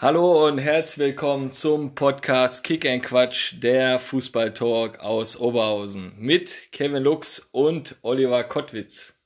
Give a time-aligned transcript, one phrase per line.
[0.00, 7.02] Hallo und herzlich willkommen zum Podcast Kick and Quatsch, der Fußballtalk aus Oberhausen mit Kevin
[7.02, 9.16] Lux und Oliver Kottwitz.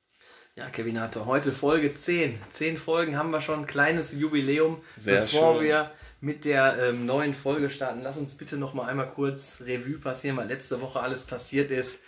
[0.57, 2.39] Ja, Kevin hatte heute Folge 10.
[2.49, 4.81] 10 Folgen haben wir schon, ein kleines Jubiläum.
[4.97, 5.65] Sehr Bevor schön.
[5.65, 5.91] wir
[6.23, 10.39] mit der ähm, neuen Folge starten, lass uns bitte noch mal einmal kurz Revue passieren,
[10.39, 12.01] was letzte Woche alles passiert ist.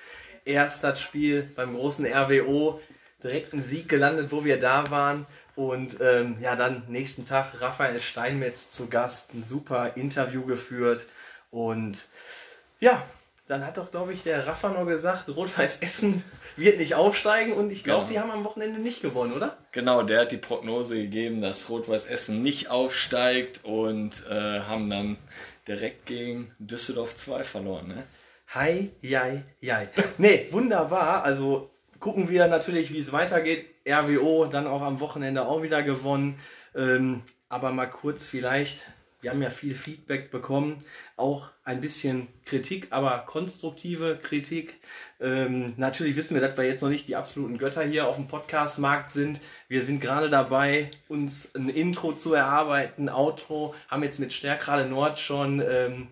[0.46, 2.80] Erst das Spiel beim großen RWO,
[3.22, 5.26] direkt ein Sieg gelandet, wo wir da waren.
[5.56, 11.06] Und ähm, ja, dann nächsten Tag Raphael Steinmetz zu Gast, ein super Interview geführt.
[11.50, 12.06] Und
[12.80, 13.00] ja,
[13.46, 16.24] dann hat doch, glaube ich, der Rafa noch gesagt, Rot-Weiß Essen
[16.56, 17.52] wird nicht aufsteigen.
[17.52, 18.12] Und ich glaube, Genau.
[18.12, 19.56] die haben am Wochenende nicht gewonnen, oder?
[19.72, 25.18] Genau, der hat die Prognose gegeben, dass Rot-Weiß Essen nicht aufsteigt und äh, haben dann
[25.68, 27.88] direkt gegen Düsseldorf 2 verloren.
[27.88, 28.04] Ne?
[28.48, 29.88] Hi, jai, jai.
[30.18, 31.22] Nee, wunderbar.
[31.22, 33.66] Also gucken wir natürlich, wie es weitergeht.
[33.86, 36.38] RWO dann auch am Wochenende auch wieder gewonnen.
[36.74, 38.86] Ähm, aber mal kurz vielleicht,
[39.20, 40.84] wir haben ja viel Feedback bekommen,
[41.16, 44.80] auch ein bisschen Kritik, aber konstruktive Kritik.
[45.20, 48.28] Ähm, natürlich wissen wir, dass wir jetzt noch nicht die absoluten Götter hier auf dem
[48.28, 49.40] Podcast-Markt sind.
[49.68, 55.18] Wir sind gerade dabei, uns ein Intro zu erarbeiten, Outro, haben jetzt mit Stärkrade Nord
[55.18, 56.08] schon ähm,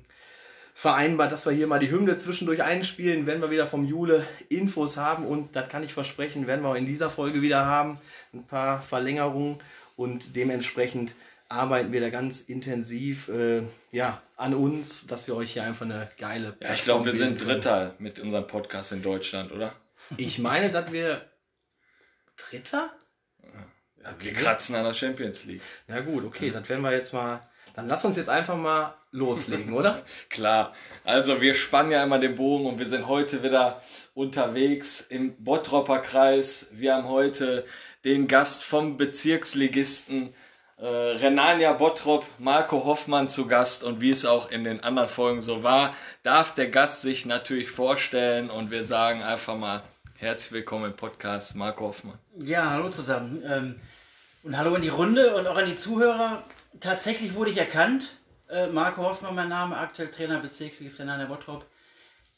[0.82, 4.96] vereinbart, dass wir hier mal die Hymne zwischendurch einspielen, wenn wir wieder vom Jule Infos
[4.96, 8.00] haben und das kann ich versprechen, werden wir auch in dieser Folge wieder haben,
[8.34, 9.60] ein paar Verlängerungen
[9.94, 11.14] und dementsprechend
[11.48, 16.10] arbeiten wir da ganz intensiv äh, ja, an uns, dass wir euch hier einfach eine
[16.18, 17.60] geile Ja, ich glaube, wir sind bieten können.
[17.60, 19.72] Dritter mit unserem Podcast in Deutschland, oder?
[20.16, 21.30] Ich meine, dass wir
[22.36, 22.90] Dritter?
[24.02, 25.62] Also wir kratzen an der Champions League.
[25.86, 29.74] Ja gut, okay, das werden wir jetzt mal, dann lass uns jetzt einfach mal loslegen,
[29.74, 30.02] oder?
[30.30, 30.72] Klar,
[31.04, 33.80] also wir spannen ja immer den Bogen und wir sind heute wieder
[34.14, 36.70] unterwegs im Bottropper Kreis.
[36.72, 37.64] Wir haben heute
[38.04, 40.34] den Gast vom Bezirksligisten
[40.78, 45.42] äh, Renania Bottrop, Marco Hoffmann zu Gast und wie es auch in den anderen Folgen
[45.42, 49.82] so war, darf der Gast sich natürlich vorstellen und wir sagen einfach mal
[50.16, 52.18] herzlich willkommen im Podcast Marco Hoffmann.
[52.38, 53.42] Ja, hallo zusammen.
[53.46, 53.80] Ähm,
[54.42, 56.42] und hallo in die Runde und auch an die Zuhörer.
[56.80, 58.08] Tatsächlich wurde ich erkannt.
[58.48, 61.66] Äh, Marco Hoffmann, mein Name, aktuell Trainer Bezirksligist Renner Bottrop.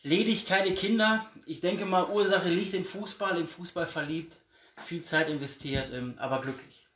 [0.03, 1.26] Ledig, keine Kinder.
[1.47, 4.37] Ich denke mal, Ursache liegt im Fußball, im Fußball verliebt,
[4.76, 6.87] viel Zeit investiert, ähm, aber glücklich.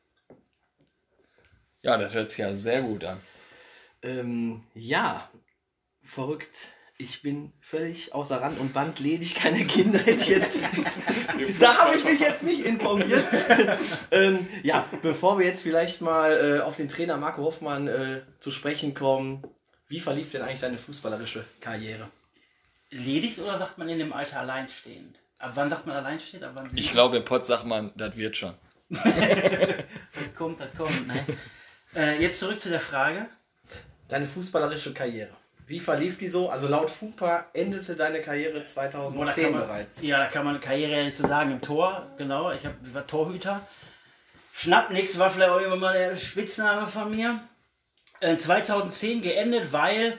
[1.83, 3.21] Ja, das hört sich ja sehr gut an.
[4.03, 5.31] Ähm, ja,
[6.03, 6.69] verrückt.
[7.01, 10.01] Ich bin völlig außer Rand und Band, ledig, keine Kinder.
[10.01, 10.51] Hätte ich jetzt,
[11.61, 13.25] da habe ich mich jetzt nicht informiert.
[14.11, 18.51] ähm, ja, bevor wir jetzt vielleicht mal äh, auf den Trainer Marco Hoffmann äh, zu
[18.51, 19.45] sprechen kommen,
[19.87, 22.09] wie verlief denn eigentlich deine fußballerische Karriere?
[22.91, 25.21] Ledig oder sagt man in dem Alter alleinstehend?
[25.39, 26.45] Ab wann sagt man alleinstehend?
[26.45, 28.55] Ab wann Ich glaube, im Pott sagt man, das wird schon.
[28.89, 29.05] Das
[30.37, 31.07] kommt, das kommt.
[31.07, 31.25] Ne?
[31.95, 33.29] Äh, jetzt zurück zu der Frage.
[34.09, 35.31] Deine fußballerische Karriere.
[35.69, 36.49] Wie verlief die so?
[36.49, 40.03] Also laut FUPA endete deine Karriere Boah, da 2010 kann man, bereits.
[40.03, 41.51] Ja, da kann man Karriere ja nicht zu sagen.
[41.51, 42.51] Im Tor, genau.
[42.53, 43.61] Ich, hab, ich war Torhüter.
[44.55, 47.41] Schnappnix war vielleicht auch immer mal der Spitzname von mir.
[48.21, 50.17] Äh, 2010 geendet, weil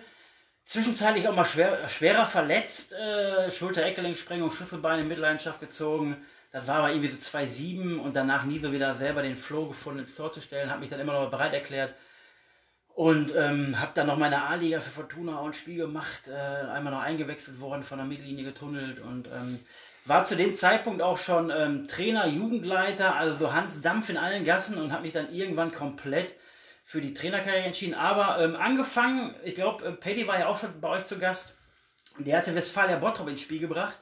[0.65, 2.93] zwischenzeitlich auch mal schwer, schwerer verletzt.
[2.93, 6.15] Äh, Schulter-Eckgelenksprengung, Schlüsselbein in Mitleidenschaft gezogen.
[6.51, 10.01] Das war aber irgendwie so 2-7 und danach nie so wieder selber den Flow gefunden,
[10.01, 10.69] ins Tor zu stellen.
[10.69, 11.95] Habe mich dann immer noch bereit erklärt.
[12.99, 16.91] Und ähm, habe dann noch meine A-Liga für Fortuna auch ein Spiel gemacht, äh, einmal
[16.91, 19.61] noch eingewechselt worden, von der Mittellinie getunnelt und ähm,
[20.03, 24.43] war zu dem Zeitpunkt auch schon ähm, Trainer, Jugendleiter, also so Hans Dampf in allen
[24.43, 26.35] Gassen und habe mich dann irgendwann komplett
[26.83, 27.93] für die Trainerkarriere entschieden.
[27.93, 31.55] Aber ähm, angefangen, ich glaube, äh, Paddy war ja auch schon bei euch zu Gast,
[32.17, 33.97] der hatte Westfalia Bottrop ins Spiel gebracht.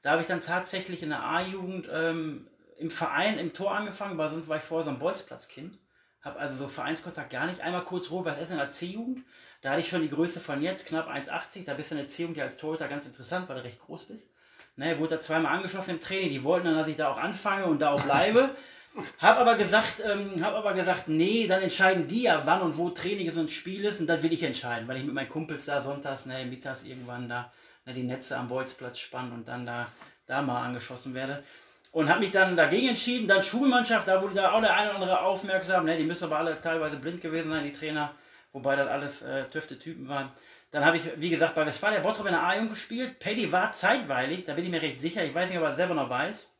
[0.00, 2.48] Da habe ich dann tatsächlich in der A-Jugend ähm,
[2.78, 5.78] im Verein im Tor angefangen, weil sonst war ich vorher so ein Bolzplatzkind.
[6.22, 7.60] Habe also so Vereinskontakt gar nicht.
[7.60, 9.24] Einmal kurz Rot-Weiß Essen in der C-Jugend.
[9.60, 11.64] Da hatte ich schon die Größe von jetzt, knapp 1,80.
[11.64, 14.04] Da bist du in der C-Jugend ja als Torhüter ganz interessant, weil du recht groß
[14.04, 14.30] bist.
[14.76, 16.30] Ne, wurde da zweimal angeschossen im Training.
[16.30, 18.50] Die wollten dann, dass ich da auch anfange und da auch bleibe.
[19.18, 22.90] hab aber gesagt, ähm, hab aber gesagt, nee, dann entscheiden die ja, wann und wo
[22.90, 24.00] Training ist und Spiel ist.
[24.00, 27.28] Und das will ich entscheiden, weil ich mit meinen Kumpels da sonntags, ne, mittags irgendwann
[27.28, 27.52] da
[27.86, 29.86] ne, die Netze am Bolzplatz spannen und dann da,
[30.26, 31.42] da mal angeschossen werde.
[31.90, 33.26] Und habe mich dann dagegen entschieden.
[33.26, 35.84] Dann Schulmannschaft, da wurde da auch der eine oder andere aufmerksam.
[35.84, 35.96] Ne?
[35.96, 38.14] Die müssen aber alle teilweise blind gewesen sein, die Trainer.
[38.52, 40.30] Wobei das alles äh, töfte Typen waren.
[40.70, 43.18] Dann habe ich, wie gesagt, bei Westfalia Bottrop in der A-Jugend gespielt.
[43.20, 45.24] Paddy war zeitweilig, da bin ich mir recht sicher.
[45.24, 46.50] Ich weiß nicht, ob er selber noch weiß.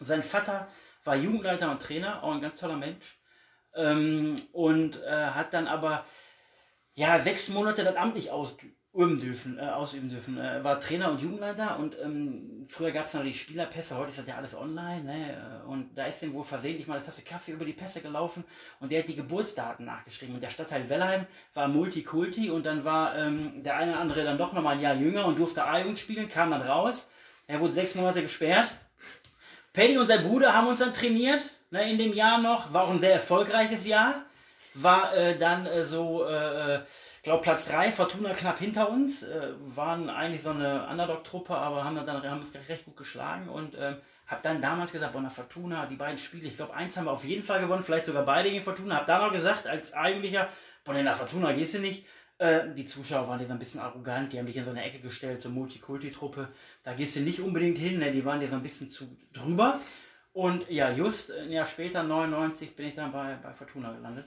[0.00, 0.68] Sein Vater
[1.04, 3.20] war Jugendleiter und Trainer, auch ein ganz toller Mensch.
[3.74, 6.04] Ähm, und äh, hat dann aber
[6.94, 8.76] ja sechs Monate das Amt nicht ausgeübt.
[8.94, 10.38] Üben dürfen, äh, ausüben dürfen.
[10.38, 14.18] Äh, war Trainer und Jugendleiter und ähm, früher gab es noch die Spielerpässe, heute ist
[14.18, 15.04] das ja alles online.
[15.04, 15.62] Ne?
[15.66, 18.44] Und da ist dem wohl versehentlich mal eine Tasse Kaffee über die Pässe gelaufen
[18.80, 20.34] und der hat die Geburtsdaten nachgeschrieben.
[20.34, 24.36] Und der Stadtteil Wellheim war Multikulti und dann war ähm, der eine oder andere dann
[24.36, 27.10] doch nochmal ein Jahr jünger und durfte A-Jugend spielen, kam dann raus.
[27.46, 28.70] Er wurde sechs Monate gesperrt.
[29.72, 31.40] Paddy und sein Bruder haben uns dann trainiert
[31.70, 32.74] ne, in dem Jahr noch.
[32.74, 34.26] War auch ein sehr erfolgreiches Jahr.
[34.74, 36.80] War äh, dann äh, so, äh,
[37.22, 39.22] ich glaube, Platz 3, Fortuna knapp hinter uns.
[39.22, 43.76] Äh, waren eigentlich so eine Underdog-Truppe, aber haben dann haben es recht gut geschlagen und
[43.76, 43.94] äh,
[44.26, 47.24] habe dann damals gesagt, Bonner Fortuna, die beiden Spiele, ich glaube, eins haben wir auf
[47.24, 48.96] jeden Fall gewonnen, vielleicht sogar beide gegen Fortuna.
[48.96, 50.48] Habe da noch gesagt, als eigentlicher,
[50.82, 52.06] Bonner Fortuna gehst du nicht.
[52.38, 54.98] Äh, die Zuschauer waren dir ein bisschen arrogant, die haben dich in so eine Ecke
[54.98, 56.48] gestellt, so Multikulti-Truppe.
[56.82, 58.10] Da gehst du nicht unbedingt hin, ne?
[58.10, 59.80] die waren dir so ein bisschen zu drüber.
[60.32, 64.26] Und ja, just ein Jahr später, 99, bin ich dann bei, bei Fortuna gelandet.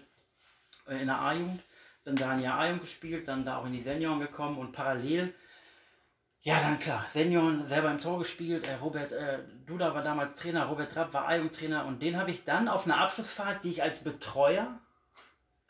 [0.87, 1.61] Äh, in der A-Jugend.
[2.05, 5.33] Dann da ein Jahr A-Jugend gespielt, dann da auch in die Senioren gekommen und parallel,
[6.45, 8.67] ja, dann klar, Senioren selber im Tor gespielt.
[8.67, 12.43] Äh, Robert äh, Duda war damals Trainer, Robert Trapp war A-Jugendtrainer und den habe ich
[12.43, 14.79] dann auf einer Abschlussfahrt, die ich als Betreuer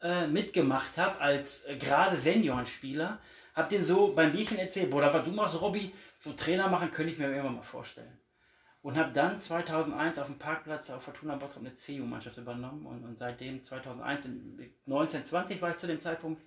[0.01, 3.19] äh, mitgemacht habe, als äh, gerade Seniorenspieler,
[3.55, 7.13] habe den so beim Bierchen erzählt, boah, was du machst, Robby, so Trainer machen, könnte
[7.13, 8.19] ich mir irgendwann mal vorstellen.
[8.85, 13.17] Und habe dann 2001 auf dem Parkplatz auf Fortuna Bottrop eine CU-Mannschaft übernommen und, und
[13.17, 14.29] seitdem 2001,
[14.85, 16.39] 1920 war ich zu dem Zeitpunkt,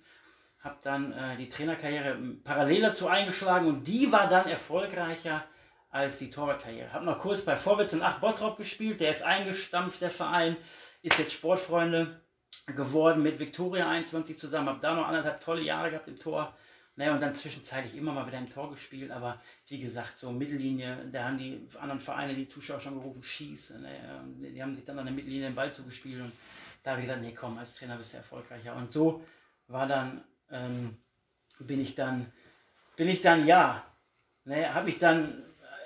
[0.63, 5.43] habe dann äh, die Trainerkarriere parallel dazu eingeschlagen und die war dann erfolgreicher
[5.89, 6.93] als die Torwartkarriere.
[6.93, 10.55] Habe noch kurz bei Vorwärts und 8 Bottrop gespielt, der ist eingestampft, der Verein,
[11.01, 12.21] ist jetzt Sportfreunde
[12.67, 16.55] geworden mit Viktoria 21 zusammen, habe da noch anderthalb tolle Jahre gehabt im Tor.
[16.99, 21.07] Naja, und dann zwischenzeitlich immer mal wieder im Tor gespielt, aber wie gesagt, so Mittellinie,
[21.13, 23.75] da haben die anderen Vereine, die Zuschauer schon gerufen, schieß.
[23.79, 26.33] Naja, die haben sich dann an der Mittellinie den Ball zugespielt und
[26.83, 28.75] da habe ich gesagt, nee, komm, als Trainer bist du erfolgreicher.
[28.75, 29.23] Und so
[29.69, 30.97] war dann, ähm,
[31.59, 32.33] bin ich dann,
[32.97, 33.81] bin ich dann, ja,
[34.43, 35.41] naja, habe ich dann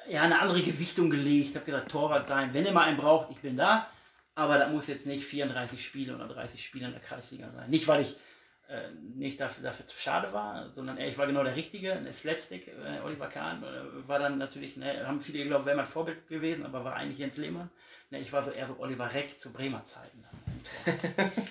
[0.09, 3.38] ja, eine andere Gewichtung gelegt, habe gesagt, Torwart sein, wenn ihr mal einen braucht, ich
[3.38, 3.88] bin da.
[4.33, 7.69] Aber das muss jetzt nicht 34 Spiele oder 30 Spiele in der Kreisliga sein.
[7.69, 8.18] Nicht, weil ich
[8.73, 11.95] äh, nicht dafür, dafür zu schade war, sondern ich war genau der Richtige.
[11.95, 15.85] Der Slapstick, äh, Oliver Kahn, äh, war dann natürlich, ne, haben viele geglaubt, wäre mein
[15.85, 17.69] Vorbild gewesen, aber war eigentlich Jens Lehmann.
[18.09, 20.23] Ne, ich war so eher so Oliver Reck zu Bremer Zeiten.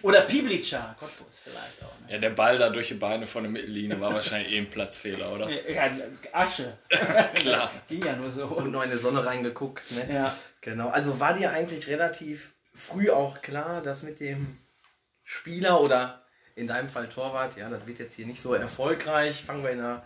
[0.02, 2.06] oder Piblica, Cottbus vielleicht auch.
[2.06, 2.14] Ne?
[2.14, 5.32] Ja, der Ball da durch die Beine von der Mittellinie war wahrscheinlich eh ein Platzfehler,
[5.32, 5.48] oder?
[5.48, 5.90] Ja,
[6.32, 6.76] Asche.
[7.34, 7.70] Klar.
[7.88, 8.46] Ging ja nur so.
[8.46, 9.92] Und nur in die Sonne reingeguckt.
[9.92, 10.12] Ne?
[10.12, 10.36] Ja.
[10.60, 10.88] Genau.
[10.88, 14.58] Also war dir eigentlich relativ früh auch klar, dass mit dem
[15.22, 16.21] Spieler oder
[16.54, 19.44] in deinem Fall Torwart, ja, das wird jetzt hier nicht so erfolgreich.
[19.44, 20.04] Fangen wir in der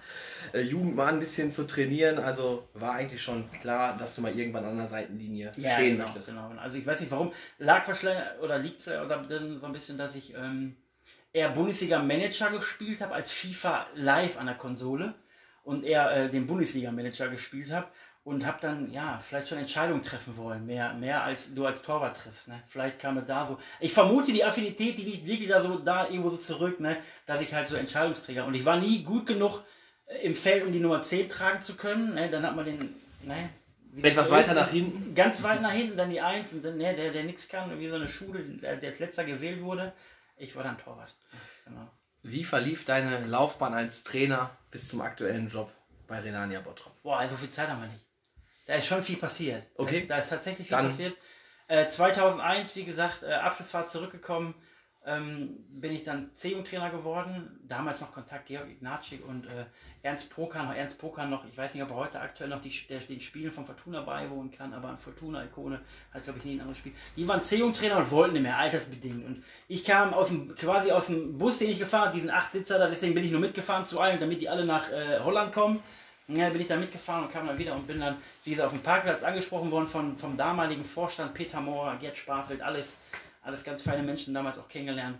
[0.53, 2.19] äh, Jugend mal ein bisschen zu trainieren.
[2.19, 6.05] Also war eigentlich schon klar, dass du mal irgendwann an der Seitenlinie ja, stehen genau,
[6.07, 6.29] möchtest.
[6.29, 6.51] Genau.
[6.59, 7.33] Also ich weiß nicht warum.
[7.59, 10.77] Lag vielleicht oder liegt vielleicht oder dann so ein bisschen, dass ich ähm,
[11.33, 15.15] eher Bundesliga-Manager gespielt habe als FIFA live an der Konsole
[15.65, 17.89] und eher äh, den Bundesliga-Manager gespielt habe
[18.27, 22.17] und habe dann ja vielleicht schon Entscheidungen treffen wollen, mehr, mehr als du als Torwart
[22.17, 22.49] triffst.
[22.49, 22.61] Ne?
[22.67, 23.57] Vielleicht kam es da so.
[23.79, 26.97] Ich vermute die Affinität, die liegt wirklich da so da irgendwo so zurück, ne?
[27.27, 29.63] dass ich halt so Entscheidungsträger und ich war nie gut genug
[30.07, 32.15] äh, im Feld, um die Nummer 10 tragen zu können.
[32.15, 32.29] Ne?
[32.29, 33.49] Dann hat man den, ne?
[34.03, 35.15] Etwas weiter nach hinten?
[35.15, 37.89] Ganz weit nach hinten, dann die Eins und dann ne, der, der nichts kann, wie
[37.89, 39.93] so eine Schule, der, der letzter gewählt wurde.
[40.37, 41.15] Ich war dann Torwart.
[41.65, 41.89] Genau.
[42.25, 45.73] Wie verlief deine Laufbahn als Trainer bis zum aktuellen Job
[46.09, 46.93] bei Renania Bottrop?
[47.05, 48.06] Boah, also viel Zeit haben wir nicht.
[48.67, 49.67] Da ist schon viel passiert.
[49.77, 50.07] Okay.
[50.07, 51.17] Da ist tatsächlich viel Dann- passiert.
[51.69, 54.55] Äh, 2001, wie gesagt, äh, Abschlussfahrt zurückgekommen,
[55.05, 57.61] ähm, bin ich dann C-Jugendtrainer geworden.
[57.63, 59.65] Damals noch Kontakt Georg Ignatschik und äh,
[60.03, 60.75] Ernst Pokan.
[60.75, 63.53] Ernst Pokan noch, ich weiß nicht, ob er heute aktuell noch die, der, den Spielen
[63.53, 65.81] von Fortuna beiwohnen kann, aber an Fortuna-Ikone
[66.13, 66.93] hat, glaube ich, nie ein anderes Spiel.
[67.17, 69.25] Die waren C-Jugendtrainer und wollten nicht mehr, altersbedingt.
[69.25, 72.79] Und ich kam aus dem, quasi aus dem Bus, den ich gefahren habe, diesen Achtsitzer
[72.81, 75.81] da, deswegen bin ich nur mitgefahren zu allen, damit die alle nach äh, Holland kommen.
[76.29, 78.73] Ja, bin ich da mitgefahren und kam dann wieder und bin dann, wie gesagt, auf
[78.73, 82.97] dem Parkplatz angesprochen worden von, vom damaligen Vorstand Peter Mohr, Gerd Sparfeld, alles,
[83.43, 85.19] alles ganz feine Menschen, damals auch kennengelernt.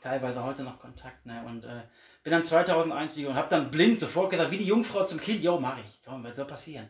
[0.00, 1.42] Teilweise heute noch Kontakt, ne?
[1.46, 1.82] Und äh,
[2.22, 5.42] bin dann 2001 wieder und habe dann blind sofort gesagt, wie die Jungfrau zum Kind,
[5.42, 6.88] jo, mach ich, komm, was soll passieren?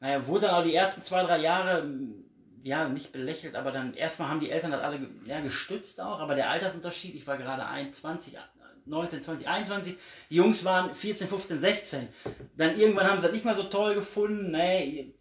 [0.00, 2.24] Naja, wurde dann auch die ersten zwei, drei Jahre, m,
[2.62, 6.34] ja, nicht belächelt, aber dann erstmal haben die Eltern das alle ja, gestützt auch, aber
[6.34, 8.38] der Altersunterschied, ich war gerade 21,
[8.86, 9.96] 19, 20, 21,
[10.30, 12.08] die Jungs waren 14, 15, 16.
[12.56, 15.14] Dann irgendwann haben sie das nicht mehr so toll gefunden, ne,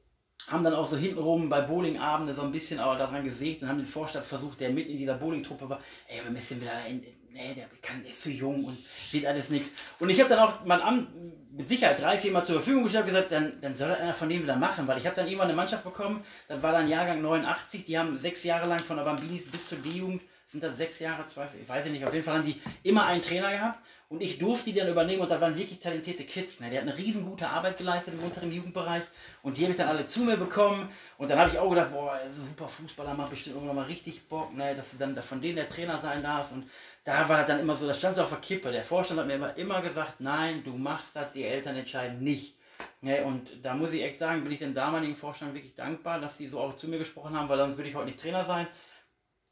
[0.48, 3.78] haben dann auch so hintenrum bei Bowlingabende so ein bisschen aber daran gesägt und haben
[3.78, 7.02] den Vorstand versucht, der mit in dieser Bowlingtruppe war, ey, wir müssen wieder in,
[7.32, 8.78] nee, der kann, ist zu jung und
[9.12, 9.72] wird alles nichts.
[10.00, 11.10] Und ich habe dann auch mein Amt
[11.52, 14.14] mit Sicherheit drei, vier Mal zur Verfügung gestellt und gesagt, dann, dann soll das einer
[14.14, 16.90] von denen wieder machen, weil ich habe dann irgendwann eine Mannschaft bekommen, das war dann
[16.90, 20.22] Jahrgang 89, die haben sechs Jahre lang von der Bambinis bis zur D-Jugend
[20.54, 23.24] sind das sechs Jahre, zwei, ich weiß nicht, auf jeden Fall haben die immer einen
[23.24, 26.60] Trainer gehabt und ich durfte die dann übernehmen und da waren wirklich talentierte Kids.
[26.60, 26.70] Ne?
[26.70, 29.04] Die hatten eine riesen gute Arbeit geleistet im unteren Jugendbereich
[29.42, 31.92] und die habe ich dann alle zu mir bekommen und dann habe ich auch gedacht,
[31.92, 34.76] boah, super Fußballer macht bestimmt irgendwann mal richtig Bock, ne?
[34.76, 36.70] dass du dann von denen der Trainer sein darfst und
[37.04, 38.72] da war dann immer so, da stand es auf der Kippe.
[38.72, 42.56] Der Vorstand hat mir immer, immer gesagt, nein, du machst das, die Eltern entscheiden nicht.
[43.02, 43.24] Ne?
[43.24, 46.48] Und da muss ich echt sagen, bin ich den damaligen Vorstand wirklich dankbar, dass die
[46.48, 48.68] so auch zu mir gesprochen haben, weil sonst würde ich heute nicht Trainer sein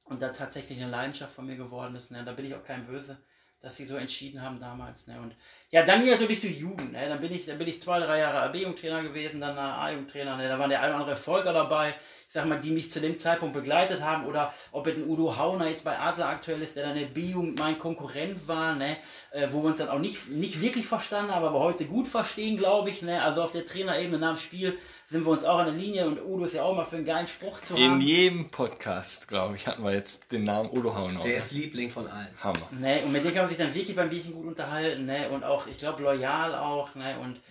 [0.03, 2.11] und da tatsächlich eine Leidenschaft von mir geworden ist.
[2.11, 2.23] Ne?
[2.23, 3.17] Da bin ich auch kein Böse
[3.61, 5.05] dass sie so entschieden haben damals.
[5.05, 5.19] Ne?
[5.21, 5.35] Und
[5.69, 6.93] ja, dann ging natürlich die Jugend.
[6.93, 7.07] Ne?
[7.07, 10.35] Dann, bin ich, dann bin ich zwei, drei Jahre AB-Jugendtrainer gewesen, dann A-Jugendtrainer.
[10.35, 10.49] Ne?
[10.49, 11.93] Da waren der ein oder andere Erfolger dabei,
[12.27, 14.25] ich sag mal, die mich zu dem Zeitpunkt begleitet haben.
[14.25, 17.59] Oder ob es ein Udo Hauner jetzt bei Adler aktuell ist, der dann der B-Jugend
[17.59, 18.97] mein Konkurrent war, ne?
[19.31, 22.57] Äh, wo wir uns dann auch nicht, nicht wirklich verstanden haben, aber heute gut verstehen,
[22.57, 23.03] glaube ich.
[23.03, 23.21] Ne?
[23.21, 24.79] Also auf der Trainerebene nach dem Spiel
[25.11, 27.03] sind wir uns auch an der Linie und Udo ist ja auch mal für einen
[27.05, 27.99] geilen Spruch zu In haben.
[27.99, 31.21] In jedem Podcast, glaube ich, hatten wir jetzt den Namen Udo Hauner.
[31.21, 32.29] Der ist Liebling von allen.
[32.41, 32.69] Hammer.
[32.71, 33.01] Ne?
[33.03, 35.29] Und mit dem kann man sich dann wirklich beim Bierchen gut unterhalten ne?
[35.29, 36.95] und auch, ich glaube, loyal auch.
[36.95, 37.19] Ne?
[37.19, 37.41] Und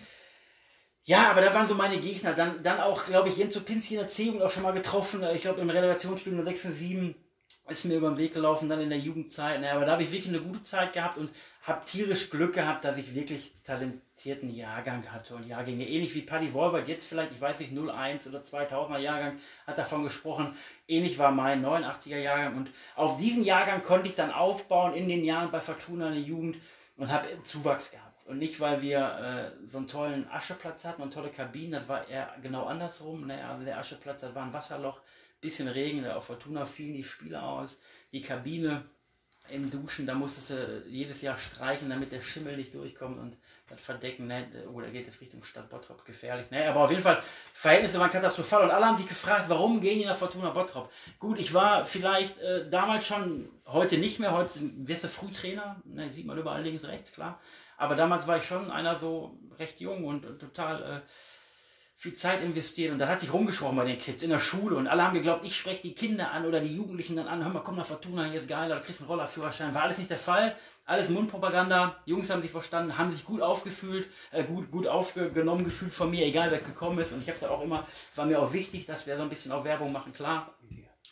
[1.04, 2.32] ja, aber da waren so meine Gegner.
[2.32, 5.22] Dann, dann auch, glaube ich, Jens Opinski in der C-Jugend auch schon mal getroffen.
[5.34, 7.14] Ich glaube, im Relegationsspiel 6 und 7
[7.70, 9.60] ist mir über den Weg gelaufen, dann in der Jugendzeit.
[9.60, 9.70] Ne?
[9.72, 11.30] Aber da habe ich wirklich eine gute Zeit gehabt und
[11.62, 15.34] habe tierisch Glück gehabt, dass ich wirklich talentierten Jahrgang hatte.
[15.34, 19.38] Und Jahrgänge, ähnlich wie Paddy Wolbert, jetzt vielleicht, ich weiß nicht, 01 oder 2000er Jahrgang,
[19.66, 20.56] hat davon gesprochen.
[20.88, 22.56] Ähnlich war mein 89er Jahrgang.
[22.56, 26.22] Und auf diesen Jahrgang konnte ich dann aufbauen in den Jahren bei Fortuna in der
[26.22, 26.56] Jugend
[26.96, 28.26] und habe Zuwachs gehabt.
[28.26, 32.08] Und nicht, weil wir äh, so einen tollen Ascheplatz hatten und tolle Kabinen, das war
[32.08, 33.26] eher genau andersrum.
[33.26, 33.44] Ne?
[33.44, 35.00] Also der Ascheplatz, das war ein Wasserloch,
[35.40, 37.80] bisschen Regen, auf Fortuna fielen die Spieler aus.
[38.12, 38.84] Die Kabine
[39.50, 43.36] im Duschen, da musstest du jedes Jahr streichen, damit der Schimmel nicht durchkommt und
[43.68, 44.46] das Verdecken, ne?
[44.72, 46.50] oder geht es Richtung Stadt Bottrop, gefährlich.
[46.50, 46.68] Ne?
[46.68, 47.22] Aber auf jeden Fall,
[47.54, 50.90] Verhältnisse waren katastrophal und alle haben sich gefragt, warum gehen die nach Fortuna Bottrop?
[51.18, 56.10] Gut, ich war vielleicht äh, damals schon, heute nicht mehr, heute wirst du Frühtrainer, ne?
[56.10, 57.40] sieht man überall links, rechts, klar.
[57.76, 61.00] Aber damals war ich schon einer so recht jung und, und total äh,
[62.00, 62.92] viel Zeit investiert.
[62.92, 64.74] Und da hat sich rumgesprochen bei den Kids in der Schule.
[64.76, 67.44] Und alle haben geglaubt, ich spreche die Kinder an oder die Jugendlichen dann an.
[67.44, 69.74] Hör mal, komm nach Fortuna, hier ist geil, da kriegst einen Rollerführerschein.
[69.74, 70.56] War alles nicht der Fall.
[70.86, 72.00] Alles Mundpropaganda.
[72.06, 76.24] Jungs haben sich verstanden, haben sich gut aufgefühlt, äh, gut, gut aufgenommen gefühlt von mir,
[76.24, 77.12] egal wer gekommen ist.
[77.12, 79.52] Und ich habe da auch immer, war mir auch wichtig, dass wir so ein bisschen
[79.52, 80.54] auch Werbung machen, klar.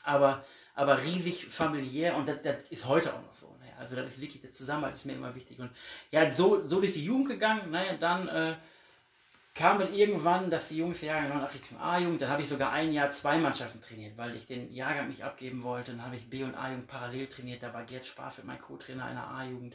[0.04, 0.42] Aber,
[0.74, 3.54] aber riesig familiär und das, das ist heute auch noch so.
[3.78, 5.60] Also das ist wirklich, der Zusammenhalt ist mir immer wichtig.
[5.60, 5.70] Und
[6.10, 8.54] ja, so, so durch die Jugend gegangen, ne, dann äh,
[9.58, 12.92] kam dann irgendwann, dass die Jungs ja nach Richtung A-Jugend, dann habe ich sogar ein
[12.92, 15.90] Jahr zwei Mannschaften trainiert, weil ich den Jahrgang nicht abgeben wollte.
[15.90, 17.64] Dann habe ich B- und A-Jugend parallel trainiert.
[17.64, 19.74] Da war Gerd Sparfeld mein Co-Trainer einer A-Jugend.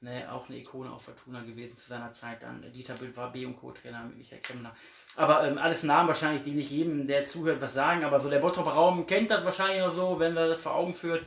[0.00, 2.42] Ne, auch eine Ikone auf Fortuna gewesen zu seiner Zeit.
[2.42, 4.74] Dann Dieter Bild war B- und Co-Trainer mit Michael Kemmler.
[5.16, 8.04] Aber ähm, alles Namen wahrscheinlich, die nicht jedem, der zuhört, was sagen.
[8.04, 10.94] Aber so der Bottroper Raum kennt das wahrscheinlich noch so, wenn er das vor Augen
[10.94, 11.26] führt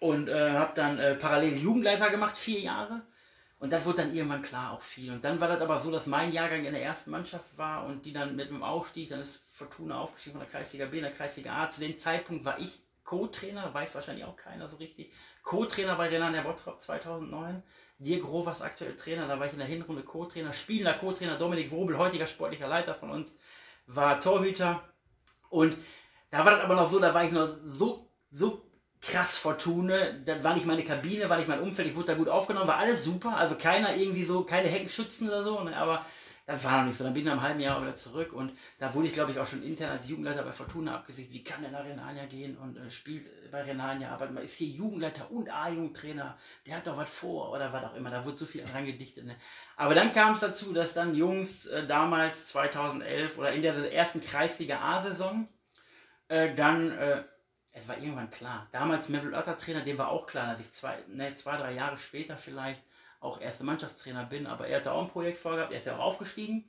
[0.00, 3.02] und äh, habe dann äh, parallel Jugendleiter gemacht, vier Jahre.
[3.60, 5.12] Und dann wurde dann irgendwann klar auch viel.
[5.12, 8.06] Und dann war das aber so, dass mein Jahrgang in der ersten Mannschaft war und
[8.06, 11.12] die dann mit dem Aufstieg, dann ist Fortuna aufgestiegen von der Kreisliga B in der
[11.12, 11.70] Kreisliga A.
[11.70, 15.12] Zu dem Zeitpunkt war ich Co-Trainer, weiß wahrscheinlich auch keiner so richtig.
[15.42, 17.62] Co-Trainer bei Renan der Bottrop 2009.
[17.98, 20.54] Dirk Rovers aktuell Trainer, da war ich in der Hinrunde Co-Trainer.
[20.54, 23.36] Spielender Co-Trainer Dominik Wobel, heutiger sportlicher Leiter von uns,
[23.86, 24.82] war Torhüter.
[25.50, 25.76] Und
[26.30, 28.69] da war das aber noch so, da war ich noch so, so
[29.02, 30.22] krass Fortune.
[30.24, 31.88] Das war nicht meine Kabine, war nicht mein Umfeld.
[31.88, 33.36] Ich wurde da gut aufgenommen, war alles super.
[33.36, 35.60] Also keiner irgendwie so, keine Heckenschützen oder so.
[35.62, 35.76] Ne?
[35.76, 36.04] Aber
[36.50, 37.04] das war noch nicht so.
[37.04, 39.38] Dann bin ich nach einem halben Jahr wieder zurück und da wurde ich, glaube ich,
[39.38, 41.32] auch schon intern als Jugendleiter bei Fortuna abgesicht.
[41.32, 44.68] Wie kann der nach Renania gehen und äh, spielt bei Renania, aber man ist hier
[44.68, 46.36] Jugendleiter und A-Jugendtrainer.
[46.66, 48.10] Der hat doch was vor oder was auch immer.
[48.10, 49.26] Da wurde so viel reingedichtet.
[49.26, 49.36] Ne?
[49.76, 54.20] Aber dann kam es dazu, dass dann Jungs äh, damals 2011 oder in der ersten
[54.20, 55.48] Kreisliga A-Saison
[56.28, 57.22] äh, dann äh,
[57.72, 58.68] es war irgendwann klar.
[58.72, 61.98] Damals Melville Otter Trainer, dem war auch klar, dass ich zwei, ne, zwei, drei Jahre
[61.98, 62.82] später vielleicht
[63.20, 66.04] auch erster Mannschaftstrainer bin, aber er hatte auch ein Projekt vorgehabt, er ist ja auch
[66.04, 66.64] aufgestiegen.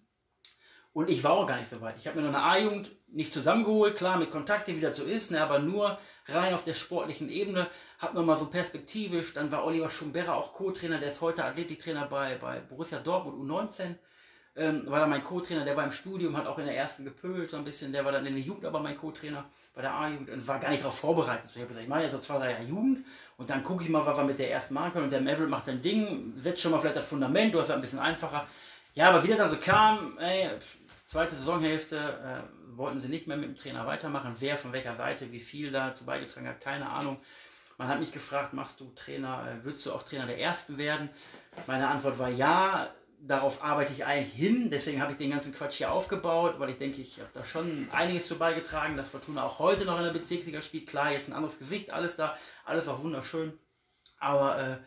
[0.93, 1.95] Und ich war auch gar nicht so weit.
[1.97, 5.31] Ich habe mir noch eine A-Jugend nicht zusammengeholt, klar, mit Kontakten, wie das so ist,
[5.31, 7.67] ne, aber nur rein auf der sportlichen Ebene.
[7.97, 12.37] Habe nochmal so perspektivisch, dann war Oliver Schumberger auch Co-Trainer, der ist heute Athletiktrainer bei,
[12.37, 13.95] bei Borussia Dortmund U19
[14.55, 17.49] ähm, war da mein Co-Trainer, der war im Studium, hat auch in der ersten gepölt
[17.49, 20.29] so ein bisschen, der war dann in der Jugend aber mein Co-Trainer bei der A-Jugend
[20.29, 21.49] und war gar nicht darauf vorbereitet.
[21.51, 23.05] Ich habe gesagt, ich mache ja so zwei, drei Jahre Jugend
[23.37, 25.49] und dann gucke ich mal, was wir mit der ersten machen können und der Maverick
[25.49, 28.45] macht sein Ding, setzt schon mal vielleicht das Fundament, du hast es ein bisschen einfacher.
[28.93, 30.49] Ja, aber wie das dann so kam, ey,
[31.05, 35.31] zweite Saisonhälfte, äh, wollten sie nicht mehr mit dem Trainer weitermachen, wer von welcher Seite,
[35.31, 37.17] wie viel dazu beigetragen hat, keine Ahnung.
[37.77, 41.09] Man hat mich gefragt, machst du Trainer, äh, würdest du auch Trainer der Ersten werden?
[41.67, 42.89] Meine Antwort war ja,
[43.27, 44.69] darauf arbeite ich eigentlich hin.
[44.71, 47.87] Deswegen habe ich den ganzen Quatsch hier aufgebaut, weil ich denke, ich habe da schon
[47.91, 50.87] einiges zu beigetragen, dass Fortuna auch heute noch in der Bezirksliga spielt.
[50.87, 53.53] Klar, jetzt ein anderes Gesicht, alles da, alles auch wunderschön.
[54.19, 54.77] Aber äh,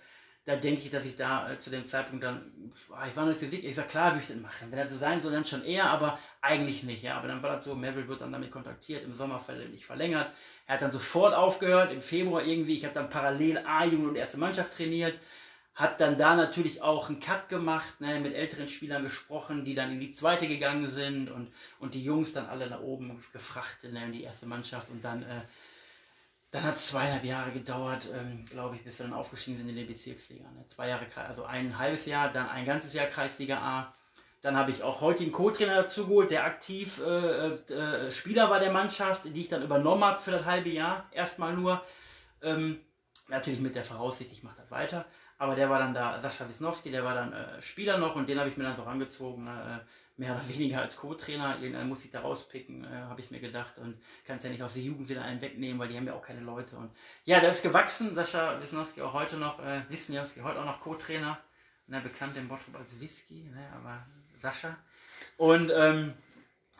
[0.44, 3.46] da denke ich, dass ich da äh, zu dem Zeitpunkt dann, ich war nicht so
[3.46, 4.70] dick, ich sage, klar, würde ich das machen.
[4.70, 7.02] Wenn das so sein soll, dann schon eher, aber eigentlich nicht.
[7.02, 10.30] Ja, aber dann war das so, Melville wird dann damit kontaktiert, im Sommer nicht verlängert.
[10.66, 14.38] Er hat dann sofort aufgehört, im Februar irgendwie, ich habe dann parallel A-Jugend und erste
[14.38, 15.18] Mannschaft trainiert
[15.74, 19.92] hat dann da natürlich auch einen Cut gemacht, ne, mit älteren Spielern gesprochen, die dann
[19.92, 24.04] in die zweite gegangen sind und, und die Jungs dann alle nach oben gefrachtet ne,
[24.04, 25.40] in die erste Mannschaft und dann, äh,
[26.52, 29.74] dann hat es zweieinhalb Jahre gedauert, ähm, glaube ich, bis wir dann aufgestiegen sind in
[29.74, 30.44] die Bezirksliga.
[30.44, 30.64] Ne.
[30.68, 33.94] Zwei Jahre, also ein halbes Jahr, dann ein ganzes Jahr Kreisliga A.
[34.42, 38.70] Dann habe ich auch heutigen Co-Trainer dazu geholt, der aktiv äh, äh, Spieler war der
[38.70, 41.82] Mannschaft, die ich dann übernommen habe für das halbe Jahr, erstmal nur.
[42.42, 42.78] Ähm,
[43.28, 45.06] natürlich mit der Voraussicht, ich mache das weiter.
[45.44, 48.38] Aber der war dann da, Sascha Wisnowski, der war dann äh, Spieler noch und den
[48.38, 49.78] habe ich mir dann so rangezogen, äh,
[50.16, 51.56] mehr oder weniger als Co-Trainer.
[51.56, 53.76] Irgendeinen muss ich da rauspicken, äh, habe ich mir gedacht.
[53.76, 56.14] Und kann es ja nicht aus der Jugend wieder einen wegnehmen, weil die haben ja
[56.14, 56.76] auch keine Leute.
[56.76, 56.90] Und
[57.24, 61.38] ja, der ist gewachsen, Sascha Wisnowski auch heute noch, äh, Wisniewski heute auch noch Co-Trainer.
[61.88, 64.06] Ne, bekannt im Bottrop als Whisky, ne, aber
[64.40, 64.74] Sascha.
[65.36, 66.14] Und ähm,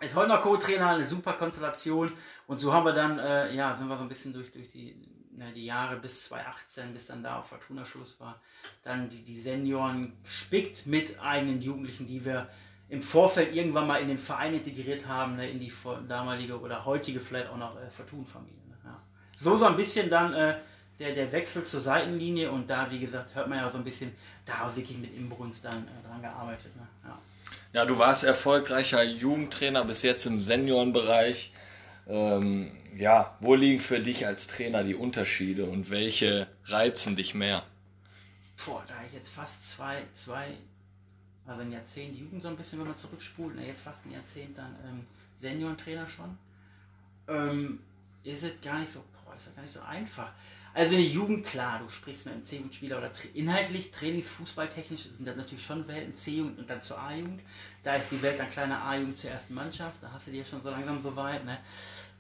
[0.01, 2.11] ist heute noch Co-Trainer, eine super Konstellation.
[2.47, 4.97] Und so haben wir dann, äh, ja, sind wir so ein bisschen durch, durch die
[5.37, 8.41] ne, die Jahre bis 2018, bis dann da auf Fortuna Schluss war,
[8.83, 12.49] dann die, die Senioren gespickt mit eigenen Jugendlichen, die wir
[12.89, 15.73] im Vorfeld irgendwann mal in den Verein integriert haben, ne, in die
[16.09, 18.61] damalige oder heutige vielleicht auch noch äh, Fortun-Familie.
[18.69, 19.01] Ne, ja.
[19.39, 20.57] So so ein bisschen dann äh,
[20.99, 24.15] der, der Wechsel zur Seitenlinie und da, wie gesagt, hört man ja so ein bisschen,
[24.45, 26.77] da wirklich mit Inbrunst dann äh, dran gearbeitet.
[26.77, 27.19] Ne, ja.
[27.73, 31.53] ja, du warst erfolgreicher Jugendtrainer bis jetzt im Seniorenbereich.
[32.07, 37.65] Ähm, ja, wo liegen für dich als Trainer die Unterschiede und welche reizen dich mehr?
[38.65, 40.57] Boah, da ich jetzt fast zwei, zwei,
[41.47, 44.57] also ein Jahrzehnt Jugend so ein bisschen, wenn man zurückspult, ne, jetzt fast ein Jahrzehnt
[44.57, 46.39] dann ähm, Seniorentrainer schon,
[47.29, 47.81] ähm,
[48.23, 50.33] ist es gar nicht so, boah, ist das gar nicht so einfach.
[50.73, 55.03] Also in der Jugend, klar, du sprichst mit einem C-Jugendspieler oder tra inhaltlich, Trainings, Fußballtechnisch
[55.03, 57.43] sind das natürlich schon Welten, C-Jugend und dann zur A-Jugend.
[57.85, 60.63] Da ist die Welt dann kleine A-Jugend zur ersten Mannschaft, da hast du dir schon
[60.63, 61.59] so langsam so weit, ne?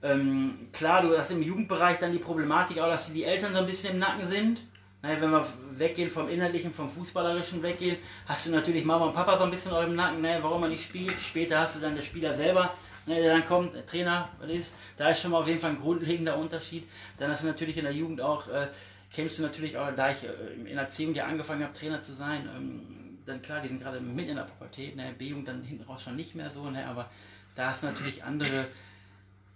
[0.04, 3.66] Ähm, klar, du hast im Jugendbereich dann die Problematik auch, dass die Eltern so ein
[3.66, 4.62] bisschen im Nacken sind.
[5.00, 5.46] Naja, wenn wir
[5.78, 7.96] weggehen vom Inhaltlichen, vom Fußballerischen weggehen,
[8.26, 10.71] hast du natürlich Mama und Papa so ein bisschen in eurem Nacken, ne, warum man
[10.71, 11.19] nicht spielt.
[11.19, 12.75] Später hast du dann der Spieler selber,
[13.06, 14.75] ne, der dann kommt, der Trainer, was ist.
[14.99, 16.86] Da ist schon mal auf jeden Fall ein grundlegender Unterschied.
[17.17, 18.69] Dann hast du natürlich in der Jugend auch, äh,
[19.10, 22.12] kämpfst du natürlich auch, da ich äh, in der C-Jugend ja angefangen habe, Trainer zu
[22.12, 25.84] sein, ähm, dann klar, die sind gerade mitten in der Pubertät, ne, B-Jugend dann hinten
[25.84, 27.08] raus schon nicht mehr so, ne, aber
[27.54, 28.67] da hast du natürlich andere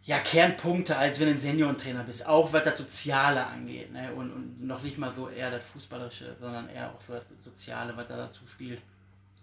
[0.05, 3.93] ja, Kernpunkte, als wenn du ein Seniorentrainer bist, auch was das Soziale angeht.
[3.93, 4.13] Ne?
[4.13, 7.97] Und, und noch nicht mal so eher das Fußballerische, sondern eher auch so das Soziale,
[7.97, 8.81] was da dazu spielt.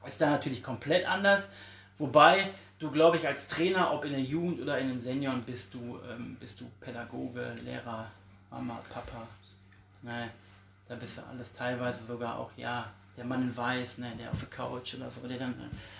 [0.05, 1.49] Ist da natürlich komplett anders.
[1.97, 5.73] Wobei du, glaube ich, als Trainer, ob in der Jugend oder in den Senioren, bist
[5.73, 8.07] du, ähm, bist du Pädagoge, Lehrer,
[8.49, 9.27] Mama, Papa.
[10.01, 10.29] Ne?
[10.87, 14.39] Da bist du alles teilweise sogar auch, ja, der Mann in Weiß, ne, der auf
[14.39, 15.55] der Couch oder so, der dann.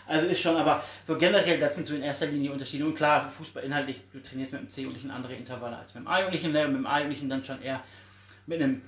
[0.06, 2.86] Also ist schon, aber so generell, das sind so in erster Linie Unterschiede.
[2.86, 6.51] Und klar, Fußball inhaltlich, du trainierst mit dem C-Jugendlichen andere Intervalle als mit dem A-Jugendlichen,
[6.51, 7.82] ne, mit dem A-Jugendlichen dann schon eher
[8.45, 8.82] mit einem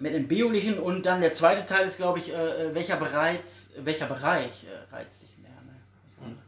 [0.00, 4.06] mit einem B-Jugendlichen und dann der zweite Teil ist, glaube ich, äh, welcher, bereits, welcher
[4.06, 5.50] Bereich äh, reizt dich mehr.
[5.50, 6.26] Ne?
[6.26, 6.38] Mhm.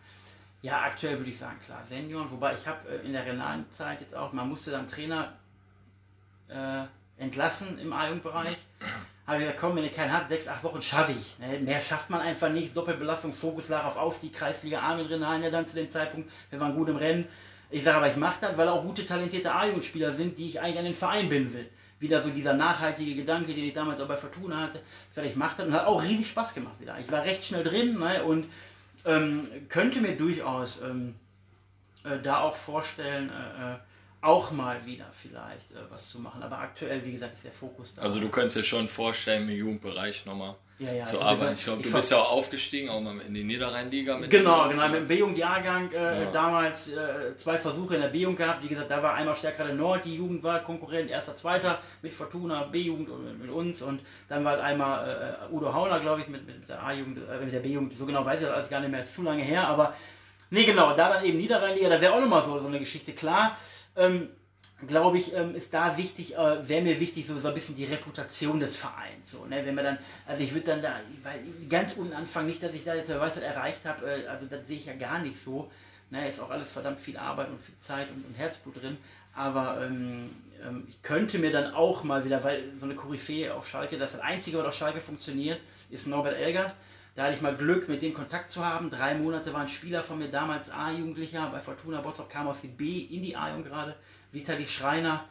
[0.63, 4.01] Ja, aktuell würde ich sagen, klar, Senioren, wobei ich habe äh, in der renalen Zeit
[4.01, 5.35] jetzt auch, man musste dann Trainer
[6.49, 6.85] äh,
[7.19, 8.57] entlassen im A-Jugendbereich
[9.27, 11.39] habe ich gesagt, komm, wenn ihr keinen habt, sechs, acht Wochen schaffe ich.
[11.39, 11.61] Ne?
[11.61, 12.77] Mehr schafft man einfach nicht.
[12.77, 16.31] Doppelbelastung, Fokus lag auf Aufstieg, Kreisliga A ja dann zu dem Zeitpunkt.
[16.51, 17.29] Wir waren gut im Rennen.
[17.71, 20.79] Ich sage aber, ich mache das, weil auch gute, talentierte A-Jugendspieler sind, die ich eigentlich
[20.79, 21.69] an den Verein binden will.
[22.01, 24.81] Wieder so dieser nachhaltige Gedanke, den ich damals auch bei Fortuna hatte.
[25.09, 26.99] Ich sage, ich mache das und hat auch riesig Spaß gemacht wieder.
[26.99, 28.25] Ich war recht schnell drin ne?
[28.25, 28.47] und
[29.07, 31.15] ähm, könnte mir durchaus ähm,
[32.05, 33.77] äh, da auch vorstellen, äh, äh
[34.23, 36.43] auch mal wieder vielleicht äh, was zu machen.
[36.43, 38.03] Aber aktuell, wie gesagt, ist der Fokus da.
[38.03, 41.55] Also du könntest dir schon vorstellen, im Jugendbereich nochmal ja, ja, zu also arbeiten.
[41.55, 44.19] Ich glaube, du bist ja auch aufgestiegen, auch mal in die Niederrhein-Liga.
[44.19, 46.31] Mit genau, genau, mit dem B-Jugend-Jahrgang äh, ja.
[46.31, 48.63] damals äh, zwei Versuche in der B-Jugend gehabt.
[48.63, 52.13] Wie gesagt, da war einmal stärker der Nord, die Jugend war Konkurrent, erster, zweiter mit
[52.13, 53.83] Fortuna, B-Jugend und mit, mit, uns.
[53.83, 57.45] Und dann war halt einmal äh, Udo Hauner, glaube ich, mit, mit der A-Jugend, äh,
[57.45, 57.97] mit der B-Jugend.
[57.97, 59.67] So genau weiß ich das alles gar nicht mehr, ist zu lange her.
[59.67, 59.95] Aber
[60.51, 63.13] nee, genau, da dann eben Niederrhein-Liga, da wäre auch nochmal so, so eine Geschichte.
[63.13, 63.57] Klar,
[63.97, 64.29] ähm,
[64.87, 67.85] glaube ich, ähm, ist da wichtig, äh, wäre mir wichtig, so, so ein bisschen die
[67.85, 69.31] Reputation des Vereins.
[69.31, 69.65] So, ne?
[69.65, 72.85] Wenn wir dann, also ich würde dann da, weil ganz unten anfangen, nicht, dass ich
[72.85, 75.71] da jetzt weiß, was erreicht habe, äh, also das sehe ich ja gar nicht so.
[76.11, 76.29] Ne?
[76.29, 78.99] Ist auch alles verdammt viel Arbeit und viel Zeit und, und Herzblut drin.
[79.35, 80.31] Aber ähm,
[80.63, 84.13] ähm, ich könnte mir dann auch mal wieder, weil so eine Koryphäe auf Schalke, das,
[84.13, 86.75] das Einzige, was auf Schalke funktioniert, ist Norbert Elgert.
[87.15, 88.89] Da hatte ich mal Glück, mit denen Kontakt zu haben.
[88.89, 92.69] Drei Monate war ein Spieler von mir, damals A-Jugendlicher, bei Fortuna Bottrop, kam aus die
[92.69, 93.97] B in die A-Jugend gerade.
[94.33, 95.29] Vitali Schreiner,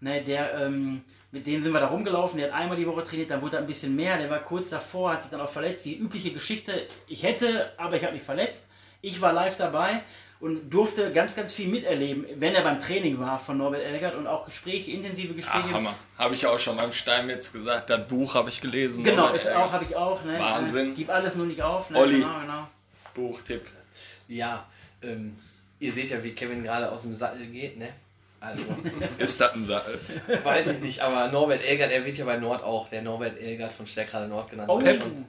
[0.00, 2.38] ne, der, ähm, mit denen sind wir da rumgelaufen.
[2.38, 4.18] Der hat einmal die Woche trainiert, dann wurde er ein bisschen mehr.
[4.18, 5.86] Der war kurz davor, hat sich dann auch verletzt.
[5.86, 8.66] Die übliche Geschichte, ich hätte, aber ich habe mich verletzt.
[9.02, 10.00] Ich war live dabei
[10.40, 14.26] und durfte ganz, ganz viel miterleben, wenn er beim Training war von Norbert Elgert und
[14.26, 15.64] auch Gespräche, intensive Gespräche.
[15.68, 15.94] Ach, Hammer.
[16.18, 17.90] Habe ich auch schon beim Steinmetz gesagt.
[17.90, 19.04] Das Buch habe ich gelesen.
[19.04, 20.24] Genau, Norbert ist auch, habe ich auch.
[20.24, 20.38] Ne?
[20.38, 20.92] Wahnsinn.
[20.92, 21.90] Äh, Gib alles nur nicht auf.
[21.90, 21.98] Ne?
[21.98, 22.20] Olli.
[22.20, 22.68] Genau, genau.
[23.14, 23.62] Buchtipp.
[24.28, 24.66] Ja,
[25.02, 25.36] ähm,
[25.80, 27.88] ihr seht ja, wie Kevin gerade aus dem Sattel geht, ne?
[28.40, 28.62] Also,
[29.18, 30.00] Ist das ein Sattel?
[30.42, 33.72] weiß ich nicht, aber Norbert Elgert, er wird ja bei Nord auch der Norbert Elgert
[33.72, 34.68] von Stärkrade Nord genannt.
[34.72, 35.26] Oh, schon-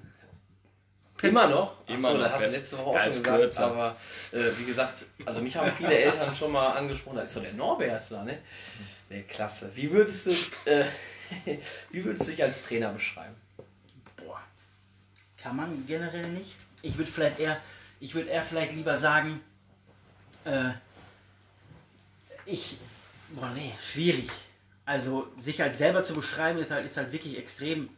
[1.23, 1.75] Immer noch?
[1.87, 3.39] Immer Achso, noch, das hast du letzte Woche auch Ja, schon gesagt.
[3.39, 3.65] kürzer.
[3.65, 3.95] Aber
[4.31, 7.53] äh, wie gesagt, also mich haben viele Eltern schon mal angesprochen, da ist doch der
[7.53, 8.39] Norbert da, ne?
[9.09, 9.71] Ne, klasse.
[9.73, 10.31] Wie würdest du,
[10.69, 10.85] äh,
[11.91, 13.35] wie würdest du dich als Trainer beschreiben?
[14.17, 14.41] Boah.
[15.41, 16.55] Kann man generell nicht.
[16.81, 17.59] Ich würde vielleicht eher,
[17.99, 19.39] ich würde eher vielleicht lieber sagen,
[20.45, 20.71] äh,
[22.45, 22.77] ich,
[23.29, 24.29] boah nee, schwierig.
[24.85, 27.89] Also sich als selber zu beschreiben ist halt, ist halt wirklich extrem,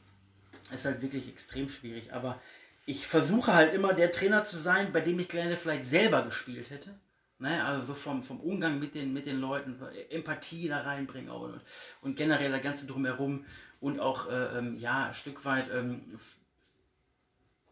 [0.71, 2.13] ist halt wirklich extrem schwierig.
[2.13, 2.39] Aber
[2.85, 6.69] ich versuche halt immer der Trainer zu sein, bei dem ich gerne vielleicht selber gespielt
[6.69, 6.95] hätte.
[7.39, 7.63] Ne?
[7.65, 11.59] Also so vom, vom Umgang mit den, mit den Leuten, so Empathie da reinbringen und,
[12.01, 13.45] und generell das Ganze drumherum
[13.81, 16.17] und auch äh, ähm, ja, ein Stück weit ähm,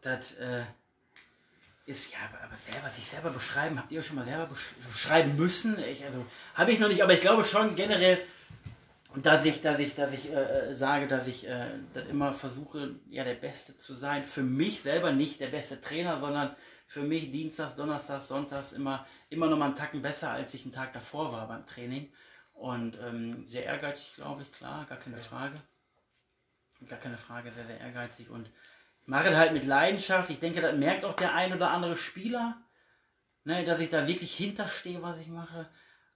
[0.02, 0.64] das äh,
[1.86, 4.68] ist ja, aber, aber selber sich selber beschreiben, habt ihr euch schon mal selber besch
[4.86, 5.78] beschreiben müssen?
[5.84, 6.24] Ich, also
[6.54, 8.24] habe ich noch nicht, aber ich glaube schon generell,
[9.16, 12.96] dass ich, dass ich, dass ich äh, äh, sage, dass ich äh, das immer versuche,
[13.08, 14.24] ja der Beste zu sein.
[14.24, 16.54] Für mich selber nicht der beste Trainer, sondern
[16.86, 20.72] für mich Dienstags, Donnerstags, Sonntags immer, immer noch mal einen Tacken besser, als ich einen
[20.72, 22.12] Tag davor war beim Training.
[22.52, 25.60] Und ähm, sehr ehrgeizig, glaube ich, klar, gar keine Frage.
[26.88, 28.50] Gar keine Frage, sehr, sehr ehrgeizig und
[29.06, 30.30] mache das halt mit Leidenschaft.
[30.30, 32.62] Ich denke, das merkt auch der ein oder andere Spieler,
[33.44, 35.68] ne, dass ich da wirklich hinterstehe, was ich mache.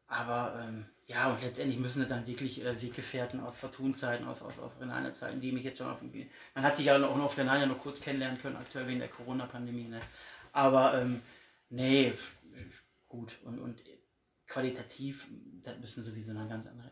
[0.08, 4.58] Aber ähm, ja, und letztendlich müssen es dann wirklich äh, Weggefährten aus Fortun-Zeiten, aus, aus,
[4.58, 6.12] aus Renania-Zeiten, die mich jetzt schon auf dem.
[6.54, 9.08] Man hat sich ja auch noch auf Renania noch kurz kennenlernen können, aktuell wegen der
[9.08, 9.88] Corona-Pandemie.
[9.88, 10.00] Ne?
[10.52, 11.22] Aber ähm,
[11.68, 12.12] nee,
[13.08, 13.38] gut.
[13.44, 13.82] Und, und
[14.46, 15.26] qualitativ,
[15.62, 16.90] das müssen sowieso noch ganz andere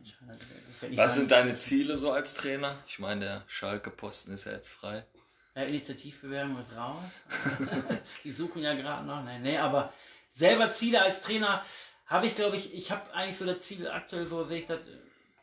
[0.81, 2.75] werd nicht Was sagen- sind deine Ziele so als Trainer?
[2.87, 5.07] Ich meine, der Schalke-Posten ist ja jetzt frei.
[5.55, 7.23] Ja, Initiativbewerbung ist raus.
[8.25, 9.25] Die suchen ja gerade noch.
[9.25, 9.93] Nein, nee, aber
[10.29, 11.63] selber Ziele als Trainer
[12.07, 14.81] habe ich, glaube ich, ich habe eigentlich so das Ziel aktuell, so sehe ich das.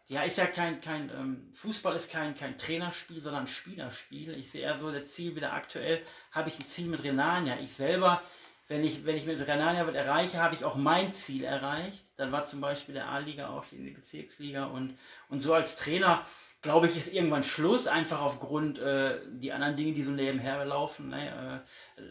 [0.08, 4.38] Ja, ist ja kein, kein ähm, Fußball ist kein, kein Trainerspiel, sondern Spielerspiel.
[4.38, 7.58] Ich sehe eher so das Ziel wieder aktuell, habe ich ein Ziel mit Renania.
[7.62, 8.21] Ich selber,
[8.67, 12.04] wenn ich, wenn ich mit Renania was erreiche, habe ich auch mein Ziel erreicht.
[12.17, 14.97] Dann war zum Beispiel der A-Liga aufstieg in die Bezirksliga und,
[15.30, 16.26] und so als Trainer,
[16.62, 21.10] glaube ich, ist irgendwann Schluss, einfach aufgrund äh, die anderen Dinge, die so nebenher laufen.
[21.10, 21.63] Ne?
[21.97, 22.02] Äh,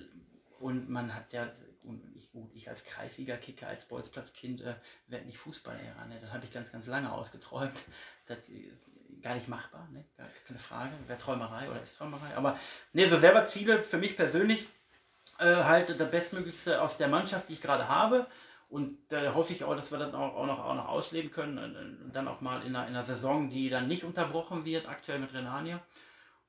[0.60, 1.48] und man hat ja,
[1.84, 4.74] und ich, gut, ich als Kreisliga-Kicker, als Bolzplatzkind äh,
[5.08, 6.06] werde nicht Fußballlehrer.
[6.06, 6.18] Ne?
[6.20, 7.78] Das habe ich ganz, ganz lange ausgeträumt.
[8.26, 8.86] Das ist
[9.20, 10.04] gar nicht machbar, ne?
[10.16, 10.92] gar keine Frage.
[11.08, 12.36] Wäre Träumerei oder ist Träumerei.
[12.36, 12.56] Aber
[12.92, 14.68] ne, so selber Ziele für mich persönlich
[15.38, 18.28] äh, halt das Bestmöglichste aus der Mannschaft, die ich gerade habe.
[18.68, 21.58] Und da hoffe ich auch, dass wir das auch, auch, noch, auch noch ausleben können.
[21.58, 24.88] Und, und dann auch mal in einer, in einer Saison, die dann nicht unterbrochen wird,
[24.88, 25.82] aktuell mit Renania.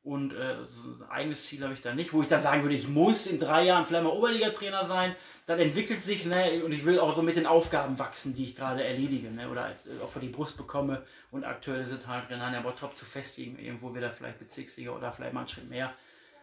[0.04, 2.76] Und äh, so ein eigenes Ziel habe ich da nicht, wo ich dann sagen würde,
[2.76, 5.16] ich muss in drei Jahren vielleicht mal Oberliga-Trainer sein.
[5.46, 6.62] Das entwickelt sich, ne?
[6.66, 9.50] Und ich will auch so mit den Aufgaben wachsen, die ich gerade erledige, ne?
[9.50, 11.04] Oder äh, auch vor die Brust bekomme.
[11.32, 15.34] Und aktuell ist es halt Renania Bottrop zu festigen, irgendwo wieder vielleicht Bezirksliga oder vielleicht
[15.34, 15.94] mal einen Schritt mehr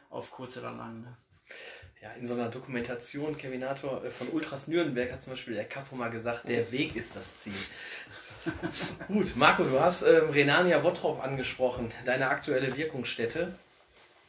[0.09, 1.03] auf kurz oder lang.
[1.03, 1.17] Ne?
[2.01, 5.97] Ja, in so einer Dokumentation, Kevinator äh, von Ultras Nürnberg hat zum Beispiel der Capo
[5.97, 7.53] mal gesagt, der Weg ist das Ziel.
[9.09, 13.55] Gut, Marco, du hast ähm, Renania Bottrop angesprochen, deine aktuelle Wirkungsstätte.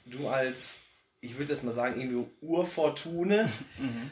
[0.06, 0.84] Du als,
[1.21, 3.50] ich würde jetzt mal sagen, irgendwie Urfortune.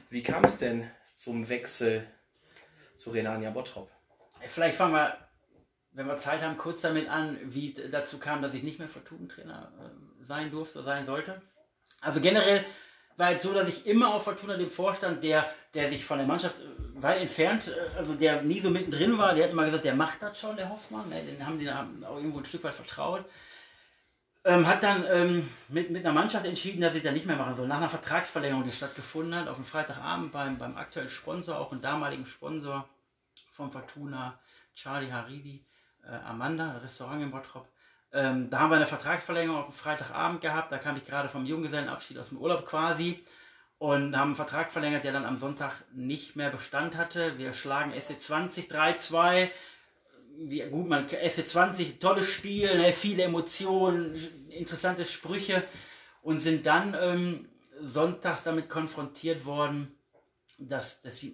[0.09, 2.05] Wie kam es denn zum Wechsel
[2.95, 3.89] zu Renania Bottrop?
[4.41, 5.17] Vielleicht fangen wir,
[5.91, 9.71] wenn wir Zeit haben, kurz damit an, wie dazu kam, dass ich nicht mehr Fortuna-Trainer
[9.79, 11.41] äh, sein durfte, sein sollte.
[12.01, 12.63] Also generell
[13.17, 16.27] war es so, dass ich immer auf Fortuna den Vorstand, der, der sich von der
[16.27, 19.85] Mannschaft äh, weit entfernt, äh, also der nie so mittendrin war, der hat immer gesagt,
[19.85, 21.09] der macht das schon, der Hoffmann.
[21.09, 21.21] Ne?
[21.21, 23.25] Den haben die dann auch irgendwo ein Stück weit vertraut.
[24.45, 27.55] Ähm, hat dann ähm, mit, mit einer Mannschaft entschieden, dass ich da nicht mehr machen
[27.55, 27.67] soll.
[27.67, 31.81] Nach einer Vertragsverlängerung, die stattgefunden hat, auf dem Freitagabend beim, beim aktuellen Sponsor, auch einem
[31.81, 32.87] damaligen Sponsor
[33.51, 34.39] von Fortuna,
[34.73, 35.65] Charlie Haridi,
[36.05, 37.67] äh, Amanda, Restaurant in Bottrop.
[38.13, 40.71] Ähm, da haben wir eine Vertragsverlängerung auf dem Freitagabend gehabt.
[40.71, 43.23] Da kam ich gerade vom Junggesellenabschied aus dem Urlaub quasi
[43.79, 47.37] und haben einen Vertrag verlängert, der dann am Sonntag nicht mehr Bestand hatte.
[47.37, 49.49] Wir schlagen SC20 3-2.
[50.41, 54.15] Wie, gut, man, SC20, tolles Spiel, ne, viele Emotionen,
[54.49, 55.63] interessante Sprüche
[56.21, 59.95] und sind dann ähm, sonntags damit konfrontiert worden,
[60.57, 61.25] dass das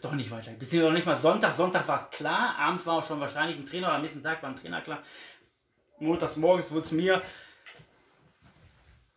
[0.00, 0.58] doch nicht weitergeht.
[0.58, 1.54] Beziehungsweise noch nicht mal Sonntag.
[1.54, 2.56] Sonntag war es klar.
[2.58, 3.92] Abends war auch schon wahrscheinlich ein Trainer.
[3.92, 5.02] Am nächsten Tag war ein Trainer klar.
[5.98, 7.22] Montags morgens wurde es mir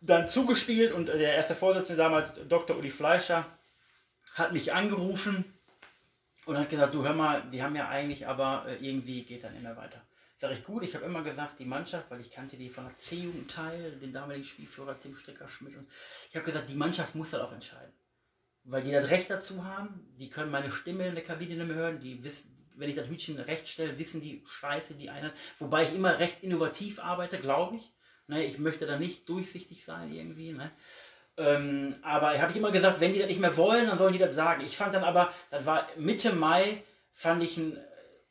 [0.06, 2.76] dann zugespielt und der erste Vorsitzende damals, Dr.
[2.76, 3.46] Uli Fleischer,
[4.34, 5.44] hat mich angerufen
[6.44, 9.56] und hat gesagt, du hör mal, die haben ja eigentlich, aber äh, irgendwie geht dann
[9.56, 10.00] immer weiter.
[10.38, 12.96] Sag ich gut, ich habe immer gesagt, die Mannschaft, weil ich kannte die von der
[12.96, 15.76] C-Jugendteil, den damaligen Spielführer Tim Stricker-Schmidt.
[15.76, 15.88] Und
[16.28, 17.92] ich habe gesagt, die Mannschaft muss das auch entscheiden.
[18.64, 21.76] Weil die das Recht dazu haben, die können meine Stimme in der Kabine nicht mehr
[21.76, 25.32] hören, die wissen, wenn ich das Hütchen recht stelle, wissen die Scheiße, die einen.
[25.58, 27.95] Wobei ich immer recht innovativ arbeite, glaube ich.
[28.28, 30.52] Ne, ich möchte da nicht durchsichtig sein irgendwie.
[30.52, 30.70] Ne?
[31.36, 34.18] Ähm, aber habe ich immer gesagt, wenn die das nicht mehr wollen, dann sollen die
[34.18, 34.64] das sagen.
[34.64, 37.78] Ich fand dann aber, das war Mitte Mai, fand ich einen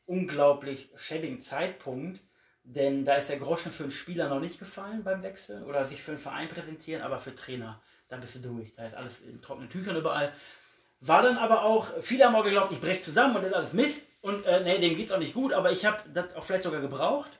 [0.04, 2.20] unglaublich schäbigen Zeitpunkt,
[2.62, 6.02] denn da ist der Groschen für einen Spieler noch nicht gefallen beim Wechsel oder sich
[6.02, 8.74] für einen Verein präsentieren, aber für Trainer, da bist du durch.
[8.74, 10.32] Da ist alles in trockenen Tüchern überall.
[11.00, 13.72] War dann aber auch, viele haben auch geglaubt, ich breche zusammen und das ist alles
[13.72, 16.42] Mist und äh, nee, dem geht es auch nicht gut, aber ich habe das auch
[16.42, 17.30] vielleicht sogar gebraucht,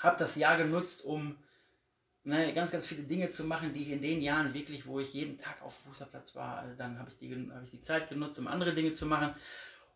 [0.00, 1.36] habe das Jahr genutzt, um
[2.24, 5.12] ne, ganz, ganz viele Dinge zu machen, die ich in den Jahren wirklich, wo ich
[5.14, 8.38] jeden Tag auf Fußballplatz war, äh, dann habe ich, die, hab ich die Zeit genutzt,
[8.38, 9.34] um andere Dinge zu machen.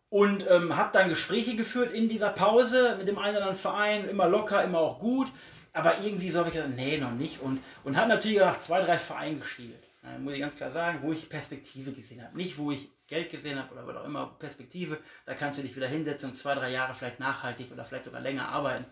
[0.09, 4.07] Und ähm, habe dann Gespräche geführt in dieser Pause mit dem einen oder anderen Verein,
[4.07, 5.27] immer locker, immer auch gut.
[5.73, 7.41] Aber irgendwie so habe ich gesagt, nee, noch nicht.
[7.41, 9.83] Und, und habe natürlich nach zwei, drei Vereinen gespielt.
[10.03, 12.37] Ne, muss ich ganz klar sagen, wo ich Perspektive gesehen habe.
[12.37, 14.99] Nicht, wo ich Geld gesehen habe oder was auch immer, Perspektive.
[15.25, 18.21] Da kannst du dich wieder hinsetzen und zwei, drei Jahre vielleicht nachhaltig oder vielleicht sogar
[18.21, 18.85] länger arbeiten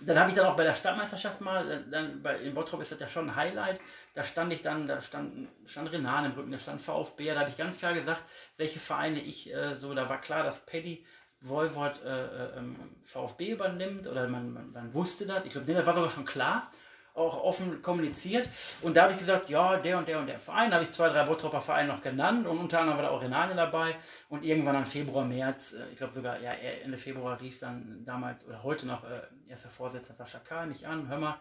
[0.00, 3.00] dann habe ich dann auch bei der Stadtmeisterschaft mal, dann bei, in Bottrop ist das
[3.00, 3.80] ja schon ein Highlight,
[4.14, 7.50] da stand ich dann, da stand, stand Renan im Rücken, da stand VfB, da habe
[7.50, 8.22] ich ganz klar gesagt,
[8.56, 11.04] welche Vereine ich äh, so, da war klar, dass Paddy
[11.40, 15.86] Wolwort äh, äh, ähm, VfB übernimmt oder man, man, man wusste das, ich glaube, das
[15.86, 16.70] war sogar schon klar
[17.18, 18.48] auch offen kommuniziert.
[18.80, 20.70] Und da habe ich gesagt, ja, der und der und der Verein.
[20.70, 23.22] Da habe ich zwei, drei Bottropper Vereine noch genannt und unter anderem war da auch
[23.22, 23.96] Renane dabei.
[24.28, 28.46] Und irgendwann am Februar, März, äh, ich glaube sogar ja, Ende Februar rief dann damals
[28.46, 30.66] oder heute noch äh, erster Vorsitzender Sascha K.
[30.66, 31.38] mich an, hör mal,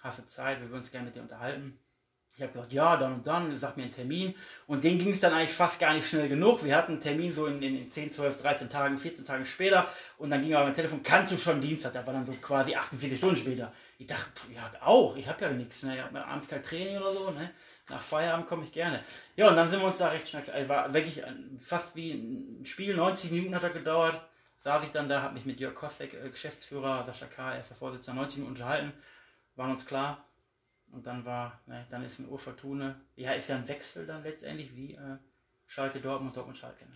[0.00, 1.78] hast du Zeit, wir würden uns gerne mit dir unterhalten.
[2.36, 4.34] Ich habe gesagt, ja, dann und dann, sag mir einen Termin.
[4.66, 6.62] Und den ging es dann eigentlich fast gar nicht schnell genug.
[6.62, 9.88] Wir hatten einen Termin so in, in 10, 12, 13 Tagen, 14 Tage später.
[10.18, 11.94] Und dann ging aber mein Telefon, kannst du schon Dienstag?
[11.94, 13.72] Da war dann so quasi 48 Stunden später.
[13.98, 15.82] Ich dachte, ja, auch, ich habe ja nichts.
[15.82, 15.96] Ne?
[15.96, 17.30] Ich habe abends kein Training oder so.
[17.30, 17.50] Ne?
[17.88, 19.02] Nach Feierabend komme ich gerne.
[19.36, 21.22] Ja, und dann sind wir uns da recht schnell, also war wirklich
[21.58, 24.20] fast wie ein Spiel, 90 Minuten hat er gedauert.
[24.58, 28.20] Saß ich dann da, habe mich mit Jörg Kostek, äh, Geschäftsführer, Sascha K., erster Vorsitzender,
[28.22, 28.92] 90 Minuten unterhalten.
[29.54, 30.26] Waren uns klar,
[30.92, 33.00] und dann war, ne, dann ist ein Urfortune.
[33.16, 35.18] Ja, ist ja ein Wechsel dann letztendlich wie äh,
[35.66, 36.86] Schalke Dortmund, Dortmund Schalke.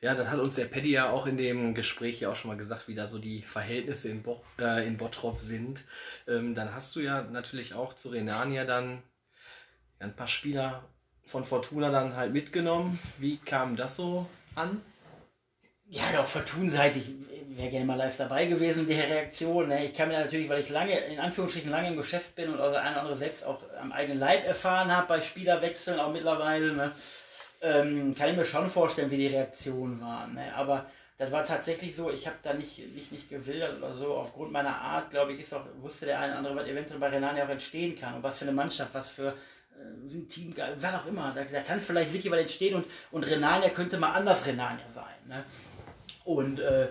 [0.00, 2.58] Ja, dann hat uns der Paddy ja auch in dem Gespräch ja auch schon mal
[2.58, 5.82] gesagt, wie da so die Verhältnisse in, Bo äh, in Bottrop sind.
[6.28, 9.02] Ähm, dann hast du ja natürlich auch zu Renania dann
[9.98, 10.84] ein paar Spieler
[11.26, 12.98] von Fortuna dann halt mitgenommen.
[13.18, 14.82] Wie kam das so an?
[15.86, 17.10] Ja, auch Fortun-seitig
[17.56, 19.68] wäre gerne mal live dabei gewesen, die Reaktion.
[19.68, 19.84] Ne?
[19.84, 22.72] Ich kann mir natürlich, weil ich lange, in Anführungsstrichen lange im Geschäft bin und auch
[22.72, 26.92] eine oder andere selbst auch am eigenen Leib erfahren habe bei Spielerwechseln, auch mittlerweile, ne?
[27.64, 30.34] Ähm, kann ich mir schon vorstellen, wie die Reaktionen waren.
[30.34, 30.54] Ne?
[30.54, 34.14] Aber das war tatsächlich so, ich habe da nicht, nicht, nicht gewildert oder so.
[34.14, 37.08] Aufgrund meiner Art, glaube ich, ist auch, wusste der eine oder andere, was eventuell bei
[37.08, 40.94] Renania auch entstehen kann und was für eine Mannschaft, was für äh, ein Team, was
[40.94, 41.32] auch immer.
[41.34, 45.14] Da, da kann vielleicht wirklich was entstehen und, und Renania könnte mal anders Renania sein.
[45.26, 45.44] Ne?
[46.24, 46.88] Und äh,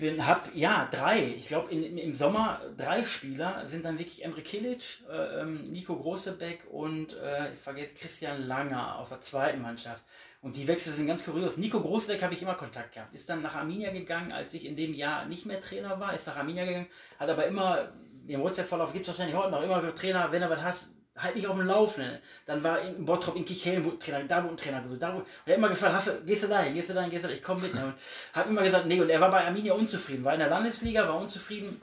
[0.00, 5.02] bin, hab, ja, drei, ich glaube im Sommer drei Spieler sind dann wirklich Emre Kilic,
[5.08, 10.04] äh, ähm, Nico Großebeck und äh, ich vergesse Christian Langer aus der zweiten Mannschaft.
[10.42, 11.58] Und die Wechsel sind ganz kurios.
[11.58, 13.14] Nico Großebeck habe ich immer Kontakt gehabt.
[13.14, 16.26] Ist dann nach Arminia gegangen, als ich in dem Jahr nicht mehr Trainer war, ist
[16.26, 17.92] nach Arminia gegangen, hat aber immer,
[18.26, 21.46] den WhatsApp-Verlauf gibt es wahrscheinlich heute noch, immer Trainer, wenn er was hast, halt nicht
[21.46, 22.18] auf dem Laufenden.
[22.46, 25.18] Dann war in Bottrop, in Kichellen, wo Trainer, da wo ein Trainer gewesen, da wo,
[25.18, 27.28] und er hat immer gefragt, hast du, gehst du dahin, gehst du dahin, gehst du
[27.28, 27.74] dahin, ich komme mit.
[27.74, 27.94] Und
[28.32, 31.20] hat immer gesagt, nee, und er war bei Arminia unzufrieden, war in der Landesliga, war
[31.20, 31.80] unzufrieden,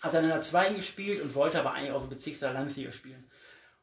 [0.00, 3.28] hat dann in der zweiten gespielt und wollte aber eigentlich aus dem der Landesliga spielen.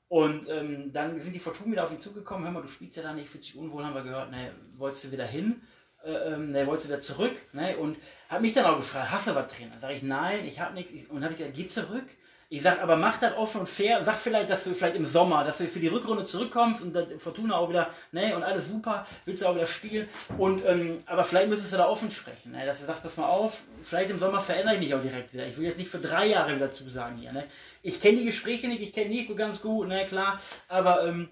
[0.07, 3.03] Und ähm, dann sind die Fortuna wieder auf ihn zugekommen, hör mal, du spielst ja
[3.03, 5.61] da nicht, fühlst dich unwohl, haben wir gehört, ne, wolltest du wieder hin?
[6.03, 7.35] Äh, ähm, ne, wolltest du wieder zurück?
[7.53, 7.97] Ne, und
[8.29, 9.79] hat mich dann auch gefragt, hast du was Trainer?
[9.79, 11.09] Sag ich, nein, ich habe nichts.
[11.09, 12.05] Und habe ich gesagt, geh zurück.
[12.49, 14.03] Ich sag, aber mach das offen und fair.
[14.03, 17.19] Sag vielleicht, dass du vielleicht im Sommer, dass du für die Rückrunde zurückkommst und dann
[17.19, 20.08] Fortuna auch wieder, ne, und alles super, willst du auch wieder spielen.
[20.38, 23.27] Und, ähm, aber vielleicht müsstest du da offen sprechen, ne, dass du sagst, pass mal
[23.27, 25.47] auf, vielleicht im Sommer verändere ich mich auch direkt wieder.
[25.47, 27.45] Ich will jetzt nicht für drei Jahre wieder zusagen hier, ne.
[27.81, 31.29] Ich kenne die Gespräche nicht, ich kenne Nico ganz gut, ne, klar, aber, ähm,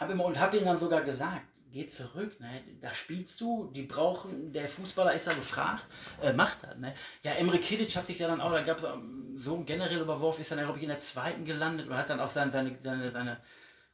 [0.00, 1.42] hab immer, und hab ihm dann sogar gesagt,
[1.74, 2.62] geh zurück, ne?
[2.80, 5.84] da spielst du, die brauchen, der Fußballer ist da gefragt,
[6.22, 6.76] äh, macht das.
[6.78, 6.94] Ne?
[7.24, 8.86] Ja, Emre Kilic hat sich ja dann auch, da gab es
[9.34, 12.30] so generell überworfen, ist dann, glaube ich, in der zweiten gelandet und hat dann auch
[12.30, 13.40] seine, seine, seine, seine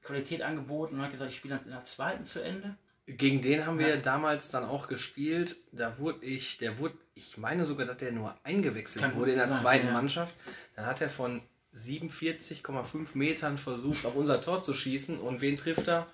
[0.03, 2.77] Qualität angeboten und hat gesagt, ich spiele in der zweiten zu Ende.
[3.07, 3.97] Gegen den haben wir ja.
[3.97, 5.57] damals dann auch gespielt.
[5.73, 9.39] Da wurde ich, der wurde, ich meine sogar, dass der nur eingewechselt Kann wurde in
[9.39, 9.93] der sein, zweiten ja.
[9.95, 10.35] Mannschaft.
[10.77, 11.41] Dann hat er von
[11.75, 15.19] 47,5 Metern versucht, auf unser Tor zu schießen.
[15.19, 16.07] Und wen trifft er?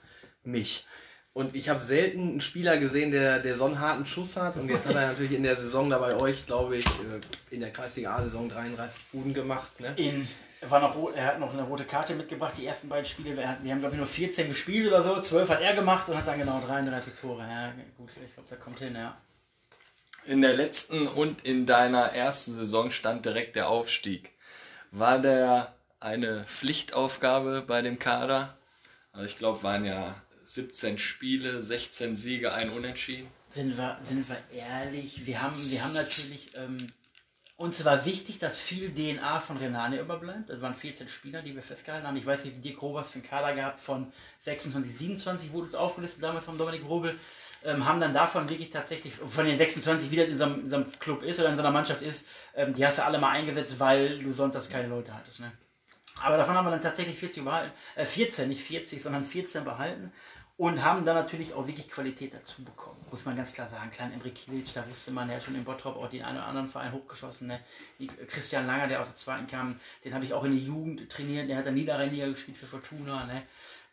[0.45, 0.87] Mich.
[1.37, 4.57] Und ich habe selten einen Spieler gesehen, der, der so einen harten Schuss hat.
[4.57, 7.21] Und jetzt hat er natürlich in der Saison da bei euch, glaube ich, äh,
[7.51, 9.79] in der Kreisliga A-Saison 33 Buden gemacht.
[9.79, 9.93] Ne?
[9.97, 10.27] In,
[10.63, 13.37] er, war noch, er hat noch eine rote Karte mitgebracht, die ersten beiden Spiele.
[13.37, 15.21] Wir, wir haben, glaube ich, nur 14 gespielt oder so.
[15.21, 17.43] 12 hat er gemacht und hat dann genau 33 Tore.
[17.43, 19.15] Ja, gut, ich glaube, der kommt hin, ja.
[20.25, 24.33] In der letzten und in deiner ersten Saison stand direkt der Aufstieg.
[24.91, 28.57] War der eine Pflichtaufgabe bei dem Kader?
[29.13, 30.15] Also ich glaube, waren ja
[30.47, 33.29] 17 Spiele, 16 Siege, ein Unentschieden.
[33.51, 36.77] Sind wir, sind wir ehrlich, wir haben, wir haben natürlich, ähm,
[37.57, 40.51] uns war wichtig, dass viel DNA von Renane überbleibt.
[40.51, 42.17] Das waren 14 Spieler, die wir festgehalten haben.
[42.17, 44.13] Ich weiß nicht, wie Dirk Rovers für einen Kader gehabt von
[44.45, 47.19] 26, 27 wurde es aufgelistet damals von Dominik Wrobel.
[47.65, 50.69] Ähm, haben dann davon wirklich tatsächlich, von den 26, wie das in so, einem, in
[50.69, 53.19] so einem Club ist oder in so einer Mannschaft ist, ähm, die hast du alle
[53.19, 55.41] mal eingesetzt, weil du sonntags keine Leute hattest.
[55.41, 55.51] Ne?
[56.23, 60.13] Aber davon haben wir dann tatsächlich 40 behalten, äh, 14, nicht 40, sondern 14 behalten
[60.59, 63.91] und haben dann natürlich auch wirklich Qualität dazu bekommen, muss man ganz klar sagen.
[63.91, 66.69] Klein Emre Kilic, da wusste man ja schon im Bottrop auch den einen oder anderen
[66.69, 67.49] Verein hochgeschossen.
[67.49, 67.61] Ne?
[68.27, 71.51] Christian Langer, der aus der zweiten kam, den habe ich auch in der Jugend trainiert,
[71.51, 73.27] der hat dann Niederrheiniger gespielt für Fortuna.
[73.27, 73.43] Ne?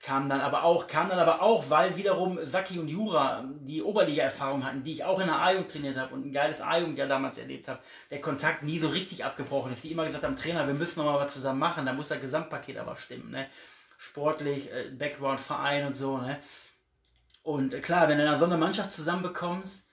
[0.04, 4.66] Kam dann aber auch, kam dann aber auch, weil wiederum Saki und Jura die Oberliga-Erfahrung
[4.66, 7.38] hatten, die ich auch in der A-Jugend trainiert habe und ein geiles A-Jugend ja damals
[7.38, 7.80] erlebt habe,
[8.12, 9.84] der Kontakt nie so richtig abgebrochen ist.
[9.84, 12.20] Die immer gesagt haben, Trainer, wir müssen noch mal was zusammen machen, da muss das
[12.20, 13.32] Gesamtpaket aber stimmen.
[13.32, 13.48] Ne?
[14.04, 16.18] sportlich, äh, Background, Verein und so.
[16.18, 16.40] Ne?
[17.42, 19.88] Und äh, klar, wenn du dann so eine Mannschaft zusammenbekommst,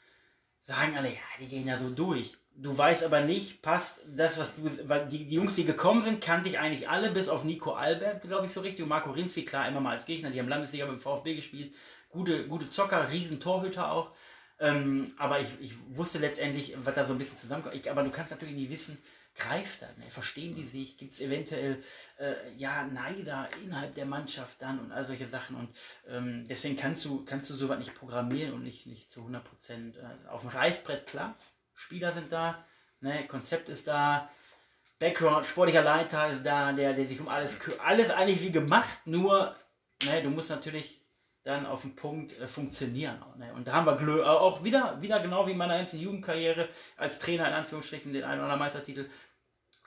[0.60, 2.36] sagen alle, ja, die gehen ja so durch.
[2.62, 6.20] Du weißt aber nicht, passt das, was du, weil die, die Jungs, die gekommen sind,
[6.20, 9.46] kannte ich eigentlich alle, bis auf Nico Albert, glaube ich, so richtig, und Marco Rinzi,
[9.46, 11.74] klar, immer mal als Gegner, die haben Landesliga beim VfB gespielt,
[12.10, 14.12] gute, gute Zocker, riesen Torhüter auch,
[14.58, 18.10] ähm, aber ich, ich wusste letztendlich, was da so ein bisschen zusammenkommt, ich, aber du
[18.10, 18.98] kannst natürlich nicht wissen,
[19.34, 19.96] greift das?
[19.96, 20.04] Ne?
[20.10, 20.98] Verstehen die sich?
[20.98, 21.82] Gibt es eventuell
[22.18, 25.56] äh, ja, Neider innerhalb der Mannschaft dann und all solche Sachen?
[25.56, 25.68] Und
[26.08, 29.96] ähm, deswegen kannst du, kannst du sowas nicht programmieren und nicht, nicht zu 100 Prozent.
[29.96, 31.36] Äh, auf dem Reißbrett, klar,
[31.80, 32.64] Spieler sind da,
[33.00, 33.26] ne?
[33.26, 34.28] Konzept ist da,
[34.98, 37.80] Background, sportlicher Leiter ist da, der, der sich um alles kümmert.
[37.80, 39.56] Alles eigentlich wie gemacht, nur
[40.04, 41.00] ne, du musst natürlich
[41.42, 43.18] dann auf den Punkt äh, funktionieren.
[43.38, 43.52] Ne?
[43.54, 47.18] Und da haben wir Glö auch wieder, wieder genau wie in meiner ganzen Jugendkarriere als
[47.18, 49.08] Trainer in Anführungsstrichen den einen oder anderen Meistertitel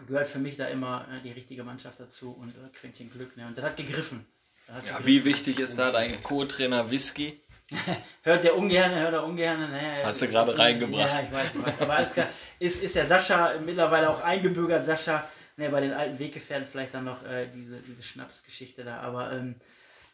[0.07, 3.37] gehört für mich da immer äh, die richtige Mannschaft dazu und äh, Quäntchen Glück.
[3.37, 3.45] Ne?
[3.45, 4.25] Und das hat gegriffen.
[4.65, 5.07] Das hat ja, gegriffen.
[5.07, 7.39] Wie wichtig ist da dein Co-Trainer Whisky?
[8.23, 9.71] hört der ungern, hört er ungern.
[9.71, 10.03] Ne?
[10.03, 11.09] Hast du gerade reingebracht.
[11.09, 11.81] Ja, ich weiß, ich weiß.
[11.81, 12.27] Aber alles klar.
[12.59, 17.05] Ist, ist der Sascha mittlerweile auch eingebürgert, Sascha, ne, bei den alten Weggefährten vielleicht dann
[17.05, 18.99] noch äh, diese, diese Schnapsgeschichte da.
[18.99, 19.55] Aber ähm,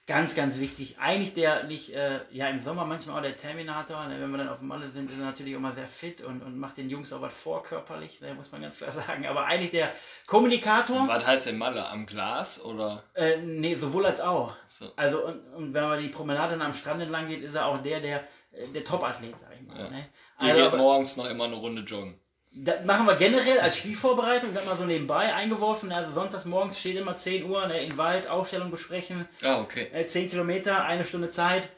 [0.09, 0.95] Ganz, ganz wichtig.
[0.99, 4.07] Eigentlich der nicht, äh, ja, im Sommer manchmal auch der Terminator.
[4.07, 6.41] Ne, wenn wir dann auf dem Malle sind, ist er natürlich immer sehr fit und,
[6.41, 9.27] und macht den Jungs auch was vorkörperlich, ne, muss man ganz klar sagen.
[9.27, 9.93] Aber eigentlich der
[10.25, 11.07] Kommunikator.
[11.07, 11.87] Was heißt denn Malle?
[11.87, 13.03] Am Glas oder?
[13.13, 14.55] Äh, nee, sowohl als auch.
[14.65, 14.91] So.
[14.95, 17.77] Also, und, und, wenn man die Promenade dann am Strand entlang geht, ist er auch
[17.77, 19.77] der, der, äh, der Top-Athlet, sag ich mal.
[19.77, 19.89] Ja.
[19.91, 20.07] Ne?
[20.37, 22.18] Also, geht morgens noch immer eine Runde joggen.
[22.51, 25.91] Das machen wir generell als Spielvorbereitung, das mal so nebenbei eingeworfen.
[25.91, 29.27] Also sonntags morgens steht immer 10 Uhr ne, in Wald, Aufstellung besprechen.
[29.43, 29.87] Ah, okay.
[29.93, 31.69] Äh, 10 Kilometer, eine Stunde Zeit,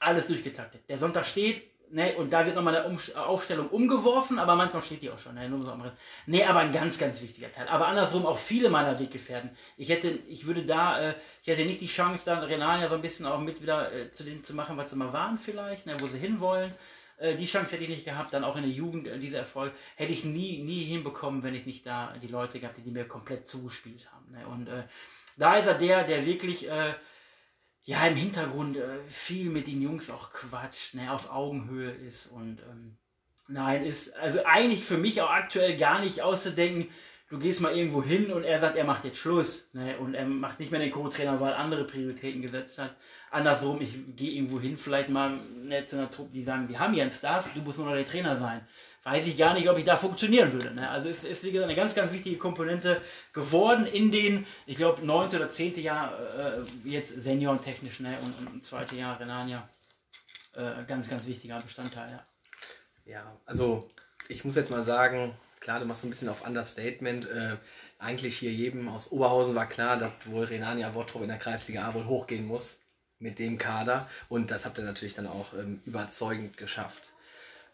[0.00, 0.82] alles durchgetaktet.
[0.88, 5.02] Der Sonntag steht, ne, und da wird nochmal eine um Aufstellung umgeworfen, aber manchmal steht
[5.02, 5.34] die auch schon.
[5.34, 5.74] Ne, nur so
[6.26, 7.68] ne, aber ein ganz, ganz wichtiger Teil.
[7.68, 9.50] Aber andersrum auch viele meiner Weggefährten.
[9.76, 13.02] Ich hätte, ich würde da, äh, ich hätte nicht die Chance, dann Renania so ein
[13.02, 15.96] bisschen auch mit wieder äh, zu denen zu machen, was sie mal waren vielleicht, ne,
[16.00, 16.74] wo sie hinwollen.
[17.18, 19.72] Äh, die Chance hätte ich nicht gehabt, dann auch in der Jugend, äh, dieser Erfolg,
[19.96, 23.06] hätte ich nie, nie hinbekommen, wenn ich nicht da die Leute gehabt hätte, die mir
[23.06, 24.32] komplett zugespielt haben.
[24.32, 24.46] Ne?
[24.46, 24.84] Und äh,
[25.36, 26.94] da ist er der, der wirklich äh,
[27.84, 31.10] ja im Hintergrund viel mit den Jungs auch quatscht, ne?
[31.10, 32.96] auf Augenhöhe ist und ähm,
[33.48, 36.88] nein, ist also eigentlich für mich auch aktuell gar nicht auszudenken,
[37.32, 39.66] du gehst mal irgendwo hin und er sagt, er macht jetzt Schluss.
[39.72, 39.96] Ne?
[39.96, 42.94] Und er macht nicht mehr den Co-Trainer, weil er andere Prioritäten gesetzt hat.
[43.30, 46.92] Andersrum, ich gehe irgendwo hin, vielleicht mal ne, zu einer Truppe, die sagen, wir haben
[46.92, 48.60] hier einen Staff, du musst nur noch der Trainer sein.
[49.04, 50.74] Weiß ich gar nicht, ob ich da funktionieren würde.
[50.74, 50.90] Ne?
[50.90, 53.00] Also es ist, wie gesagt, eine ganz, ganz wichtige Komponente
[53.32, 58.14] geworden in den, ich glaube, neunte oder zehnte Jahr äh, jetzt seniorentechnisch ne?
[58.22, 59.66] und, und zweite Jahr Renania.
[60.54, 62.26] Äh, ganz, ganz wichtiger Bestandteil, ja.
[63.06, 63.90] Ja, also
[64.28, 67.30] ich muss jetzt mal sagen, klar, du machst ein bisschen auf Understatement.
[67.30, 67.56] Äh,
[67.98, 71.94] eigentlich hier jedem aus Oberhausen war klar, dass wohl Renania Bottrop in der Kreisliga A
[71.94, 72.80] wohl hochgehen muss
[73.20, 74.08] mit dem Kader.
[74.28, 77.04] Und das habt ihr natürlich dann auch ähm, überzeugend geschafft.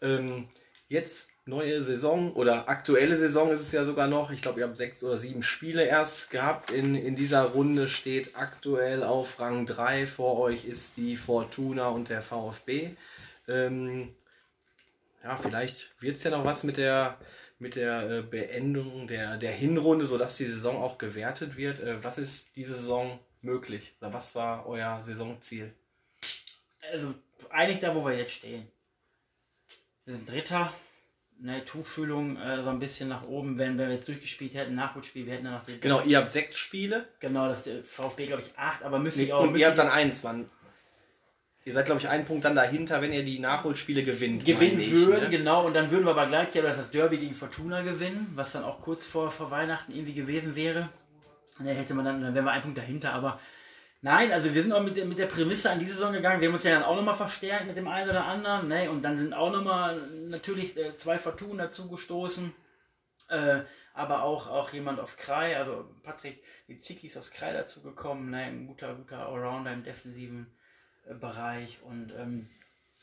[0.01, 0.47] Ähm,
[0.87, 4.29] jetzt neue Saison oder aktuelle Saison ist es ja sogar noch.
[4.29, 6.69] Ich glaube, ihr habt sechs oder sieben Spiele erst gehabt.
[6.69, 12.09] In, in dieser Runde steht aktuell auf Rang 3 vor euch ist die Fortuna und
[12.09, 12.91] der VfB.
[13.47, 14.13] Ähm,
[15.23, 17.17] ja, vielleicht wird es ja noch was mit der,
[17.59, 21.79] mit der äh, Beendung der, der Hinrunde, sodass die Saison auch gewertet wird.
[21.81, 23.93] Äh, was ist diese Saison möglich?
[24.01, 25.73] Oder was war euer Saisonziel?
[26.91, 27.13] Also
[27.49, 28.67] eigentlich da, wo wir jetzt stehen.
[30.05, 30.73] Wir sind Dritter,
[31.39, 35.25] ne, Tuchfühlung äh, so ein bisschen nach oben, wenn, wenn wir jetzt durchgespielt hätten, Nachholspiel,
[35.25, 35.65] wir hätten dann noch.
[35.81, 37.07] Genau, ihr habt sechs Spiele.
[37.19, 39.41] Genau, das ist der VfB, glaube ich, acht, aber müsste Nee, ich auch.
[39.43, 40.23] und ihr habt dann jetzt eins.
[40.23, 40.49] Wann?
[41.69, 44.43] Ihr seid, glaube ich, einen Punkt dann dahinter, wenn ihr die Nachholspiele gewinnt.
[44.43, 45.29] Gewinnen ich, würden, ne?
[45.29, 48.79] genau, und dann würden wir aber gleichzeitig das Derby gegen Fortuna gewinnen, was dann auch
[48.79, 50.89] kurz vor, vor Weihnachten irgendwie gewesen wäre.
[51.59, 53.39] Und dann hätte man dann, dann wären wir einen Punkt dahinter, aber
[54.01, 56.41] nein, also wir sind auch mit, der- mit der Prämisse an die Saison gegangen.
[56.41, 58.89] Wir haben uns ja dann auch nochmal verstärkt mit dem einen oder anderen, ne?
[58.89, 62.51] Und dann sind auch nochmal natürlich äh, zwei Fortuna dazugestoßen.
[63.29, 63.59] Äh,
[63.93, 68.37] aber auch, auch jemand aus Krei, also Patrick Witzicki ist aus Krei dazugekommen, ne?
[68.37, 70.47] ein guter, guter Allrounder im defensiven
[71.15, 71.79] Bereich.
[71.83, 72.47] Und ähm,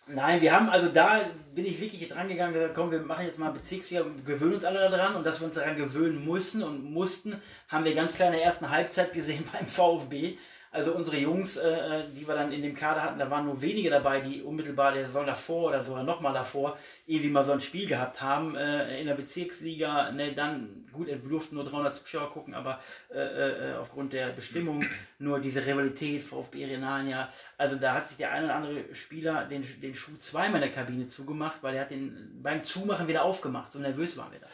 [0.07, 3.39] nein, wir haben, also da bin ich wirklich dran gegangen, gesagt, komm, wir machen jetzt
[3.39, 5.17] mal Bezirksliga gewöhnen uns alle daran.
[5.17, 8.45] Und dass wir uns daran gewöhnen mussten und mussten, haben wir ganz klar in der
[8.45, 10.37] ersten Halbzeit gesehen beim VfB.
[10.77, 13.89] Also unsere Jungs, äh, die wir dann in dem Kader hatten, da waren nur wenige
[13.89, 16.77] dabei, die unmittelbar der Saison davor oder sogar nochmal davor
[17.07, 20.13] irgendwie mal so ein Spiel gehabt haben äh, in der Bezirksliga.
[20.13, 22.81] Ne, dann, gut, wir durften nur 300 Zuschauer gucken, aber
[23.11, 24.85] äh, äh, aufgrund der Bestimmung
[25.19, 27.33] nur diese Rivalität VfB Renania.
[27.57, 30.83] Also da hat sich der ein oder andere Spieler den, den Schuh zweimal in der
[30.83, 33.73] Kabine zugemacht, weil er hat den beim Zumachen wieder aufgemacht.
[33.73, 34.47] So nervös waren wir da.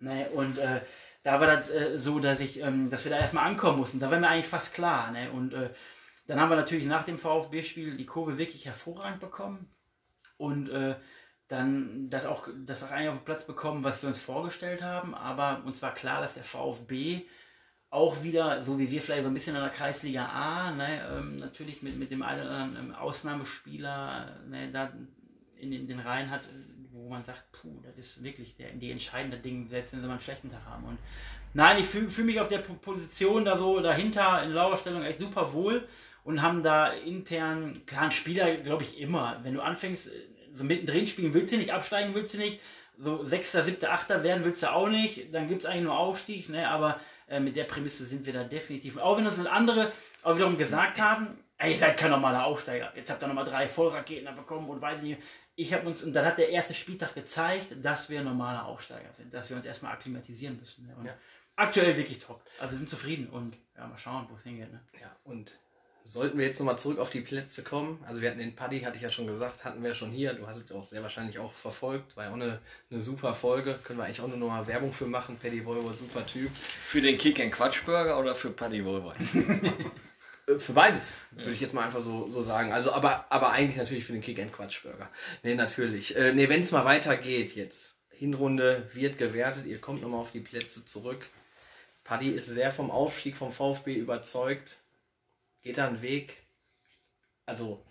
[0.00, 0.80] Ne, und äh,
[1.22, 3.98] da war das äh, so, dass ich, ähm, dass wir da erstmal ankommen mussten.
[3.98, 5.10] Da war mir eigentlich fast klar.
[5.10, 5.30] Ne?
[5.32, 5.70] Und äh,
[6.26, 9.70] dann haben wir natürlich nach dem VfB-Spiel die Kurve wirklich hervorragend bekommen.
[10.36, 10.96] Und äh,
[11.48, 15.14] dann das auch, das auch eigentlich auf den Platz bekommen, was wir uns vorgestellt haben.
[15.14, 17.22] Aber uns war klar, dass der VfB
[17.90, 21.36] auch wieder, so wie wir vielleicht so ein bisschen in der Kreisliga A, ne, ähm,
[21.36, 24.92] natürlich mit, mit dem einen oder anderen ähm, Ausnahmespieler ne, da
[25.58, 26.48] in den, den Reihen hat,
[26.90, 30.12] wo man sagt, puh, das ist wirklich der, die entscheidende Ding, selbst wenn sie mal
[30.14, 30.84] einen schlechten Tag haben.
[30.84, 30.98] Und
[31.52, 35.18] nein, ich fühle fühl mich auf der Po- Position da so dahinter in Lauerstellung echt
[35.20, 35.88] super wohl
[36.24, 39.40] und haben da intern, klar, ein Spieler, glaube ich, immer.
[39.42, 40.12] Wenn du anfängst, äh,
[40.54, 42.60] so mittendrin spielen willst du nicht, absteigen willst du nicht,
[42.96, 46.48] so Sechster, Siebter, Achter werden willst du auch nicht, dann gibt es eigentlich nur Aufstieg,
[46.48, 46.68] ne?
[46.68, 48.98] aber äh, mit der Prämisse sind wir da definitiv.
[48.98, 49.92] Auch wenn uns andere
[50.22, 53.68] auch wiederum gesagt haben, ey, ihr seid kein normaler Aufsteiger, jetzt habt ihr nochmal drei
[53.68, 55.20] Vollraketen da bekommen und weiß nicht,
[55.56, 59.32] ich habe uns, und dann hat der erste Spieltag gezeigt, dass wir normale Aufsteiger sind,
[59.34, 60.86] dass wir uns erstmal akklimatisieren müssen.
[60.86, 60.94] Ne?
[60.96, 61.14] Und Ja.
[61.56, 62.42] aktuell wirklich top.
[62.58, 64.72] Also wir sind zufrieden und ja, mal schauen, wo es hingeht.
[64.72, 64.80] Ne?
[65.00, 65.58] Ja, und
[66.04, 68.96] sollten wir jetzt nochmal zurück auf die Plätze kommen, also wir hatten den Paddy, hatte
[68.96, 71.52] ich ja schon gesagt, hatten wir schon hier, du hast es auch sehr wahrscheinlich auch
[71.52, 74.66] verfolgt, war ja auch eine, eine super Folge, können wir eigentlich auch nur noch mal
[74.66, 76.50] Werbung für machen, Paddy Wolwold, super Typ.
[76.82, 79.16] Für den Kick and Quatschburger oder für Paddy Wohlweit?
[80.46, 82.70] Äh, Für beides, würde ich jetzt mal einfach so, so sagen.
[82.70, 85.08] Also, aber, aber eigentlich natürlich für den Kick and Quatsch Burger.
[85.42, 86.16] Nee, natürlich.
[86.16, 87.96] Äh, nee, wenn es mal weitergeht jetzt.
[88.10, 91.26] Hinrunde wird gewertet, ihr kommt nochmal auf die Plätze zurück.
[92.04, 94.76] Paddy ist sehr vom Aufstieg vom VfB überzeugt.
[95.64, 96.44] Geht da einen Weg?
[97.46, 97.82] Also,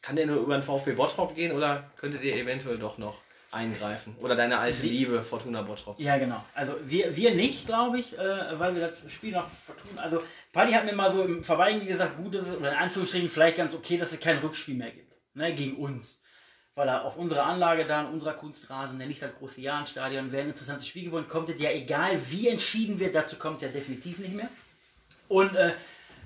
[0.00, 3.18] kann der nur über den VfB Bottrop gehen oder könntet ihr eventuell doch noch
[3.52, 4.16] eingreifen?
[4.20, 6.00] Oder deine alte Liebe, Fortuna Bottrop?
[6.00, 6.44] Ja, genau.
[6.54, 9.96] Also wir, wir nicht, glaube ich, äh, weil wir das Spiel noch vertun.
[9.96, 13.28] Also Paddy hat mir mal so im Verweigen gesagt, gut ist es, oder in Anführungsstrichen
[13.28, 15.16] vielleicht ganz okay, dass es kein Rückspiel mehr gibt.
[15.34, 16.20] Ne, gegen uns.
[16.74, 20.42] Weil er auf unserer Anlage da, in unserer Kunstrasen, der nicht das große Jahrenstadion, wäre
[20.42, 21.28] ein interessantes Spiel geworden.
[21.28, 24.48] Kommt es ja egal, wie entschieden wird, dazu kommt es ja definitiv nicht mehr.
[25.28, 25.74] Und äh,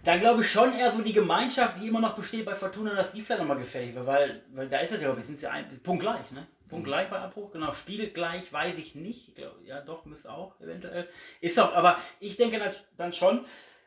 [0.07, 3.11] dann glaube ich schon eher so die Gemeinschaft, die immer noch besteht bei Fortuna, dass
[3.11, 5.80] die vielleicht nochmal gefährlich wird, weil, weil da ist es ja, ich, sind sie ein
[5.82, 6.46] Punkt gleich, ne?
[6.68, 7.72] Punkt gleich bei Abbruch, genau.
[7.72, 9.28] Spiel gleich weiß ich nicht.
[9.28, 11.09] Ich glaub, ja, doch, müsste auch eventuell.
[11.40, 12.61] Ist doch, aber ich denke
[12.96, 13.44] dann- schon,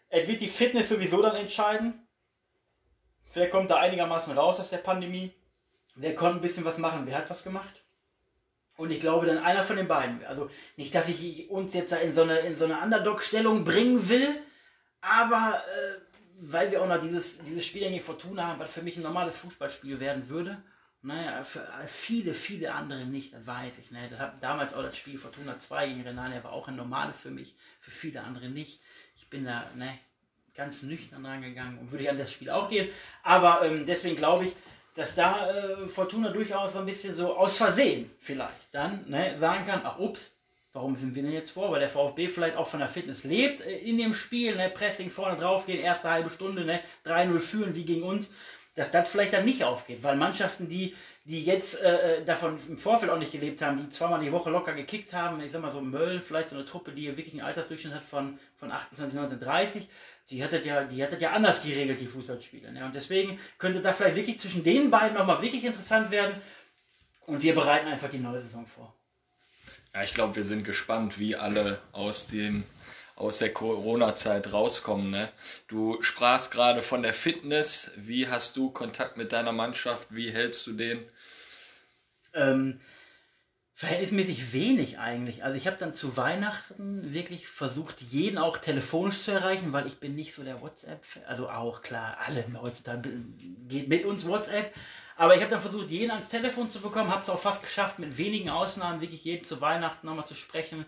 [0.10, 2.06] es wird die Fitness sowieso dann entscheiden.
[3.34, 5.34] Wer kommt da einigermaßen raus aus der Pandemie?
[5.96, 7.06] Wer konnte ein bisschen was machen?
[7.06, 7.84] Wer hat was gemacht?
[8.78, 10.26] Und ich glaube, dann einer von den beiden.
[10.26, 14.10] Also nicht, dass ich uns jetzt da in so eine, in so eine Underdog-Stellung bringen
[14.10, 14.42] will,
[15.02, 16.09] aber äh,
[16.42, 19.38] weil wir auch noch dieses, dieses Spiel gegen Fortuna haben, was für mich ein normales
[19.38, 20.62] Fußballspiel werden würde.
[21.02, 23.92] Naja, für viele, viele andere nicht, das weiß ich.
[23.92, 24.08] Ne?
[24.10, 27.32] Das hat damals auch das Spiel Fortuna 2 gegen Renania war auch ein normales für
[27.32, 28.82] mich, für viele andere nicht.
[29.16, 29.98] Ich bin da ne,
[30.56, 32.90] ganz nüchtern rangegangen und würde ich an das Spiel auch gehen.
[33.24, 34.56] Aber ähm, deswegen glaube ich,
[34.96, 39.66] dass da äh, Fortuna durchaus so ein bisschen so aus Versehen vielleicht dann ne, sagen
[39.66, 40.39] kann, ach ups,
[40.74, 41.72] warum sind wir denn jetzt vor?
[41.72, 45.10] Weil der VfB vielleicht auch von der Fitness lebt äh, in dem Spiel, ne, Pressing
[45.10, 48.32] vorne drauf gehen, erste halbe Stunde, ne, 3-0 führen wie gegen uns.
[48.76, 50.04] dass das vielleicht dann nicht aufgeht.
[50.04, 50.96] Weil Mannschaften, die,
[51.26, 54.74] die jetzt äh, davon im Vorfeld auch nicht gelebt haben, die zweimal die Woche locker
[54.74, 57.94] gekickt haben, ich sag mal so Mölln, vielleicht so eine Truppe, die wirklich einen Altersdurchschnitt
[57.94, 59.90] hat von, von 28, 19, 30,
[60.30, 62.72] die hat das ja, die hat das ja anders geregelt, die Fußballspiele.
[62.72, 62.86] Ne?
[62.86, 66.36] Und deswegen könnte da vielleicht wirklich zwischen den beiden nochmal wirklich interessant werden.
[67.26, 68.94] Und wir bereiten einfach die neue Saison vor.
[69.94, 72.64] Ja, ich glaube, wir sind gespannt, wie alle aus dem
[73.16, 75.12] aus der Corona-Zeit rauskommen.
[75.12, 75.30] Ne?
[75.68, 77.92] Du sprachst gerade von der Fitness.
[77.98, 80.08] Wie hast du Kontakt mit deiner Mannschaft?
[80.10, 81.04] Wie hältst du den?
[82.34, 82.80] Ähm,
[83.74, 85.44] verhältnismäßig wenig eigentlich.
[85.44, 90.00] Also ich habe dann zu Weihnachten wirklich versucht, jeden auch telefonisch zu erreichen, weil ich
[90.00, 93.10] bin nicht so der WhatsApp, also auch klar, alle heutzutage
[93.68, 94.74] geht mit uns WhatsApp,
[95.20, 98.00] aber ich habe dann versucht, jeden ans Telefon zu bekommen, habe es auch fast geschafft,
[98.00, 100.86] mit wenigen Ausnahmen wirklich jeden zu Weihnachten nochmal zu sprechen.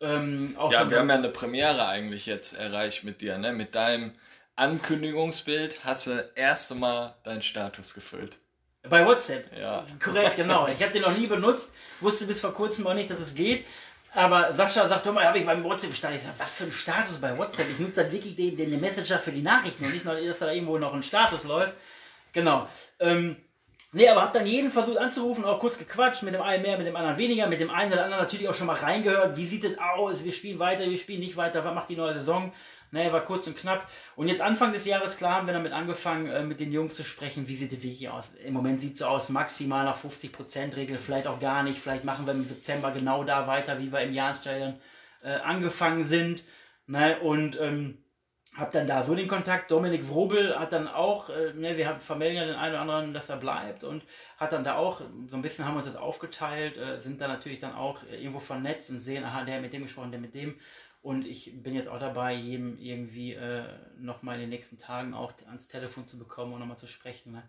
[0.00, 3.52] Ähm, ja, wir haben ja eine Premiere eigentlich jetzt erreicht mit dir, ne?
[3.52, 4.12] Mit deinem
[4.56, 8.38] Ankündigungsbild hast du das erste Mal deinen Status gefüllt.
[8.82, 9.56] Bei WhatsApp.
[9.56, 9.86] Ja.
[10.02, 10.66] Korrekt, genau.
[10.66, 13.64] Ich habe den noch nie benutzt, wusste bis vor kurzem auch nicht, dass es geht.
[14.14, 16.18] Aber Sascha sagt immer, habe ich beim WhatsApp startet.
[16.18, 17.70] Ich sage, was für ein Status bei WhatsApp?
[17.70, 20.50] Ich nutze dann wirklich den, den Messenger für die Nachrichten und nicht nur, dass da
[20.50, 21.74] irgendwo noch ein Status läuft.
[22.32, 22.68] Genau.
[22.98, 23.36] Ähm,
[23.94, 26.86] nee, aber habe dann jeden versucht anzurufen, auch kurz gequatscht, mit dem einen mehr, mit
[26.86, 29.36] dem anderen weniger, mit dem einen oder anderen natürlich auch schon mal reingehört.
[29.36, 30.24] Wie sieht es aus?
[30.24, 31.64] Wir spielen weiter, wir spielen nicht weiter.
[31.64, 32.52] Was macht die neue Saison?
[32.90, 33.88] Ne, war kurz und knapp.
[34.14, 37.02] Und jetzt Anfang des Jahres, klar, haben wir damit angefangen, äh, mit den Jungs zu
[37.02, 38.30] sprechen, wie sieht die Wiki aus.
[38.44, 41.80] Im Moment sieht es so aus, maximal nach 50% Regel, vielleicht auch gar nicht.
[41.80, 44.74] Vielleicht machen wir im September genau da weiter, wie wir im Jahresstadion
[45.24, 46.44] äh, angefangen sind.
[46.86, 48.03] Ne, und ähm,
[48.54, 49.70] habe dann da so den Kontakt.
[49.70, 53.14] Dominik Wrobel hat dann auch, äh, ne, wir haben vermelden ja den einen oder anderen,
[53.14, 54.04] dass er bleibt und
[54.36, 57.28] hat dann da auch, so ein bisschen haben wir uns das aufgeteilt, äh, sind da
[57.28, 60.34] natürlich dann auch irgendwo vernetzt und sehen, aha, der hat mit dem gesprochen, der mit
[60.34, 60.58] dem.
[61.02, 63.64] Und ich bin jetzt auch dabei, jedem irgendwie äh,
[63.98, 67.32] nochmal in den nächsten Tagen auch ans Telefon zu bekommen und nochmal zu sprechen.
[67.32, 67.42] Ne?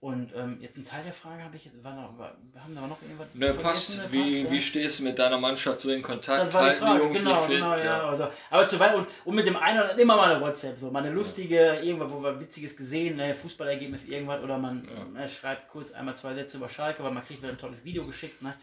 [0.00, 3.02] Und ähm, jetzt ein Teil der Frage habe ich, war noch, war, haben da noch
[3.02, 4.12] irgendwas ne, passt.
[4.12, 6.54] Wie, passt, wie stehst du mit deiner Mannschaft so in Kontakt?
[6.54, 7.56] Halten die Jungs genau, fit?
[7.56, 7.84] Genau, ja.
[7.84, 8.08] ja.
[8.08, 10.92] Also, aber zu weit und, und mit dem einen oder immer mal eine WhatsApp, so
[10.92, 11.80] mal eine lustige, ja.
[11.80, 16.32] irgendwas, wo wir Witziges gesehen, ne, Fußballergebnis, irgendwas, oder man ne, schreibt kurz einmal zwei
[16.34, 18.40] Sätze über Schalke, weil man kriegt wieder ein tolles Video geschickt.
[18.40, 18.54] Ne,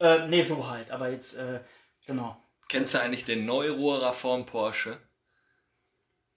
[0.00, 1.60] äh, nee, so halt, aber jetzt, äh,
[2.06, 2.36] genau.
[2.68, 4.98] Kennst du eigentlich den Neurohrer Form Porsche?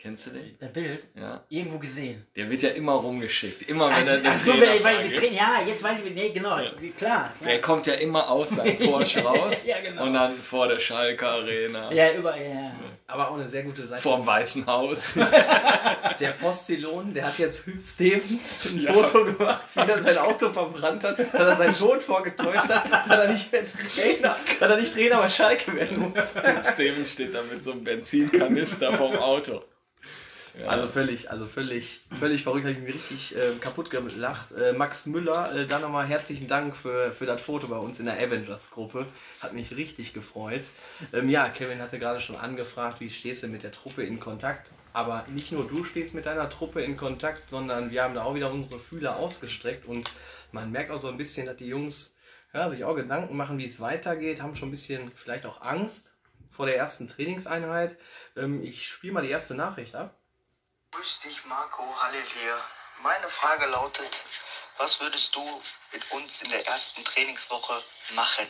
[0.02, 0.58] Kennst du den?
[0.60, 1.08] Der Bild?
[1.14, 1.44] Ja.
[1.50, 2.26] Irgendwo gesehen.
[2.34, 3.68] Der wird ja immer rumgeschickt.
[3.68, 6.58] Immer wenn also, er den ach so, weil, weil, Ja, jetzt weiß ich, nee, genau,
[6.58, 6.70] ja.
[6.98, 7.34] klar.
[7.44, 7.60] Der ja.
[7.60, 9.66] kommt ja immer aus seinem Porsche raus.
[9.66, 10.06] ja, genau.
[10.06, 11.92] Und dann vor der Schalke Arena.
[11.92, 12.72] Ja, überall, ja.
[13.08, 14.02] Aber auch eine sehr gute Seite.
[14.02, 15.16] Vorm Weißen Haus.
[16.20, 21.04] der Postillon, der hat jetzt Hüb Stevens ein Foto gemacht, wie er sein Auto verbrannt
[21.04, 24.94] hat, dass er seinen Tod vorgetäuscht hat, dass er nicht mehr Trainer, dass er nicht
[24.94, 26.36] Trainer bei Schalke werden muss.
[26.36, 29.62] Hüb Stevens steht da mit so einem Benzinkanister vorm Auto.
[30.68, 34.52] Also völlig, also völlig, völlig verrückt, habe ich mich richtig äh, kaputt gelacht.
[34.52, 38.06] Äh, Max Müller, äh, dann nochmal herzlichen Dank für, für das Foto bei uns in
[38.06, 39.06] der Avengers-Gruppe.
[39.42, 40.64] Hat mich richtig gefreut.
[41.14, 44.72] Ähm, ja, Kevin hatte gerade schon angefragt, wie stehst du mit der Truppe in Kontakt?
[44.94, 48.36] Aber nicht nur du stehst mit deiner Truppe in Kontakt, sondern wir haben da auch
[48.36, 50.10] wieder unsere Fühler ausgestreckt und
[50.52, 52.18] man merkt auch so ein bisschen, dass die Jungs
[52.54, 56.14] ja, sich auch Gedanken machen, wie es weitergeht, haben schon ein bisschen vielleicht auch Angst
[56.50, 57.98] vor der ersten Trainingseinheit.
[58.36, 60.19] Ähm, ich spiele mal die erste Nachricht ab.
[60.92, 61.84] Grüß dich, Marco.
[61.84, 62.58] Halil hier.
[63.04, 64.10] Meine Frage lautet,
[64.78, 65.42] was würdest du
[65.94, 67.84] mit uns in der ersten Trainingswoche
[68.16, 68.48] machen?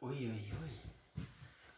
[0.00, 0.28] Uiuiui.
[0.28, 1.26] Ui, ui.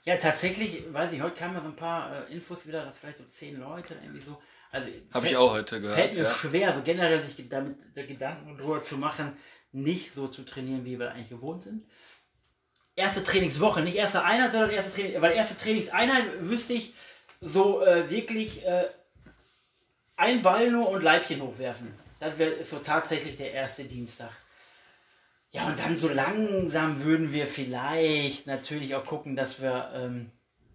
[0.04, 3.18] Ja, tatsächlich, weiß ich, heute kamen ja so ein paar äh, Infos wieder, dass vielleicht
[3.18, 4.42] so zehn Leute irgendwie so.
[4.72, 5.96] Also, Habe ich auch heute gehört.
[5.96, 6.30] Fällt mir ja.
[6.30, 9.36] schwer, so generell sich damit der Gedanken drüber zu machen,
[9.72, 11.86] nicht so zu trainieren, wie wir eigentlich gewohnt sind.
[12.96, 16.94] Erste Trainingswoche, nicht erste Einheit, sondern erste Training, weil erste Trainingseinheit wüsste ich,
[17.40, 18.84] so äh, wirklich äh,
[20.16, 21.94] ein Ball nur und Leibchen hochwerfen.
[22.20, 24.30] Das wäre so tatsächlich der erste Dienstag.
[25.52, 30.30] Ja, und dann so langsam würden wir vielleicht natürlich auch gucken, dass wir ähm,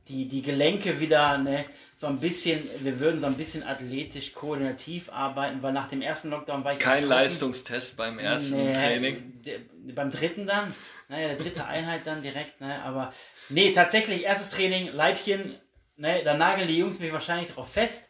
[0.07, 5.09] die, die Gelenke wieder ne, so ein bisschen, wir würden so ein bisschen athletisch koordinativ
[5.09, 6.79] arbeiten, weil nach dem ersten Lockdown war ich.
[6.79, 9.41] Kein Leistungstest beim ersten nee, Training.
[9.43, 9.59] Der,
[9.93, 10.75] beim dritten dann,
[11.07, 13.13] naja, der dritte Einheit dann direkt, ne, aber
[13.49, 15.55] nee, tatsächlich erstes Training, Leibchen,
[15.97, 18.09] ne, da nageln die Jungs mich wahrscheinlich drauf fest.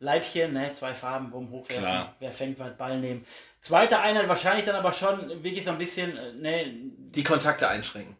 [0.00, 1.84] Leibchen, ne, zwei Farben, bumm, hochwerfen.
[1.84, 2.16] Klar.
[2.18, 3.24] Wer fängt, wird Ball nehmen.
[3.60, 6.72] Zweite Einheit wahrscheinlich dann aber schon wirklich so ein bisschen, äh, ne.
[7.12, 8.16] Die Kontakte einschränken.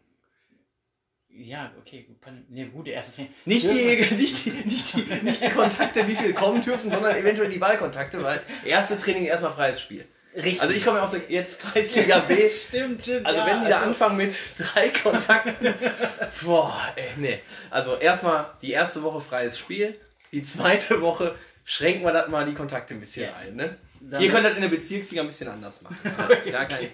[1.37, 2.07] Ja, okay,
[2.49, 3.33] ne, gute erste Training.
[3.43, 7.49] Nicht die, nicht, die, nicht, die, nicht die Kontakte, wie viel kommen dürfen, sondern eventuell
[7.49, 10.07] die Ballkontakte, weil erste Training erstmal freies Spiel.
[10.35, 10.61] Richtig.
[10.61, 12.49] Also ich komme aus der jetzt Kreisliga B.
[12.67, 13.25] stimmt, stimmt.
[13.25, 15.73] Also ja, wenn die also da anfangen mit drei Kontakten.
[16.43, 17.39] boah, ey, nee.
[17.69, 19.97] Also erstmal die erste Woche freies Spiel,
[20.31, 23.35] die zweite Woche schränken wir das mal die Kontakte ein bisschen Ja.
[23.37, 23.55] ein.
[23.55, 23.77] Ne?
[24.01, 25.97] Dann- Ihr könnt das in der Bezirksliga ein bisschen anders machen.
[26.45, 26.89] Ja, gar, kein,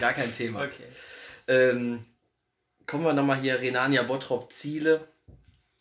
[0.00, 0.64] gar kein Thema.
[0.64, 0.84] Okay.
[1.46, 2.02] Ähm,
[2.86, 5.06] kommen wir nochmal hier, Renania Bottrop Ziele.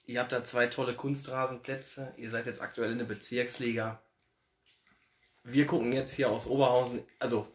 [0.06, 2.14] Ihr habt da zwei tolle Kunstrasenplätze.
[2.18, 4.00] Ihr seid jetzt aktuell in der Bezirksliga.
[5.44, 7.48] Wir gucken jetzt hier aus Oberhausen, also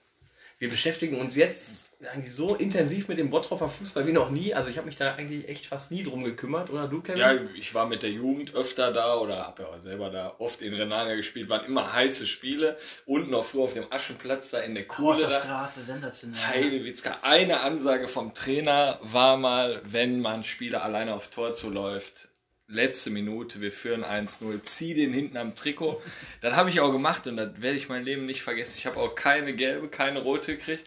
[0.59, 4.55] wir beschäftigen uns jetzt eigentlich so intensiv mit dem Bottropper Fußball wie noch nie.
[4.55, 7.19] Also ich habe mich da eigentlich echt fast nie drum gekümmert, oder du, Kevin?
[7.19, 10.63] Ja, ich war mit der Jugend öfter da oder habe ja auch selber da oft
[10.63, 11.49] in Renania gespielt.
[11.49, 12.77] Waren immer heiße Spiele.
[13.07, 15.41] Unten auch früher auf dem Aschenplatz da in der Kuhle da.
[15.41, 16.41] Straße, sensationell.
[16.41, 17.19] Heidewitzka.
[17.23, 22.28] Eine Ansage vom Trainer war mal, wenn man Spieler alleine auf Tor zuläuft,
[22.69, 26.01] letzte Minute, wir führen 1-0, zieh den hinten am Trikot.
[26.41, 28.75] Das habe ich auch gemacht und das werde ich mein Leben nicht vergessen.
[28.79, 30.87] Ich habe auch keine gelbe, keine rote gekriegt.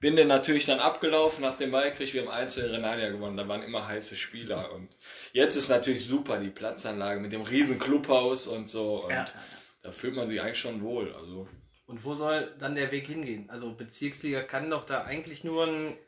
[0.00, 3.36] Bin dann natürlich dann abgelaufen, nach dem Ball wir haben 1 in Renania gewonnen.
[3.36, 4.72] Da waren immer heiße Spieler.
[4.72, 4.88] Und
[5.34, 9.04] jetzt ist natürlich super die Platzanlage mit dem riesen Clubhaus und so.
[9.04, 9.26] Und Ja.
[9.82, 11.14] da fühlt man sich eigentlich schon wohl.
[11.14, 11.46] Also
[11.86, 13.50] Und wo soll dann der Weg hingehen?
[13.50, 15.98] Also Bezirksliga kann doch da eigentlich nur ein,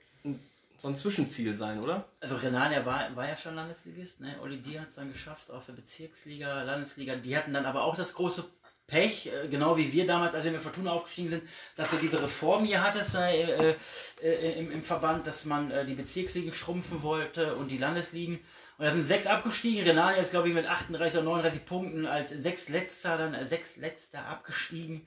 [0.83, 2.09] so ein Zwischenziel sein, oder?
[2.19, 4.35] Also Renania war, war ja schon Landesligist, ne?
[4.43, 7.15] Oli D hat es dann geschafft aus der Bezirksliga, Landesliga.
[7.15, 8.45] Die hatten dann aber auch das große
[8.89, 11.45] Pech, äh, genau wie wir damals, als wir mit Fortuna aufgestiegen sind,
[11.77, 13.77] dass du diese Reform hier hattest äh, äh,
[14.23, 18.41] äh, im, im Verband, dass man äh, die Bezirksligen schrumpfen wollte und die Landesligen.
[18.79, 19.85] Und da sind sechs abgestiegen.
[19.85, 25.07] Renania ist, glaube ich, mit 38 oder 39 Punkten als sechstletzter, dann äh, sechstletzter abgestiegen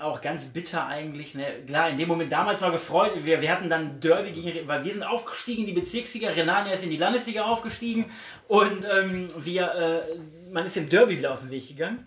[0.00, 1.34] auch ganz bitter eigentlich.
[1.34, 1.64] Ne?
[1.66, 4.92] Klar, in dem Moment damals war gefreut, wir, wir hatten dann Derby gegen, weil wir
[4.92, 8.06] sind aufgestiegen in die Bezirksliga, Renania ist in die Landesliga aufgestiegen
[8.48, 10.18] und ähm, wir, äh,
[10.50, 12.06] man ist dem Derby wieder aus dem Weg gegangen.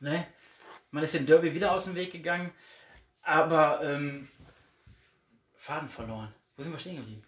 [0.00, 0.26] Ne?
[0.90, 2.50] Man ist dem Derby wieder aus dem Weg gegangen,
[3.22, 4.28] aber ähm,
[5.54, 6.32] Faden verloren.
[6.56, 7.22] Wo sind wir stehen geblieben?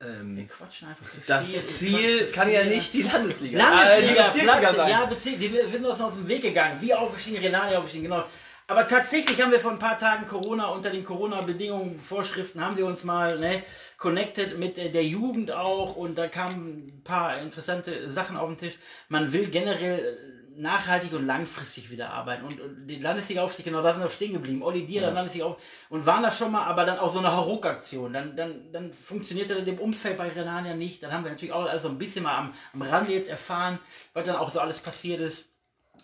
[0.00, 1.24] Wir Ähm, quatschen einfach zu viel.
[1.26, 2.70] das wir Ziel kann ja viel.
[2.70, 4.90] nicht die Landesliga, Landesliga, äh, die Bezirksliga Platz, sein.
[4.90, 6.80] ja, Bezirk, die, wir sind uns auf den Weg gegangen.
[6.82, 8.24] Wir aufgestiegen, Renania aufgestiegen, genau.
[8.66, 12.86] Aber tatsächlich haben wir vor ein paar Tagen Corona, unter den Corona-Bedingungen, Vorschriften, haben wir
[12.86, 13.62] uns mal ne,
[13.98, 18.56] connected mit äh, der Jugend auch und da kamen ein paar interessante Sachen auf den
[18.56, 18.78] Tisch.
[19.08, 20.16] Man will generell
[20.56, 24.62] nachhaltig und langfristig wieder arbeiten und, und die Landesliga-Aufstieg, genau da sind wir stehen geblieben.
[24.62, 27.32] Olli Dier, dann Landesliga auf und waren da schon mal, aber dann auch so eine
[27.32, 28.14] Hauruck-Aktion.
[28.14, 31.02] Dann, dann, dann funktionierte das im Umfeld bei Renania nicht.
[31.02, 33.78] Dann haben wir natürlich auch alles so ein bisschen mal am, am Rande jetzt erfahren,
[34.14, 35.46] was dann auch so alles passiert ist,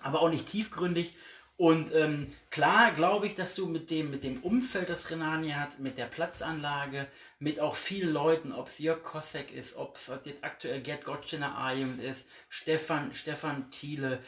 [0.03, 1.15] aber auch nicht tiefgründig.
[1.61, 5.79] Und ähm, klar glaube ich, dass du mit dem, mit dem Umfeld, das Renania hat,
[5.79, 7.07] mit der Platzanlage,
[7.39, 11.59] mit auch vielen Leuten, ob es Jörg Kosek ist, ob es jetzt aktuell Gerd Gottschiner
[11.59, 14.21] Ajum ist, Stefan, Stefan Thiele,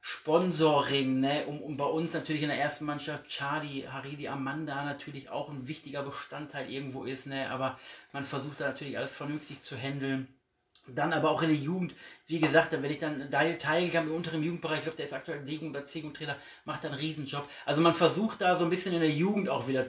[0.00, 5.30] Sponsoring, ne, um, um bei uns natürlich in der ersten Mannschaft Chadi, Haridi, Amanda natürlich
[5.30, 7.78] auch ein wichtiger Bestandteil irgendwo ist, ne, aber
[8.12, 10.26] man versucht da natürlich alles vernünftig zu handeln.
[10.86, 11.94] Dann aber auch in der Jugend,
[12.26, 15.44] wie gesagt, wenn ich dann da teilgenommen im unteren Jugendbereich, ich glaube, der ist aktuell
[15.44, 17.48] D- oder C-Trainer, macht einen Riesenjob.
[17.66, 19.86] Also man versucht da so ein bisschen in der Jugend auch wieder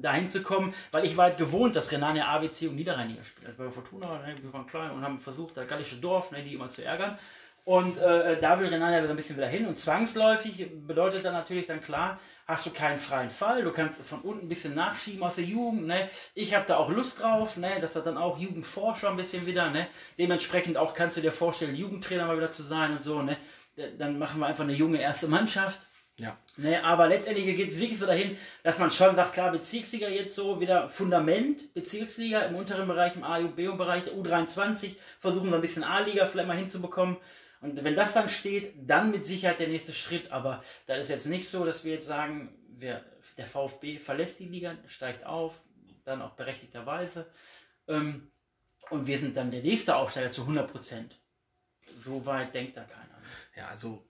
[0.00, 3.46] dahin zu kommen, weil ich war halt gewohnt, dass Renania ABC und Niederrheiniger spielt.
[3.48, 6.54] Also bei Fortuna, ne, wir waren klein und haben versucht, das gallische Dorf, ne, die
[6.54, 7.18] immer zu ärgern.
[7.64, 9.66] Und äh, da will Renania wieder ein bisschen wieder hin.
[9.66, 13.62] Und zwangsläufig bedeutet dann natürlich dann klar, hast du keinen freien Fall.
[13.62, 15.86] Du kannst von unten ein bisschen nachschieben aus der Jugend.
[15.86, 16.10] Ne?
[16.34, 17.80] Ich habe da auch Lust drauf, ne?
[17.80, 19.70] dass das dann auch Jugendforscher ein bisschen wieder.
[19.70, 19.86] Ne?
[20.18, 23.22] Dementsprechend auch kannst du dir vorstellen, Jugendtrainer mal wieder zu sein und so.
[23.22, 23.36] Ne?
[23.96, 25.80] Dann machen wir einfach eine junge erste Mannschaft.
[26.18, 26.36] Ja.
[26.56, 30.34] Ne, aber letztendlich geht es wirklich so dahin, dass man schon sagt, klar, Bezirksliga jetzt
[30.34, 35.56] so wieder Fundament, Bezirksliga im unteren Bereich, im A- und B-Bereich, der U23, versuchen wir
[35.56, 37.16] ein bisschen A-Liga vielleicht mal hinzubekommen.
[37.62, 40.32] Und wenn das dann steht, dann mit Sicherheit der nächste Schritt.
[40.32, 43.04] Aber da ist jetzt nicht so, dass wir jetzt sagen, wir,
[43.38, 45.62] der VfB verlässt die Liga, steigt auf,
[46.04, 47.26] dann auch berechtigterweise.
[47.86, 48.28] Ähm,
[48.90, 51.16] und wir sind dann der nächste Aufsteiger zu 100 Prozent.
[51.98, 53.06] So weit denkt da keiner.
[53.56, 54.04] Ja, also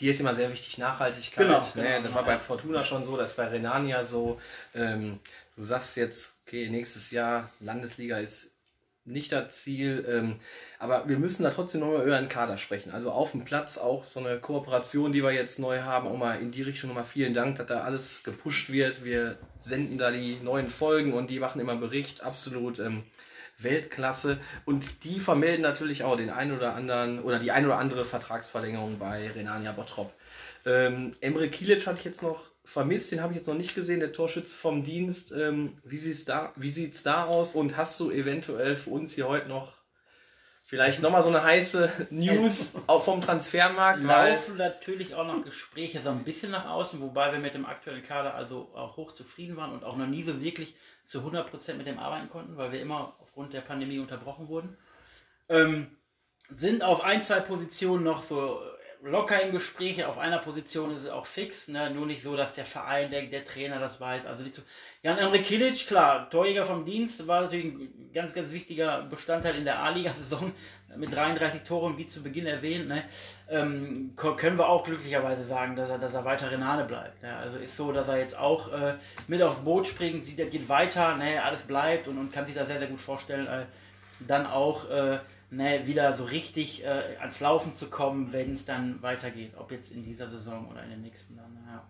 [0.00, 1.46] dir ist immer sehr wichtig Nachhaltigkeit.
[1.46, 1.96] Genau, ne?
[1.96, 4.40] genau, das war bei Fortuna schon so, das ist bei Renania so.
[4.74, 5.20] Ähm,
[5.56, 8.57] du sagst jetzt, okay, nächstes Jahr Landesliga ist
[9.08, 10.36] nicht das Ziel, ähm,
[10.78, 12.90] aber wir müssen da trotzdem nochmal über den Kader sprechen.
[12.92, 16.40] Also auf dem Platz auch so eine Kooperation, die wir jetzt neu haben, auch mal
[16.40, 19.04] in die Richtung nochmal vielen Dank, dass da alles gepusht wird.
[19.04, 23.02] Wir senden da die neuen Folgen und die machen immer Bericht, absolut ähm,
[23.58, 24.38] Weltklasse.
[24.64, 28.98] Und die vermelden natürlich auch den einen oder anderen oder die ein oder andere Vertragsverlängerung
[28.98, 30.12] bei Renania Bottrop.
[30.64, 34.00] Ähm, Emre Kilic hatte ich jetzt noch vermisst, den habe ich jetzt noch nicht gesehen,
[34.00, 35.32] der Torschütze vom Dienst.
[35.32, 37.54] Ähm, wie sieht es da, wie sieht's da aus?
[37.54, 39.72] Und hast du eventuell für uns hier heute noch
[40.64, 44.02] vielleicht nochmal so eine heiße News vom Transfermarkt?
[44.02, 48.02] Laufen natürlich auch noch Gespräche so ein bisschen nach außen, wobei wir mit dem aktuellen
[48.02, 51.86] Kader also auch hoch zufrieden waren und auch noch nie so wirklich zu 100% mit
[51.86, 54.76] dem arbeiten konnten, weil wir immer aufgrund der Pandemie unterbrochen wurden.
[55.48, 55.86] Ähm,
[56.50, 58.60] sind auf ein, zwei Positionen noch so
[59.02, 60.04] locker im Gespräch.
[60.04, 61.68] Auf einer Position ist es auch fix.
[61.68, 61.90] Ne?
[61.90, 64.26] Nur nicht so, dass der Verein, der, der Trainer das weiß.
[64.26, 64.62] Also nicht so.
[65.02, 69.64] Jan André Kilic, klar, Torjäger vom Dienst, war natürlich ein ganz, ganz wichtiger Bestandteil in
[69.64, 70.52] der A-Liga-Saison
[70.96, 72.88] mit 33 Toren, wie zu Beginn erwähnt.
[72.88, 73.04] Ne?
[73.48, 77.22] Ähm, können wir auch glücklicherweise sagen, dass er, dass er weiter Renane bleibt.
[77.22, 77.34] Ne?
[77.36, 78.94] Also ist so, dass er jetzt auch äh,
[79.28, 81.42] mit aufs Boot springt, sieht, er geht weiter, ne?
[81.42, 83.66] alles bleibt und, und kann sich da sehr, sehr gut vorstellen, äh,
[84.26, 84.90] dann auch.
[84.90, 85.18] Äh,
[85.50, 89.52] ne, wieder so richtig äh, ans Laufen zu kommen, wenn es dann weitergeht.
[89.56, 91.58] Ob jetzt in dieser Saison oder in der nächsten dann.
[91.66, 91.82] Ja.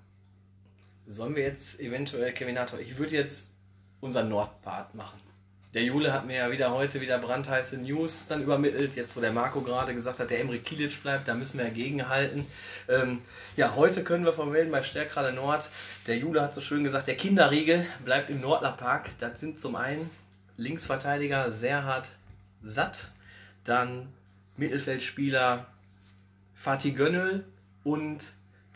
[1.07, 3.53] Sollen wir jetzt eventuell, Kevinator, ich würde jetzt
[4.01, 5.21] unseren Nordpart machen.
[5.75, 9.33] Der Jule hat mir ja wieder heute wieder brandheiße News dann übermittelt, jetzt wo der
[9.33, 12.47] Marco gerade gesagt hat, der Emre Kilic bleibt, da müssen wir ja gegenhalten.
[12.89, 13.21] Ähm,
[13.55, 15.69] ja, heute können wir vermelden bei Stärkrade Nord,
[16.07, 19.11] der Jule hat so schön gesagt, der Kinderriegel bleibt im Nordlerpark.
[19.21, 20.11] Das sind zum einen
[20.57, 22.09] Linksverteidiger Serhard
[22.63, 23.11] Satt,
[23.69, 24.09] dann
[24.57, 25.67] Mittelfeldspieler
[26.55, 27.45] Fatih Gönnel
[27.85, 28.21] und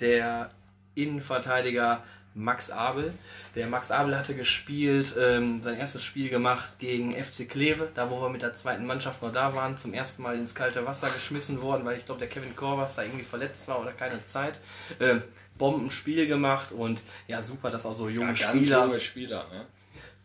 [0.01, 0.51] der
[0.95, 2.03] Innenverteidiger
[2.35, 3.13] Max Abel.
[3.55, 8.23] Der Max Abel hatte gespielt, ähm, sein erstes Spiel gemacht gegen FC Kleve, da wo
[8.23, 11.61] wir mit der zweiten Mannschaft noch da waren, zum ersten Mal ins kalte Wasser geschmissen
[11.61, 14.59] worden, weil ich glaube, der Kevin Korvas da irgendwie verletzt war oder keine Zeit.
[14.99, 15.23] Ähm,
[15.59, 18.85] Bombenspiel gemacht und ja, super, dass auch so junge ja, ganz Spieler.
[18.85, 19.67] junge Spieler, ne?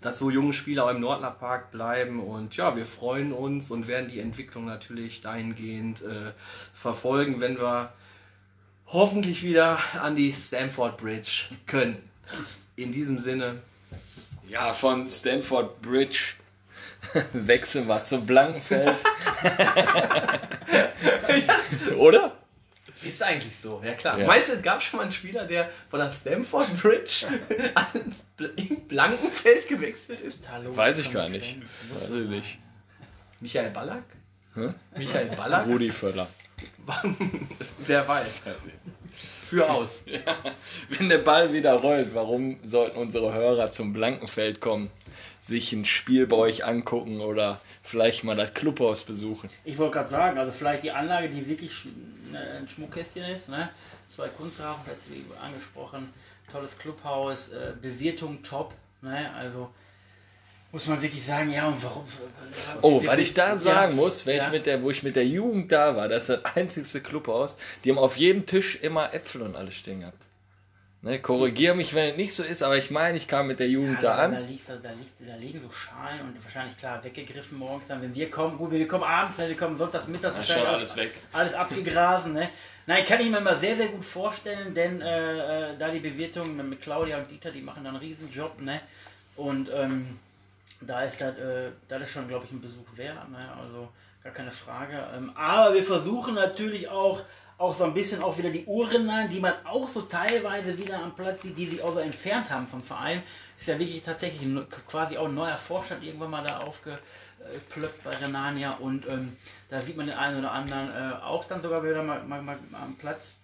[0.02, 2.22] Dass so junge Spieler auch im Nordler Park bleiben.
[2.22, 6.32] Und ja, wir freuen uns und werden die Entwicklung natürlich dahingehend äh,
[6.74, 7.92] verfolgen, wenn wir
[8.88, 11.98] hoffentlich wieder an die Stamford Bridge können.
[12.76, 13.62] In diesem Sinne.
[14.48, 16.36] Ja, von Stamford Bridge
[17.34, 18.98] wechseln wir zum Blankenfeld.
[21.98, 22.37] Oder?
[23.08, 24.20] Ist eigentlich so, ja klar.
[24.20, 24.28] Ja.
[24.28, 27.26] Meinst du, es gab schon mal einen Spieler, der von der Stamford Bridge
[27.76, 30.40] ans Bl- Blankenfeld gewechselt ist?
[30.76, 31.58] Weiß ich gar nicht.
[31.92, 32.60] Muss Weiß ich nicht.
[33.42, 34.04] Michael Ballack?
[34.56, 34.70] Hä?
[34.98, 35.68] Michael Ballack?
[35.68, 36.28] Rudi Völler.
[37.86, 38.42] Wer weiß.
[39.50, 40.06] Für aus.
[40.90, 44.90] Wenn der Ball wieder rollt, warum sollten unsere Hörer zum Blankenfeld kommen,
[45.48, 49.50] sich ein Spiel bei euch angucken oder vielleicht mal das Clubhaus besuchen?
[49.64, 51.72] Ich wollte gerade sagen, also vielleicht die Anlage, die wirklich
[52.32, 53.70] ne, ein Schmuckkästchen ist, ne?
[54.08, 56.14] zwei Kunstrafen, jetzt wie angesprochen,
[56.52, 59.34] tolles Clubhaus, äh, Bewirtung top, ne?
[59.34, 59.70] also
[60.72, 62.04] muss man wirklich sagen, ja und warum?
[62.82, 64.04] Oh, weil ich da sagen Ja.
[64.04, 64.46] muss, Ja.
[64.46, 67.58] ich mit der, wo ich mit der Jugend da war, das ist das einzigste Clubhaus,
[67.84, 70.27] die haben auf jedem Tisch immer Äpfel und alles stehen gehabt.
[71.08, 73.70] Ne, korrigiere mich, wenn es nicht so ist, aber ich meine, ich kam mit der
[73.70, 74.48] Jugend Ja, da da, an.
[74.48, 78.14] liegt, da, da, liegt, da liegen so Schalen und wahrscheinlich klar weggegriffen morgens dann, wenn
[78.14, 80.96] wir kommen, gut, wir kommen abends, ne, wir kommen sonntags, mittags, Ja, wahrscheinlich schon alles
[80.98, 81.12] weg.
[81.32, 82.50] alles abgegrasen, ne?
[82.88, 86.56] Nein, kann ich mir mal sehr, sehr gut vorstellen, denn äh, äh, da die Bewirtung
[86.70, 88.82] mit Claudia und Dieter, die machen da einen riesen Job, ne?
[89.38, 90.20] Und ähm,
[90.82, 93.50] da ist das, äh, das ist schon, glaube ich, ein Besuch wert, ne?
[93.62, 93.88] Also
[94.24, 95.02] gar keine Frage.
[95.16, 97.22] Ähm, aber wir versuchen natürlich auch,
[97.58, 101.16] auch so ein bisschen auch wieder die Uhren, die man auch so teilweise wieder am
[101.16, 103.24] Platz sieht, die sich auch so entfernt haben vom Verein.
[103.58, 104.48] Ist ja wirklich tatsächlich
[104.88, 109.36] quasi auch ein neuer Vorstand irgendwann mal da aufgeplöppt bei Renania und ähm,
[109.70, 112.58] da sieht man den einen oder anderen äh, auch dann sogar wieder mal, mal, mal
[112.74, 113.36] am Platz.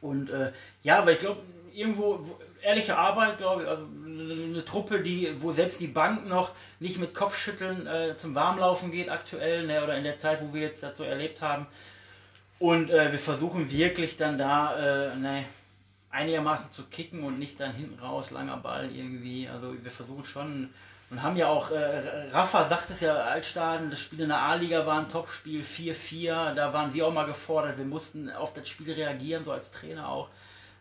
[0.00, 1.40] Und äh, ja, weil ich glaube,
[1.74, 6.52] irgendwo wo, ehrliche Arbeit, glaube ich, also eine, Truppe, die, wo selbst die Bank noch
[6.80, 10.62] nicht mit Kopfschütteln äh, zum Warmlaufen geht aktuell, ne, oder in der Zeit, wo wir
[10.62, 11.66] jetzt so erlebt haben.
[12.58, 14.76] Und äh, wir versuchen wirklich dann da
[15.10, 15.44] äh, ne,
[16.10, 19.48] einigermaßen zu kicken und nicht dann hinten raus, langer Ball irgendwie.
[19.48, 20.70] Also wir versuchen schon
[21.10, 24.86] und haben ja auch, äh, Rafa sagt es ja, Altstaden, das Spiel in der A-Liga
[24.86, 28.90] war ein Topspiel, 4-4, da waren wir auch mal gefordert, wir mussten auf das Spiel
[28.92, 30.28] reagieren, so als Trainer auch.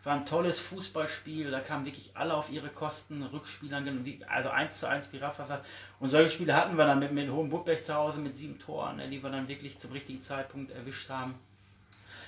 [0.05, 4.79] War ein tolles Fußballspiel, da kamen wirklich alle auf ihre Kosten, Rückspielern, wie- also 1
[4.79, 5.65] zu 1, wie Rafa sagt.
[5.99, 9.09] Und solche Spiele hatten wir dann mit, mit Hohenburg zu Hause mit sieben Toren, ne,
[9.09, 11.35] die wir dann wirklich zum richtigen Zeitpunkt erwischt haben.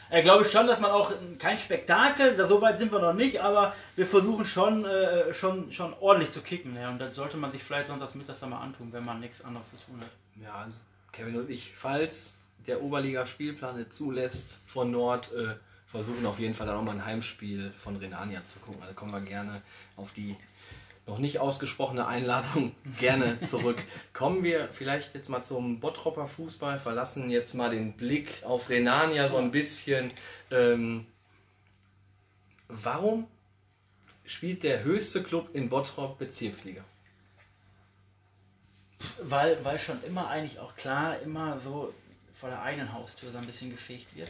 [0.10, 3.14] Äh, glaube ich schon, dass man auch kein Spektakel, da so weit sind wir noch
[3.14, 6.76] nicht, aber wir versuchen schon, äh, schon, schon ordentlich zu kicken.
[6.76, 9.44] Ja, und das sollte man sich vielleicht sonntags mittags dann mal antun, wenn man nichts
[9.44, 10.44] anderes zu tun hat.
[10.44, 10.78] Ja, also
[11.12, 12.38] Kevin und ich, falls
[12.68, 17.72] der Oberliga-Spielplan zulässt von Nord, äh, versuchen auf jeden Fall dann auch mal ein Heimspiel
[17.78, 18.82] von Renania zu gucken.
[18.82, 19.62] Also kommen wir gerne
[19.96, 20.36] auf die
[21.08, 23.78] noch nicht ausgesprochene Einladung gerne zurück.
[24.14, 29.28] Kommen wir vielleicht jetzt mal zum Bottropper Fußball, verlassen jetzt mal den Blick auf Renania
[29.28, 30.12] so ein bisschen.
[30.52, 31.06] Ähm,
[32.68, 33.28] warum
[34.26, 36.84] spielt der höchste Club in Bottrop Bezirksliga?
[39.22, 41.94] Weil, weil schon immer eigentlich auch klar, immer so
[42.34, 44.30] vor der eigenen Haustür so ein bisschen gefegt wird.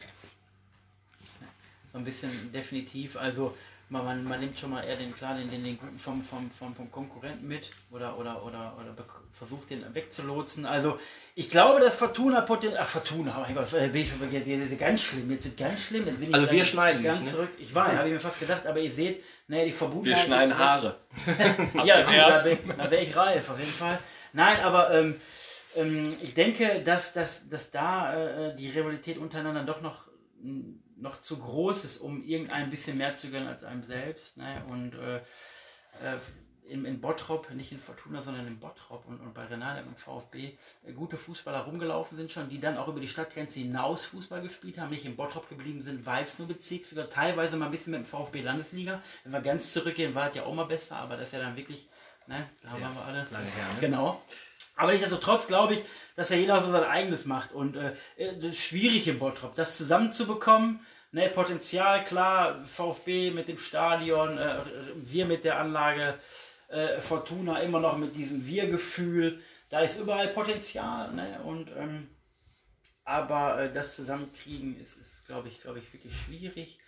[1.93, 3.15] So ein bisschen definitiv.
[3.15, 3.55] Also
[3.89, 6.49] man, man, man nimmt schon mal eher den, klar, den, den, den guten vom, vom,
[6.51, 8.95] vom, vom Konkurrenten mit oder, oder, oder, oder
[9.31, 10.65] versucht den wegzulotsen.
[10.65, 10.99] Also
[11.35, 12.81] ich glaube, dass Fortuna Potenzial.
[12.83, 15.29] Ach, Fortuna, oh mein Gott, bin ich schon jetzt, jetzt ganz schlimm.
[15.29, 16.05] Jetzt wird ganz schlimm.
[16.05, 17.33] Jetzt bin ich also wir schneiden ganz nicht, ne?
[17.33, 17.49] zurück.
[17.59, 20.19] Ich war, habe ich mir fast gedacht, aber ihr seht, naja, die Verbundenheit.
[20.19, 20.95] Wir schneiden Haare.
[21.85, 23.99] ja, da wäre wär ich reif, auf jeden Fall.
[24.33, 25.15] Nein, aber ähm,
[25.75, 30.05] ähm, ich denke, dass, dass, dass da äh, die Rivalität untereinander doch noch
[30.97, 34.37] noch zu groß ist, um irgendein bisschen mehr zu gönnen als einem selbst.
[34.37, 34.63] Ne?
[34.69, 36.19] Und äh, äh,
[36.67, 40.57] in, in Bottrop, nicht in Fortuna, sondern in Bottrop und, und bei Renate und VfB
[40.83, 44.79] äh, gute Fußballer rumgelaufen sind schon, die dann auch über die Stadtgrenze hinaus Fußball gespielt
[44.79, 47.91] haben, nicht in Bottrop geblieben sind, weil es nur Bezirks, sogar teilweise mal ein bisschen
[47.91, 49.01] mit dem VfB Landesliga.
[49.23, 51.55] Wenn wir ganz zurückgehen, war es ja auch mal besser, aber das ist ja dann
[51.55, 51.87] wirklich,
[52.27, 53.27] ne, da haben wir alle.
[53.31, 53.79] Lange her, ne?
[53.81, 54.21] Genau.
[54.75, 55.83] Aber nichtsdestotrotz glaube ich,
[56.15, 57.53] dass ja jeder so sein eigenes macht.
[57.53, 60.79] Und äh, das ist schwierig im Bottrop, das zusammenzubekommen.
[61.11, 64.57] Ne, Potenzial, klar, VfB mit dem Stadion, äh,
[64.95, 66.19] wir mit der Anlage,
[66.67, 69.41] äh, Fortuna immer noch mit diesem Wir-Gefühl.
[69.69, 71.13] Da ist überall Potenzial.
[71.13, 71.39] Ne?
[71.43, 72.09] Und, ähm,
[73.05, 76.79] aber äh, das Zusammenkriegen ist, ist glaube ich, glaube ich, wirklich schwierig.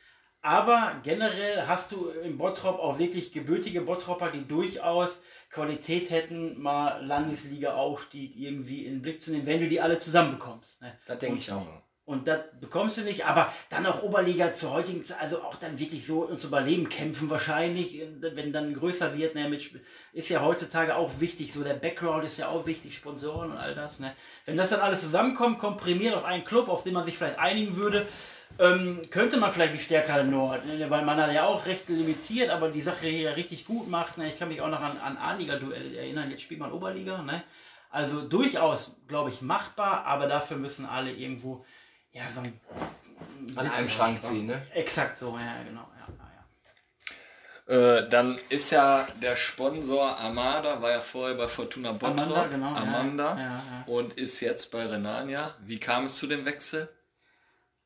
[0.48, 7.06] Aber generell hast du im Bottrop auch wirklich gebürtige Bottropper, die durchaus Qualität hätten, mal
[7.06, 10.82] Landesliga-Aufstieg irgendwie in den Blick zu nehmen, wenn du die alle zusammenbekommst.
[10.82, 10.98] Ne?
[11.06, 11.68] Das denke ich auch.
[12.06, 15.78] Und das bekommst du nicht, aber dann auch Oberliga zur heutigen Zeit, also auch dann
[15.78, 19.70] wirklich so ums Überleben kämpfen wahrscheinlich, wenn dann größer wird, ne, mit,
[20.14, 23.76] ist ja heutzutage auch wichtig, so der Background ist ja auch wichtig, Sponsoren und all
[23.76, 24.00] das.
[24.00, 24.16] Ne.
[24.46, 27.76] Wenn das dann alles zusammenkommt, komprimiert auf einen Club, auf den man sich vielleicht einigen
[27.76, 28.08] würde,
[28.60, 32.70] ähm, könnte man vielleicht wie stärker Nord, ne, weil man ja auch recht limitiert, aber
[32.70, 34.18] die Sache hier richtig gut macht.
[34.18, 34.28] Ne?
[34.28, 37.22] Ich kann mich auch noch an, an A-Liga-Duelle erinnern, jetzt spielt man Oberliga.
[37.22, 37.44] Ne?
[37.90, 41.66] Also durchaus, glaube ich, machbar, aber dafür müssen alle irgendwo
[42.12, 42.60] ja, so ein
[43.56, 44.48] an einem Schrank ziehen.
[44.48, 44.66] Ne?
[44.74, 45.88] Exakt so, ja, genau.
[47.68, 47.98] Ja, ja.
[47.98, 52.76] Äh, dann ist ja der Sponsor Amada, war ja vorher bei Fortuna Bottrop, Amanda, genau,
[52.76, 55.54] Amanda ja, und ist jetzt bei Renania.
[55.60, 56.90] Wie kam es zu dem Wechsel?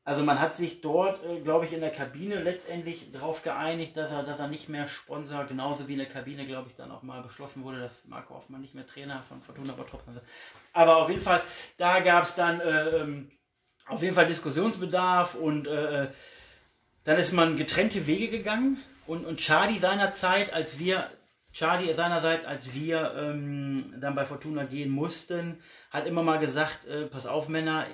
[0.04, 4.10] Also man hat sich dort, äh, glaube ich, in der Kabine letztendlich darauf geeinigt, dass
[4.10, 7.02] er, dass er nicht mehr Sponsor, genauso wie in der Kabine, glaube ich, dann auch
[7.02, 10.20] mal beschlossen wurde, dass Marco Hoffmann nicht mehr Trainer von Fortuna Bottrop ist.
[10.72, 11.42] Aber auf jeden Fall,
[11.78, 13.30] da gab es dann äh, ähm,
[13.86, 16.08] auf jeden Fall Diskussionsbedarf und äh,
[17.04, 21.04] dann ist man getrennte Wege gegangen und, und Charlie seinerzeit, als wir,
[21.52, 27.06] Charlie seinerseits, als wir ähm, dann bei Fortuna gehen mussten, hat immer mal gesagt, äh,
[27.06, 27.86] pass auf Männer,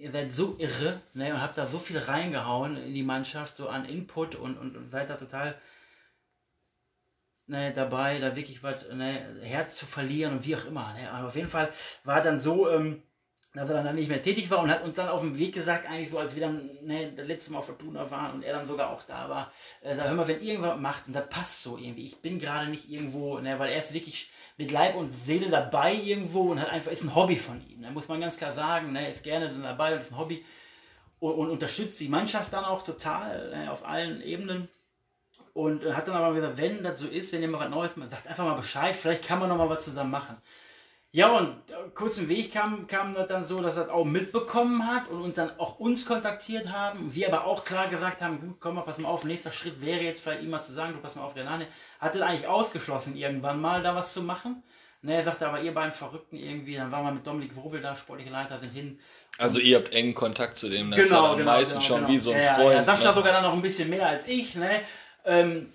[0.00, 3.68] ihr seid so irre ne, und habt da so viel reingehauen in die Mannschaft, so
[3.68, 5.60] an Input und, und, und seid da total
[7.46, 10.94] ne, dabei, da wirklich was, ne, Herz zu verlieren und wie auch immer.
[10.94, 11.10] Ne.
[11.10, 11.70] Aber auf jeden Fall
[12.04, 13.02] war dann so, ähm,
[13.52, 15.88] dass er dann nicht mehr tätig war und hat uns dann auf dem Weg gesagt,
[15.88, 18.90] eigentlich so, als wir dann ne, das letzte Mal Fortuna waren und er dann sogar
[18.90, 22.04] auch da war, äh, sag, hör mal, wenn irgendwas macht und das passt so irgendwie,
[22.04, 25.94] ich bin gerade nicht irgendwo, ne, weil er ist wirklich mit Leib und Seele dabei
[25.94, 27.82] irgendwo und hat einfach, ist ein Hobby von ihm.
[27.82, 27.94] Da ne?
[27.94, 30.44] muss man ganz klar sagen, ne, ist gerne dann dabei und ist ein Hobby
[31.18, 34.68] und, und unterstützt die Mannschaft dann auch total ne, auf allen Ebenen.
[35.54, 38.10] Und hat dann aber gesagt, wenn das so ist, wenn ihr mal was Neues macht,
[38.10, 40.36] sagt einfach mal Bescheid, vielleicht kann man noch mal was zusammen machen.
[41.12, 44.04] Ja, und äh, kurz im Weg kam, kam das dann so, dass er das auch
[44.04, 47.12] mitbekommen hat und uns dann auch uns kontaktiert haben.
[47.12, 50.02] Wir aber auch klar gesagt haben, gut, komm mal, pass mal auf, nächster Schritt wäre
[50.02, 51.66] jetzt vielleicht ihm mal zu sagen, du pass mal auf, Renane,
[51.98, 54.62] hat das eigentlich ausgeschlossen, irgendwann mal da was zu machen.
[55.02, 57.96] Ne, er sagte aber, ihr beiden Verrückten irgendwie, dann waren wir mit Dominik Wrobel da,
[57.96, 59.00] sportliche Leiter, sind hin.
[59.38, 61.96] Also ihr habt engen Kontakt zu dem, das genau, ist ja genau, meistens genau, schon
[62.00, 62.08] genau.
[62.12, 62.74] wie so ein ja, Freund.
[62.74, 63.14] Ja, Sascha ne?
[63.14, 64.82] sogar dann noch ein bisschen mehr als ich, ne?
[65.24, 65.72] Ähm,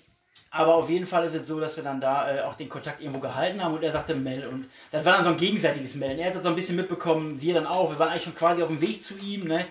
[0.52, 3.02] aber auf jeden Fall ist es so, dass wir dann da äh, auch den Kontakt
[3.02, 4.48] irgendwo gehalten haben und er sagte Mel.
[4.48, 6.20] Und das war dann so ein gegenseitiges Melden.
[6.20, 7.92] Er hat das so ein bisschen mitbekommen, wir dann auch.
[7.92, 9.48] Wir waren eigentlich schon quasi auf dem Weg zu ihm.
[9.48, 9.66] Ne?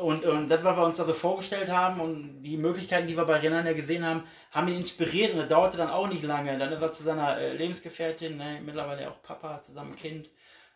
[0.00, 3.24] Und, und das, was wir uns da so vorgestellt haben und die Möglichkeiten, die wir
[3.24, 6.56] bei Renan ja gesehen haben, haben ihn inspiriert und das dauerte dann auch nicht lange.
[6.56, 8.60] Dann ist er zu seiner äh, Lebensgefährtin, ne?
[8.64, 10.30] mittlerweile auch Papa, zusammen Kind,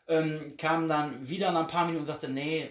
[0.08, 2.70] ähm, kam dann wieder nach ein paar Minuten und sagte, nee,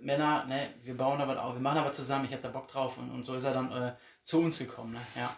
[0.00, 2.68] Männer, ne, wir bauen da was auf, wir machen aber zusammen, ich habe da Bock
[2.68, 3.92] drauf und, und so ist er dann äh,
[4.22, 4.92] zu uns gekommen.
[4.92, 5.00] Ne?
[5.16, 5.34] Ja.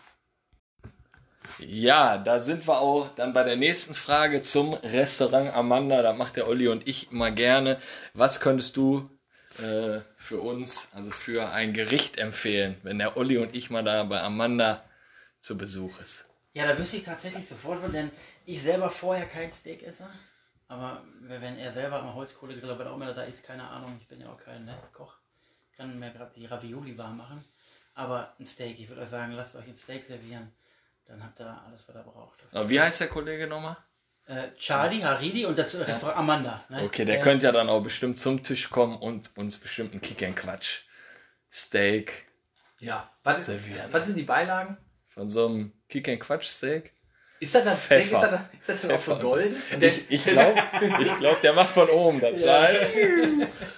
[1.59, 6.03] Ja, da sind wir auch dann bei der nächsten Frage zum Restaurant Amanda.
[6.03, 7.81] Da macht der Olli und ich immer gerne.
[8.15, 9.09] Was könntest du
[9.59, 14.05] äh, für uns, also für ein Gericht empfehlen, wenn der Olli und ich mal da
[14.05, 14.85] bei Amanda
[15.39, 16.27] zu Besuch ist?
[16.55, 18.11] Ja, da wüsste ich tatsächlich sofort, denn
[18.45, 20.09] ich selber vorher kein Steak esse.
[20.69, 24.21] Aber wenn er selber am Holzkohlegrill oder auch immer da ist, keine Ahnung, ich bin
[24.21, 25.15] ja auch kein ne, Koch,
[25.77, 27.45] kann mir gerade die Ravioli warm machen.
[27.95, 30.53] Aber ein Steak, ich würde sagen, lasst euch ein Steak servieren
[31.07, 32.39] dann habt ihr alles, was ihr braucht.
[32.53, 33.77] Aber wie heißt der Kollege nochmal?
[34.27, 36.65] Äh, Charlie, Haridi und das Restaurant Amanda.
[36.69, 36.83] Ne?
[36.83, 40.01] Okay, der äh, könnte ja dann auch bestimmt zum Tisch kommen und uns bestimmt einen
[40.01, 40.81] Kick Quatsch.
[41.53, 42.27] Steak,
[42.81, 43.11] Ja.
[43.23, 43.93] Was, ist, Servieren.
[43.93, 44.77] was sind die Beilagen?
[45.07, 46.93] Von so einem Kick-and-Quatsch-Steak.
[47.39, 48.05] Ist das das Steak?
[48.05, 48.51] Ist Pfeffer.
[48.59, 49.29] das, ist das denn auch so.
[49.29, 49.57] Gold?
[49.81, 50.61] Ich, ich glaube,
[51.01, 52.99] ich glaub, der macht von oben das Salz.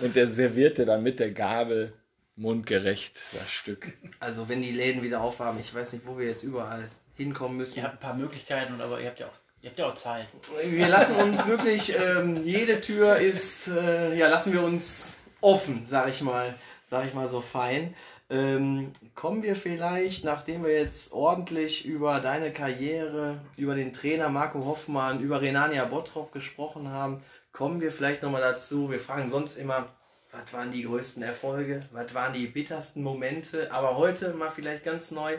[0.01, 1.93] Und der servierte dann mit der Gabel
[2.37, 3.93] mundgerecht das Stück.
[4.21, 7.79] Also wenn die Läden wieder aufhaben, ich weiß nicht, wo wir jetzt überall hinkommen müssen.
[7.79, 10.27] Ihr habt ein paar Möglichkeiten, aber ihr habt ja auch, ihr habt ja auch Zeit.
[10.65, 16.09] Wir lassen uns wirklich, ähm, jede Tür ist, äh, ja, lassen wir uns offen, sag
[16.09, 16.55] ich mal,
[16.89, 17.95] sag ich mal so fein.
[18.31, 24.65] Ähm, kommen wir vielleicht, nachdem wir jetzt ordentlich über deine Karriere, über den Trainer Marco
[24.65, 28.91] Hoffmann, über Renania Bottrop gesprochen haben, kommen wir vielleicht nochmal dazu.
[28.91, 29.89] Wir fragen sonst immer,
[30.31, 35.11] was waren die größten Erfolge, was waren die bittersten Momente, aber heute mal vielleicht ganz
[35.11, 35.39] neu,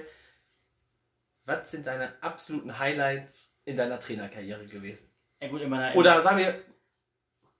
[1.50, 5.10] was sind deine absoluten Highlights in deiner Trainerkarriere gewesen?
[5.42, 6.62] Ja gut, in meiner, Oder sagen wir,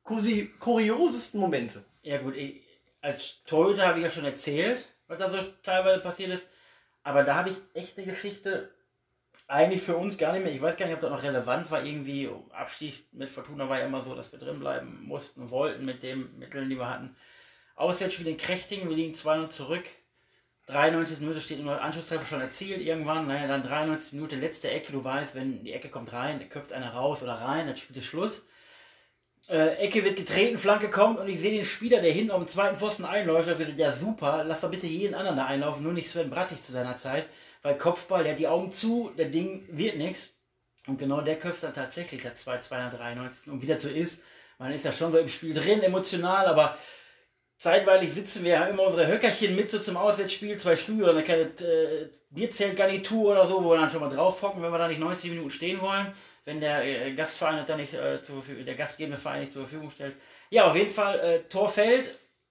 [0.04, 1.84] kursi- kuriosesten Momente.
[2.02, 2.64] Ja gut, ich,
[3.02, 6.50] als Torhüter habe ich ja schon erzählt, was da so teilweise passiert ist.
[7.04, 8.74] Aber da habe ich echt eine Geschichte,
[9.48, 10.54] eigentlich für uns gar nicht mehr.
[10.54, 11.84] Ich weiß gar nicht, ob das noch relevant war.
[11.84, 16.04] Irgendwie Abstieg mit Fortuna war ja immer so, dass wir drin bleiben mussten wollten mit
[16.04, 17.16] den Mitteln, die wir hatten.
[17.76, 19.86] Auswärtsspiel in Krechtingen, wir liegen 2-0 zurück.
[20.70, 23.28] 93 Minute steht nur Anschlusstreffer schon erzielt irgendwann.
[23.28, 24.92] Naja, dann 93 Minute, letzte Ecke.
[24.92, 28.06] Du weißt, wenn die Ecke kommt rein, köpft einer raus oder rein, dann spielt es
[28.06, 28.48] Schluss.
[29.48, 32.50] Äh, Ecke wird getreten, Flanke kommt und ich sehe den Spieler, der hinten auf dem
[32.50, 33.50] zweiten Pfosten einläuft.
[33.50, 36.72] Ich ja super, lass doch bitte jeden anderen da einlaufen, nur nicht Sven Brattig zu
[36.72, 37.26] seiner Zeit.
[37.64, 40.36] Weil Kopfball, der hat die Augen zu, der Ding wird nichts.
[40.88, 43.52] Und genau der köpft dann tatsächlich der 2 293.
[43.52, 44.24] Und wie das so ist,
[44.60, 46.78] man ist ja schon so im Spiel drin, emotional, aber
[47.60, 51.24] zeitweilig sitzen wir ja immer unsere Höckerchen mit so zum Auswärtsspiel, zwei Stühle oder eine
[51.24, 54.88] kleine äh, Bierzeltgarnitur oder so, wo wir dann schon mal drauf hocken, wenn wir da
[54.88, 56.14] nicht 90 Minuten stehen wollen,
[56.46, 59.92] wenn der äh, Gastverein dann nicht äh, zur, Verfügung- der gastgebende Verein nicht zur Verfügung
[59.92, 60.16] stellt.
[60.50, 62.10] Ja, auf jeden Fall äh, fällt,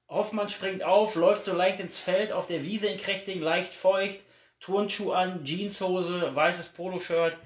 [0.08, 4.20] Hoffmann springt auf, läuft so leicht ins Feld auf der Wiese in Krechting, leicht feucht,
[4.60, 7.36] Turnschuh an, Jeanshose, weißes Poloshirt,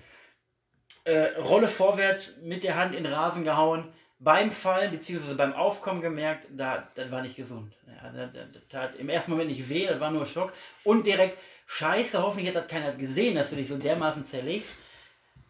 [1.04, 3.92] äh, Rolle vorwärts mit der Hand in Rasen gehauen,
[4.22, 5.34] beim Fallen bzw.
[5.34, 7.74] beim Aufkommen gemerkt, da, das war nicht gesund.
[7.86, 10.52] Ja, das, das, tat im ersten Moment nicht weh, das war nur Schock.
[10.84, 14.76] Und direkt, scheiße, hoffentlich hat das keiner gesehen, dass du dich so dermaßen zerlegst.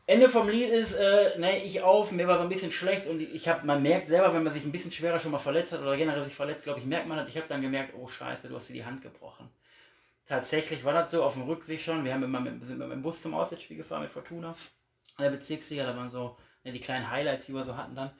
[0.06, 3.20] Ende vom Lied ist, äh, ne, ich auf, mir war so ein bisschen schlecht und
[3.20, 5.80] ich habe, man merkt selber, wenn man sich ein bisschen schwerer schon mal verletzt hat
[5.80, 7.28] oder generell sich verletzt, glaube ich, merkt man das.
[7.28, 9.48] Ich habe dann gemerkt, oh scheiße, du hast dir die Hand gebrochen.
[10.26, 12.04] Tatsächlich war das so auf dem Rückweg schon.
[12.04, 14.56] Wir haben immer mit, sind mit dem Bus zum Auswärtsspiel gefahren mit Fortuna.
[15.18, 18.10] Der Bezirksliga, da waren so ne, die kleinen Highlights, die wir so hatten dann.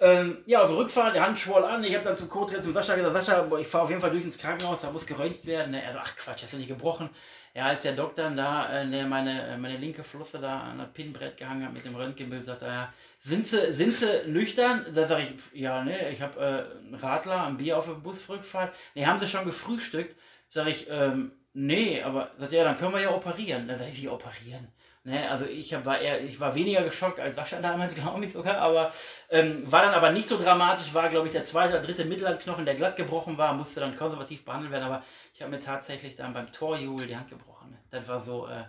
[0.00, 1.82] Ähm, ja, auf der Rückfahrt, der Hand schwoll an.
[1.82, 4.24] Ich habe dann zum Co-Trainer, zum Sascha gesagt, Sascha, ich fahre auf jeden Fall durch
[4.24, 5.72] ins Krankenhaus, da muss geröntgt werden.
[5.72, 5.82] Ne?
[5.82, 7.10] Er so, ach Quatsch, hast du nicht gebrochen?
[7.52, 10.92] Ja, als der Doktor da äh, der meine, äh, meine linke Flosse da an das
[10.92, 14.86] Pinnbrett gehangen hat mit dem Röntgenbild, sagt er, ja, sind sie, sind sie nüchtern?
[14.94, 18.72] Da sage ich, ja, ne, ich habe äh, einen Radler, ein Bier auf der Busrückfahrt.
[18.94, 20.14] Ne, haben sie schon gefrühstückt?
[20.48, 23.66] Sag ich, ähm, nee, aber sagt er, ja, dann können wir ja operieren.
[23.66, 24.68] Da sage ich, wie operieren?
[25.08, 28.30] Ne, also ich hab, war eher, ich war weniger geschockt als Sascha damals, glaube ich
[28.30, 28.92] sogar, aber
[29.30, 32.66] ähm, war dann aber nicht so dramatisch, war glaube ich der zweite oder dritte Mittelhandknochen,
[32.66, 35.02] der glatt gebrochen war, musste dann konservativ behandelt werden, aber
[35.32, 37.70] ich habe mir tatsächlich dann beim Torjubel die Hand gebrochen.
[37.70, 37.78] Ne?
[37.90, 38.64] Das war so, äh,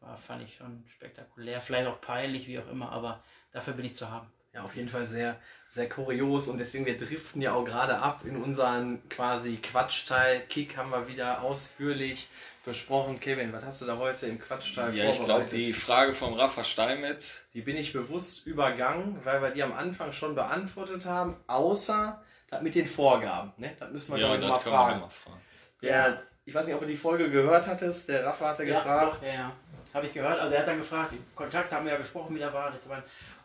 [0.00, 3.22] war, fand ich schon spektakulär, vielleicht auch peinlich, wie auch immer, aber
[3.52, 4.32] dafür bin ich zu haben.
[4.56, 5.36] Ja, auf jeden Fall sehr,
[5.68, 10.40] sehr kurios und deswegen, wir driften ja auch gerade ab in unseren quasi Quatschteil.
[10.48, 12.28] Kick haben wir wieder ausführlich
[12.64, 13.20] besprochen.
[13.20, 16.64] Kevin, was hast du da heute im Quatschteil Ja, ich glaube, die Frage vom Rafa
[16.64, 22.22] Steinmetz, Die bin ich bewusst übergangen, weil wir die am Anfang schon beantwortet haben, außer
[22.48, 23.52] das mit den Vorgaben.
[23.58, 23.76] Ne?
[23.78, 24.92] Das müssen wir ja, ja, mal das können wir fragen.
[24.94, 25.40] nochmal fragen.
[25.82, 28.08] Der, ich weiß nicht, ob du die Folge gehört hattest.
[28.08, 29.20] Der Rafa hatte gefragt.
[29.22, 29.52] Ja, ja.
[29.96, 30.38] Habe ich gehört.
[30.38, 32.70] Also er hat dann gefragt, Kontakt haben wir ja gesprochen, wie der war.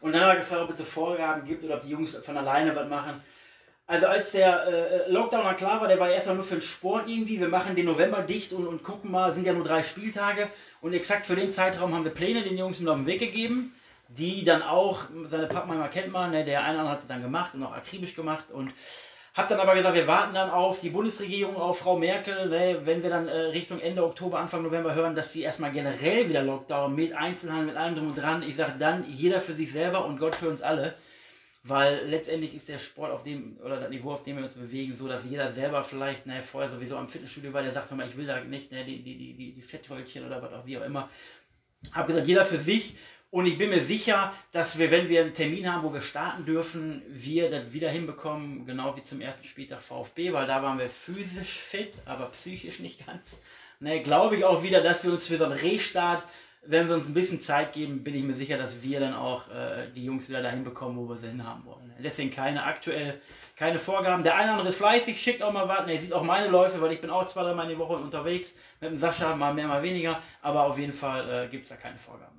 [0.01, 2.75] und dann hat er gefragt, ob es Vorgaben gibt oder ob die Jungs von alleine
[2.75, 3.21] was machen.
[3.87, 7.07] Also als der äh, Lockdown dann klar war, der war erstmal nur für den Sport
[7.07, 7.39] irgendwie.
[7.39, 10.49] Wir machen den November dicht und, und gucken mal, sind ja nur drei Spieltage.
[10.81, 13.73] Und exakt für den Zeitraum haben wir Pläne den Jungs mit auf den Weg gegeben,
[14.09, 17.53] die dann auch, seine Pappenheimer kennt man, ne, der eine oder andere hat dann gemacht
[17.53, 18.51] und auch akribisch gemacht.
[18.51, 18.73] Und
[19.33, 22.51] hab dann aber gesagt, wir warten dann auf die Bundesregierung, auf Frau Merkel,
[22.85, 26.43] wenn wir dann äh, Richtung Ende Oktober, Anfang November hören, dass die erstmal generell wieder
[26.43, 28.43] Lockdown mit Einzelhandel, mit allem drum und dran.
[28.43, 30.95] Ich sage dann, jeder für sich selber und Gott für uns alle.
[31.63, 34.93] Weil letztendlich ist der Sport auf dem, oder das Niveau, auf dem wir uns bewegen,
[34.93, 38.17] so, dass jeder selber vielleicht, ne, vorher sowieso am Fitnessstudio war, der sagt, mal, ich
[38.17, 41.07] will da nicht, ne, die, die, die, die, Fettröllchen oder was auch wie auch immer.
[41.93, 42.95] Hab gesagt, jeder für sich.
[43.31, 46.45] Und ich bin mir sicher, dass wir, wenn wir einen Termin haben, wo wir starten
[46.45, 50.89] dürfen, wir das wieder hinbekommen, genau wie zum ersten Spieltag VfB, weil da waren wir
[50.89, 53.41] physisch fit, aber psychisch nicht ganz.
[53.79, 56.23] Ne, Glaube ich auch wieder, dass wir uns für so einen Restart
[56.63, 59.49] wenn sie uns ein bisschen Zeit geben, bin ich mir sicher, dass wir dann auch
[59.49, 61.91] äh, die Jungs wieder dahin bekommen, wo wir sie hinhaben wollen.
[62.03, 63.19] Deswegen keine aktuell,
[63.55, 64.23] keine Vorgaben.
[64.23, 65.87] Der eine oder andere ist fleißig, schickt auch mal was.
[65.87, 68.55] Er sieht auch meine Läufe, weil ich bin auch zwei, dreimal in die Woche unterwegs.
[68.79, 70.21] Mit dem Sascha mal mehr, mal weniger.
[70.43, 72.30] Aber auf jeden Fall äh, gibt es da keine Vorgaben.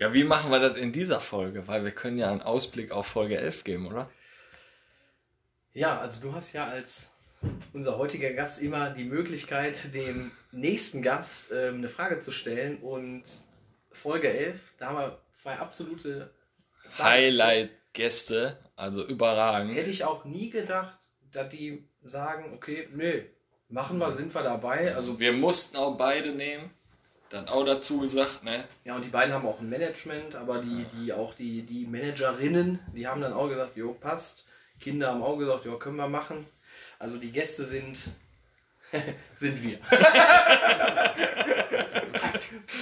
[0.00, 0.14] Ja.
[0.14, 1.68] Wie machen wir das in dieser Folge?
[1.68, 4.10] Weil wir können ja einen Ausblick auf Folge 11 geben, oder?
[5.74, 7.12] Ja, also du hast ja als
[7.74, 12.78] unser heutiger Gast immer die Möglichkeit, dem nächsten Gast ähm, eine Frage zu stellen.
[12.78, 13.24] Und
[13.92, 16.30] Folge 11, da haben wir zwei absolute.
[16.98, 19.76] Highlight-Gäste, also überragend.
[19.76, 20.98] Hätte ich auch nie gedacht,
[21.30, 23.26] dass die sagen, okay, nee,
[23.68, 24.94] machen wir, sind wir dabei.
[24.94, 26.70] Also Wir mussten auch beide nehmen.
[27.30, 28.64] Dann auch dazu gesagt, ne?
[28.84, 32.80] Ja, und die beiden haben auch ein Management, aber die, die auch die, die Managerinnen,
[32.94, 34.44] die haben dann auch gesagt, jo, passt.
[34.80, 36.44] Kinder haben auch gesagt, ja, können wir machen.
[36.98, 38.00] Also die Gäste sind,
[39.36, 39.78] sind wir.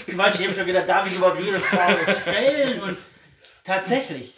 [0.07, 2.81] Quatsch, ich habe schon gedacht, darf ich überhaupt jede Frage stellen?
[2.81, 2.97] Und
[3.65, 4.35] tatsächlich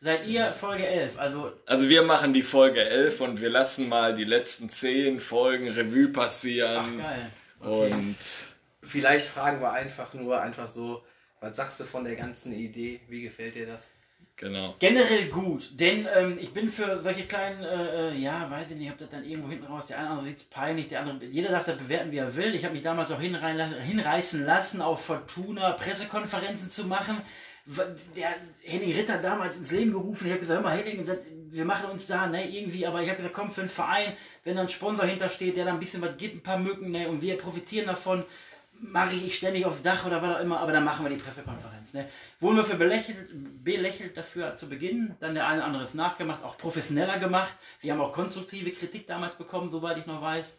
[0.00, 1.18] seid ihr Folge 11.
[1.18, 5.68] Also Also wir machen die Folge 11 und wir lassen mal die letzten 10 Folgen
[5.68, 6.86] Revue passieren.
[6.96, 7.30] Ach geil.
[7.60, 7.92] Okay.
[7.92, 8.16] Und
[8.82, 11.02] Vielleicht fragen wir einfach nur, einfach so,
[11.40, 13.00] was sagst du von der ganzen Idee?
[13.08, 13.94] Wie gefällt dir das?
[14.40, 14.74] genau.
[14.78, 18.90] Generell gut, denn ähm, ich bin für solche kleinen, äh, äh, ja, weiß ich nicht,
[18.90, 21.50] ob das dann irgendwo hinten raus, der eine andere sieht es peinlich, der andere, jeder
[21.50, 22.54] darf das bewerten, wie er will.
[22.54, 27.20] Ich habe mich damals auch hinreißen lassen, auf Fortuna Pressekonferenzen zu machen.
[28.16, 31.06] Der Henning Ritter damals ins Leben gerufen, ich habe gesagt, hör mal, Henning,
[31.50, 34.56] wir machen uns da, ne, irgendwie, aber ich habe gesagt, komm, für einen Verein, wenn
[34.56, 37.20] da ein Sponsor hintersteht, der da ein bisschen was gibt, ein paar Mücken, ne, und
[37.22, 38.24] wir profitieren davon,
[38.80, 41.94] mache ich ständig aufs Dach oder was auch immer, aber dann machen wir die Pressekonferenz.
[41.94, 42.08] Ne?
[42.40, 43.28] Wurden wir für belächelt,
[43.62, 47.54] belächelt dafür zu Beginn, dann der eine oder andere ist nachgemacht, auch professioneller gemacht.
[47.80, 50.56] Wir haben auch konstruktive Kritik damals bekommen, soweit ich noch weiß.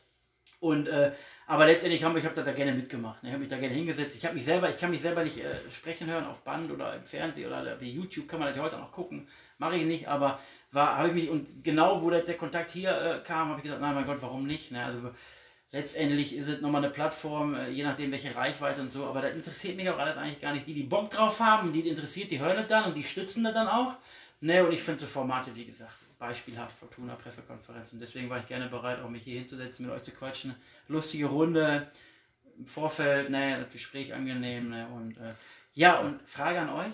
[0.59, 1.11] Und äh,
[1.47, 3.23] aber letztendlich habe ich habe das da gerne mitgemacht.
[3.23, 3.29] Ne?
[3.29, 4.23] Ich habe mich da gerne hingesetzt.
[4.23, 7.03] Ich mich selber, ich kann mich selber nicht äh, sprechen hören auf Band oder im
[7.03, 9.27] Fernsehen oder bei YouTube kann man das heute auch noch gucken.
[9.57, 10.39] Mache ich nicht, aber
[10.71, 13.81] habe ich mich und genau wo jetzt der Kontakt hier äh, kam, habe ich gesagt,
[13.81, 14.71] nein, mein Gott, warum nicht?
[14.71, 14.85] Ne?
[14.85, 15.09] Also
[15.71, 19.35] letztendlich ist es nochmal eine Plattform, äh, je nachdem welche Reichweite und so, aber das
[19.35, 20.67] interessiert mich auch alles eigentlich gar nicht.
[20.67, 23.53] Die, die Bock drauf haben, die interessiert, die hören es dann und die stützen das
[23.53, 23.95] dann auch.
[24.43, 27.93] Ne, und ich finde so Formate, wie gesagt, beispielhaft Fortuna Pressekonferenz.
[27.93, 30.55] Und deswegen war ich gerne bereit, auch mich hier hinzusetzen, mit euch zu quatschen.
[30.87, 31.91] Lustige Runde
[32.57, 35.33] im Vorfeld, ne, das Gespräch angenehm, ne, und äh,
[35.73, 36.93] ja, und Frage an euch.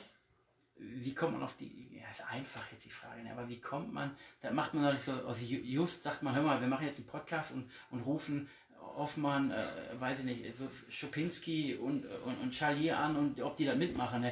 [0.75, 3.93] Wie kommt man auf die, ja, ist einfach jetzt die Frage, ne, aber wie kommt
[3.93, 6.85] man, da macht man doch nicht so, Ju- just sagt man, hör mal, wir machen
[6.85, 8.49] jetzt einen Podcast und, und rufen
[8.95, 9.63] Hoffmann, äh,
[9.99, 14.21] weiß ich nicht, so Schopinski und, und, und Charlier an und ob die da mitmachen.
[14.21, 14.31] Ne?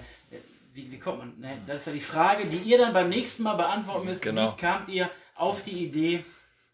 [0.73, 1.39] Wie, wie kommt man?
[1.39, 1.61] Ne?
[1.67, 4.21] Das ist ja die Frage, die ihr dann beim nächsten Mal beantworten müsst.
[4.21, 4.53] Genau.
[4.53, 6.23] Wie kamt ihr auf die Idee,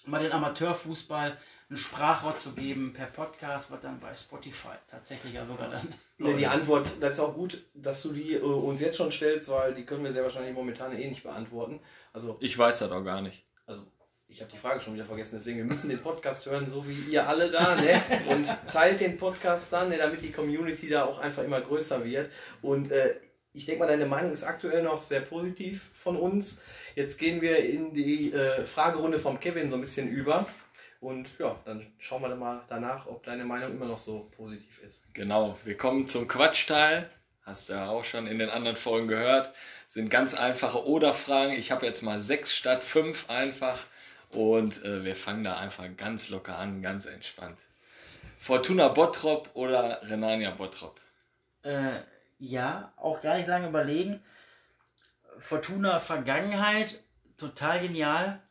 [0.05, 1.37] mal den Amateurfußball
[1.71, 5.93] ein Sprachrohr zu geben per Podcast, was dann bei Spotify tatsächlich ja sogar dann.
[6.17, 9.49] Ne, die Antwort, das ist auch gut, dass du die äh, uns jetzt schon stellst,
[9.49, 11.79] weil die können wir sehr wahrscheinlich momentan eh nicht beantworten.
[12.13, 13.43] Also, Ich weiß das auch gar nicht.
[14.31, 17.11] Ich habe die Frage schon wieder vergessen, deswegen wir müssen den Podcast hören, so wie
[17.11, 18.01] ihr alle da, ne?
[18.29, 22.31] Und teilt den Podcast dann, ne, damit die Community da auch einfach immer größer wird.
[22.61, 23.15] Und äh,
[23.51, 26.61] ich denke mal, deine Meinung ist aktuell noch sehr positiv von uns.
[26.95, 30.47] Jetzt gehen wir in die äh, Fragerunde vom Kevin so ein bisschen über.
[31.01, 34.81] Und ja, dann schauen wir dann mal danach, ob deine Meinung immer noch so positiv
[34.81, 35.13] ist.
[35.13, 37.09] Genau, wir kommen zum Quatschteil.
[37.41, 39.51] Hast du ja auch schon in den anderen Folgen gehört.
[39.87, 41.53] Sind ganz einfache Oder-Fragen.
[41.53, 43.83] Ich habe jetzt mal sechs statt fünf einfach.
[44.31, 47.57] Und äh, wir fangen da einfach ganz locker an, ganz entspannt.
[48.39, 50.99] Fortuna Bottrop oder Renania Bottrop?
[51.63, 51.99] Äh,
[52.39, 54.23] ja, auch gar nicht lange überlegen.
[55.37, 57.03] Fortuna Vergangenheit,
[57.37, 58.41] total genial.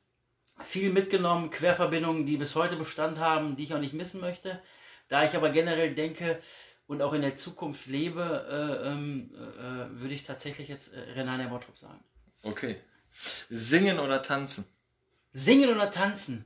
[0.61, 4.63] Viel mitgenommen, Querverbindungen, die bis heute Bestand haben, die ich auch nicht missen möchte.
[5.09, 6.39] Da ich aber generell denke
[6.87, 11.49] und auch in der Zukunft lebe, äh, ähm, äh, würde ich tatsächlich jetzt äh, Renania
[11.49, 12.03] Bottrop sagen.
[12.43, 12.77] Okay.
[13.09, 14.67] Singen oder tanzen?
[15.33, 16.45] Singen oder tanzen?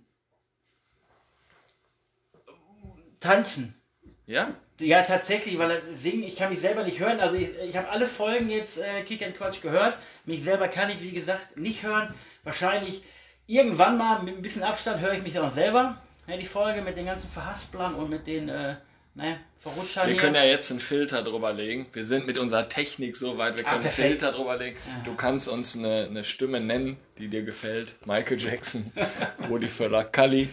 [3.21, 3.81] Tanzen.
[4.27, 4.55] Ja?
[4.81, 7.21] Ja, tatsächlich, weil singen, ich kann mich selber nicht hören.
[7.21, 9.97] Also ich, ich habe alle Folgen jetzt äh, Kick and Quatsch gehört.
[10.25, 12.13] Mich selber kann ich, wie gesagt, nicht hören.
[12.43, 13.05] Wahrscheinlich
[13.47, 15.97] irgendwann mal mit ein bisschen Abstand höre ich mich dann auch selber.
[16.27, 18.77] Ja, die Folge mit den ganzen Verhasplern und mit den äh,
[19.15, 20.21] ne, Verrutschern Wir hier.
[20.21, 21.87] können ja jetzt einen Filter drüber legen.
[21.93, 23.91] Wir sind mit unserer Technik so weit, wir Ah, können einen.
[23.93, 24.77] Filter drüber legen.
[25.05, 27.97] Du kannst uns eine, eine Stimme nennen, die dir gefällt.
[28.07, 28.93] Michael Jackson,
[29.49, 30.49] Woody Völler, Kalli,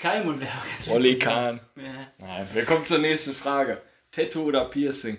[0.00, 1.60] Keimund wäre auch jetzt Olli Kahn.
[1.76, 2.12] Ja.
[2.18, 3.80] Nein, wir kommen zur nächsten Frage.
[4.12, 5.18] Tattoo oder Piercing?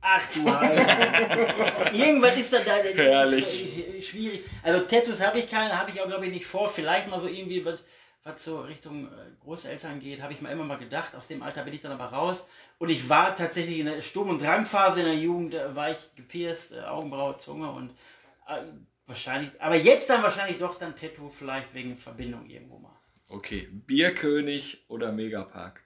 [0.00, 1.52] Ach du Heilige.
[1.92, 3.66] Irgendwas ist da, da Herrlich.
[4.08, 4.44] schwierig.
[4.62, 6.68] Also Tattoos habe ich keine, habe ich auch glaube ich nicht vor.
[6.68, 7.82] Vielleicht mal so irgendwie was,
[8.24, 11.14] was so Richtung äh, Großeltern geht, habe ich mir immer mal gedacht.
[11.14, 12.48] Aus dem Alter bin ich dann aber raus.
[12.78, 16.14] Und ich war tatsächlich in der Sturm- und Drangphase in der Jugend, äh, war ich
[16.14, 17.90] gepierst, äh, Augenbraue, Zunge und
[18.46, 18.62] äh,
[19.06, 22.96] wahrscheinlich, aber jetzt dann wahrscheinlich doch dann Tattoo, vielleicht wegen Verbindung irgendwo mal.
[23.28, 25.82] Okay, Bierkönig oder Megapark?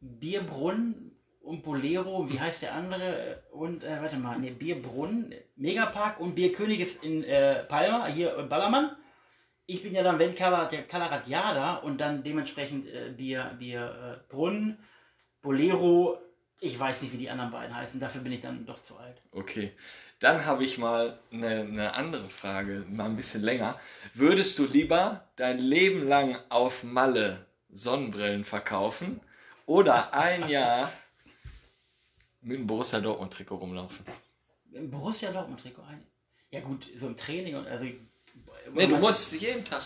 [0.00, 3.42] Bierbrunn und Bolero, wie heißt der andere?
[3.52, 8.48] Und, äh, warte mal, ne, Bierbrunn, Megapark und Bierkönig ist in äh, Palma, hier in
[8.48, 8.95] Ballermann.
[9.66, 14.32] Ich bin ja dann wenn Kala- der Calaratiada und dann dementsprechend äh, Bier, Bier äh,
[14.32, 14.78] Brunn,
[15.42, 16.18] Bolero,
[16.60, 19.20] ich weiß nicht, wie die anderen beiden heißen, dafür bin ich dann doch zu alt.
[19.32, 19.72] Okay,
[20.20, 23.78] dann habe ich mal eine, eine andere Frage, mal ein bisschen länger.
[24.14, 29.20] Würdest du lieber dein Leben lang auf Malle Sonnenbrillen verkaufen
[29.66, 30.92] oder ein Jahr
[32.40, 34.06] mit dem Borussia Dortmund Trikot rumlaufen?
[34.90, 36.06] Borussia Dortmund Trikot ein.
[36.50, 37.84] Ja gut, so im Training und also.
[38.74, 39.82] Nee, du musst jeden Tag,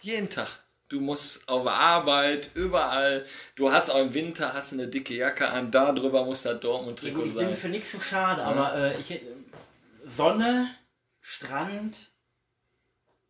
[0.00, 0.48] jeden Tag.
[0.88, 3.24] Du musst auf Arbeit, überall.
[3.56, 7.02] Du hast auch im Winter hast eine dicke Jacke an, da drüber muss das Dortmund
[7.02, 7.56] Ja, Trikot gut, ich bin sein.
[7.56, 9.20] für nichts zu schade, aber äh, ich
[10.04, 10.68] Sonne,
[11.20, 11.96] Strand,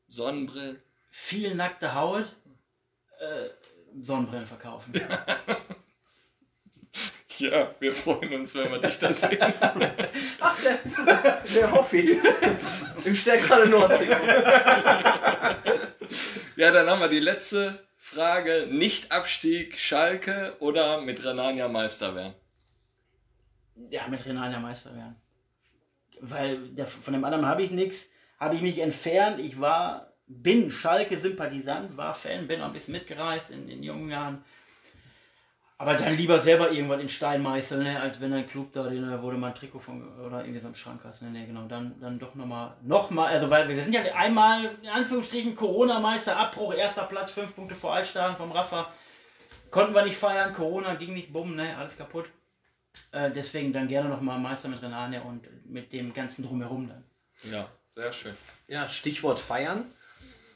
[0.07, 0.83] Sonnenbrillen.
[1.11, 2.35] viel nackte Haut,
[3.21, 3.49] äh,
[4.01, 4.93] Sonnenbrillen verkaufen.
[4.95, 5.25] Ja,
[7.41, 9.39] wir freuen uns, wenn wir dich da sehen.
[10.41, 11.01] Ach, der, ist,
[11.57, 12.21] der Hoffi.
[13.05, 14.15] Im stärkeren Nordtrikot.
[16.57, 18.69] Ja, dann haben wir die letzte Frage.
[18.71, 22.35] Nicht Abstieg Schalke oder mit Renania Meister werden?
[23.91, 25.17] ja, mit Renania Meister werden.
[26.21, 29.41] Weil der, von dem anderen habe ich nichts, habe ich mich entfernt.
[29.41, 34.45] Ich war, bin Schalke-Sympathisant, war Fan, bin auch ein bisschen mitgereist in, in jungen Jahren.
[35.77, 39.23] Aber dann lieber selber irgendwann in Stein meißeln, ne, als wenn ein Club da, den,
[39.23, 41.23] wo du mal ein Trikot von, oder irgendwie so im Schrank hast.
[41.23, 44.89] Ne, ne, genau, dann, dann doch nochmal, nochmal, also weil wir sind ja einmal, in
[44.89, 48.93] Anführungsstrichen, Corona-Meister, Abbruch, erster Platz, fünf Punkte vor Altstadion vom Rafa.
[49.71, 52.27] Konnten wir nicht feiern, Corona ging nicht, bumm, ne, alles kaputt.
[53.11, 57.05] Äh, deswegen dann gerne nochmal Meister mit Renania und mit dem ganzen Drumherum dann.
[57.51, 58.35] Ja, sehr schön.
[58.69, 59.85] Ja, Stichwort feiern.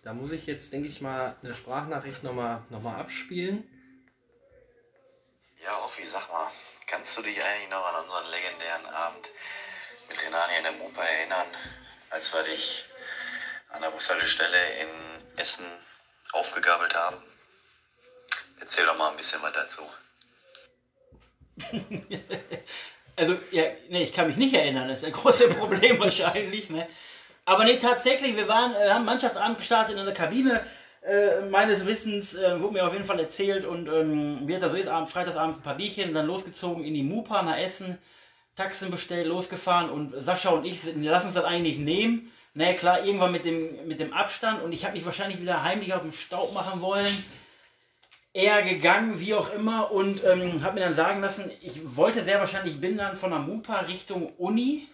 [0.04, 3.64] Da muss ich jetzt, denke ich mal, eine Sprachnachricht nochmal noch mal abspielen.
[5.68, 6.50] Ja, Offi, sag mal,
[6.86, 9.28] kannst du dich eigentlich noch an unseren legendären Abend
[10.08, 11.46] mit Renani in der Mupa erinnern,
[12.08, 12.86] als wir dich
[13.68, 14.88] an der Bushaltestelle in
[15.36, 15.66] Essen
[16.32, 17.18] aufgegabelt haben?
[18.58, 19.82] Erzähl doch mal ein bisschen was dazu.
[23.16, 26.88] Also, ja, nee, ich kann mich nicht erinnern, das ist ein großes Problem wahrscheinlich, ne?
[27.46, 30.64] Aber nee, tatsächlich, wir waren, äh, haben Mannschaftsabend gestartet in der Kabine.
[31.02, 34.76] Äh, meines Wissens äh, wurde mir auf jeden Fall erzählt und ähm, das da so
[34.76, 37.98] ist, abend, freitagsabends ein paar Bierchen, dann losgezogen in die Mupa nach Essen,
[38.56, 42.32] Taxen bestellt, losgefahren und Sascha und ich lassen uns das eigentlich nehmen.
[42.54, 45.94] Na klar, irgendwann mit dem, mit dem Abstand und ich habe mich wahrscheinlich wieder heimlich
[45.94, 47.08] auf dem Staub machen wollen.
[48.32, 52.38] eher gegangen, wie auch immer, und ähm, habe mir dann sagen lassen, ich wollte sehr
[52.38, 54.86] wahrscheinlich, ich bin dann von der MUPA Richtung Uni.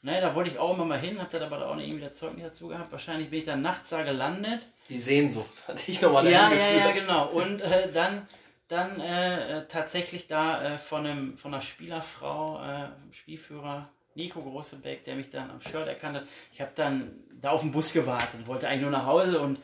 [0.00, 2.04] Ne, da wollte ich auch immer mal hin, habe dann aber da auch nicht irgendwie
[2.04, 2.92] das Zeugnis dazu gehabt.
[2.92, 4.60] Wahrscheinlich bin ich dann nachts da gelandet.
[4.88, 7.26] Die Sehnsucht hatte ich nochmal Ja, ja, ja, genau.
[7.26, 8.28] Und äh, dann,
[8.68, 15.04] dann äh, äh, tatsächlich da äh, von, einem, von einer Spielerfrau, äh, Spielführer Nico Großebeck,
[15.04, 16.24] der mich dann am Shirt erkannt hat.
[16.52, 17.10] Ich habe dann
[17.40, 19.58] da auf den Bus gewartet, wollte eigentlich nur nach Hause und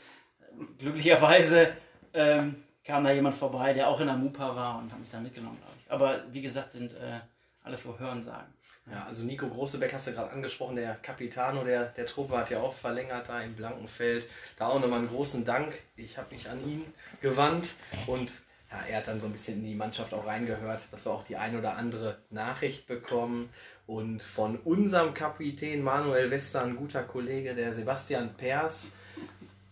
[0.78, 1.73] glücklicherweise
[2.12, 5.23] ähm, kam da jemand vorbei, der auch in der Mupa war und hat mich dann
[5.23, 5.90] mitgenommen, glaube ich.
[5.93, 7.20] Aber wie gesagt, sind äh,
[7.62, 8.52] alles so Hörensagen.
[8.90, 12.61] Ja, also Nico Großebeck hast du gerade angesprochen, der Capitano der, der Truppe hat ja
[12.61, 14.28] auch verlängert da in Blankenfeld.
[14.56, 15.78] Da auch nochmal einen großen Dank.
[15.97, 16.85] Ich habe mich an ihn
[17.23, 18.31] gewandt und
[18.70, 21.24] ja, er hat dann so ein bisschen in die Mannschaft auch reingehört, dass wir auch
[21.24, 23.48] die ein oder andere Nachricht bekommen.
[23.86, 28.93] Und von unserem Kapitän Manuel Wester, ein guter Kollege, der Sebastian Pers.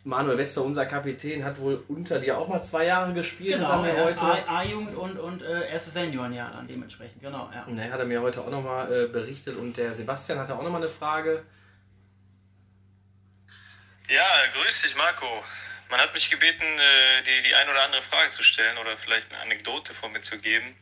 [0.05, 3.83] Manuel Wester, unser Kapitän, hat wohl unter dir auch mal zwei Jahre gespielt, hat er
[3.83, 4.49] mir ja, heute.
[4.49, 7.49] A-Jugend und, und äh, erste Seniorenjahr dann dementsprechend, genau.
[7.55, 7.67] Ja.
[7.69, 10.81] Ne, hat er mir heute auch nochmal äh, berichtet und der Sebastian hatte auch nochmal
[10.81, 11.45] eine Frage.
[14.09, 15.45] Ja, grüß dich, Marco.
[15.89, 19.33] Man hat mich gebeten, äh, die, die ein oder andere Frage zu stellen oder vielleicht
[19.33, 20.75] eine Anekdote von mir zu geben.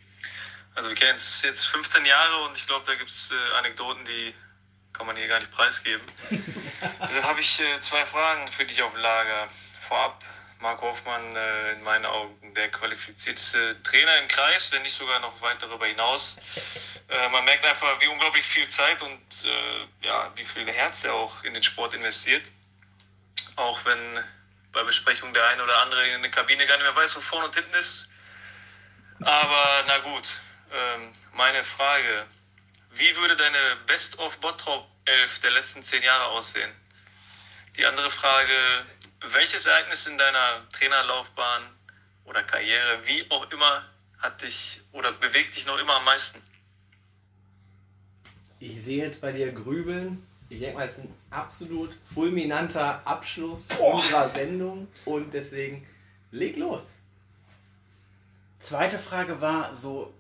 [0.75, 4.03] Also wir kennen uns jetzt 15 Jahre und ich glaube, da gibt es äh, Anekdoten,
[4.07, 4.35] die
[4.93, 6.07] kann man hier gar nicht preisgeben.
[7.03, 9.49] Deshalb habe ich äh, zwei Fragen für dich auf Lager.
[9.81, 10.23] Vorab,
[10.61, 15.41] Marco Hoffmann, äh, in meinen Augen der qualifizierteste Trainer im Kreis, wenn nicht sogar noch
[15.41, 16.39] weit darüber hinaus.
[17.09, 21.15] Äh, man merkt einfach, wie unglaublich viel Zeit und äh, ja, wie viel Herz er
[21.15, 22.47] auch in den Sport investiert.
[23.57, 24.23] Auch wenn
[24.73, 27.47] bei Besprechung der eine oder andere in der Kabine gar nicht mehr weiß, wo vorne
[27.47, 28.09] und hinten ist.
[29.23, 30.41] Aber na gut,
[30.73, 32.27] ähm, meine Frage.
[32.93, 36.71] Wie würde deine Best of Bottrop 11 der letzten zehn Jahre aussehen?
[37.77, 38.53] Die andere Frage,
[39.33, 41.63] welches Ereignis in deiner Trainerlaufbahn
[42.25, 43.85] oder Karriere, wie auch immer,
[44.19, 46.43] hat dich oder bewegt dich noch immer am meisten?
[48.59, 50.27] Ich sehe jetzt bei dir grübeln.
[50.49, 55.87] Ich denke mal, es ist ein absolut fulminanter Abschluss unserer Sendung und deswegen
[56.33, 56.91] leg los.
[58.59, 60.13] Zweite Frage war so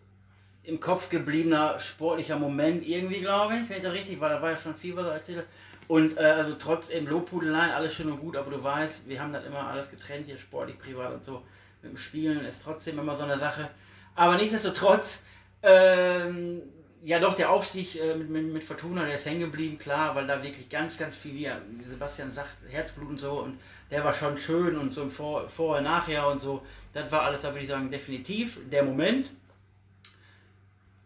[0.70, 4.28] im Kopf gebliebener sportlicher Moment irgendwie, glaube ich, wenn ich da richtig war.
[4.28, 5.46] Da war ja schon viel, was er erzählt.
[5.88, 9.32] Und äh, also trotz eben Lobhudeleien, alles schön und gut, aber du weißt, wir haben
[9.32, 11.42] dann immer alles getrennt, hier sportlich, privat und so.
[11.82, 13.68] Mit dem Spielen ist trotzdem immer so eine Sache.
[14.14, 15.24] Aber nichtsdestotrotz,
[15.64, 16.62] ähm,
[17.02, 20.28] ja doch, der Aufstieg äh, mit, mit, mit Fortuna, der ist hängen geblieben, klar, weil
[20.28, 23.58] da wirklich ganz, ganz viel, wie Sebastian sagt, Herzblut und so und
[23.90, 26.62] der war schon schön und so im Vor, Vorher, Nachher und so.
[26.92, 29.30] Das war alles, da würde ich sagen, definitiv der Moment.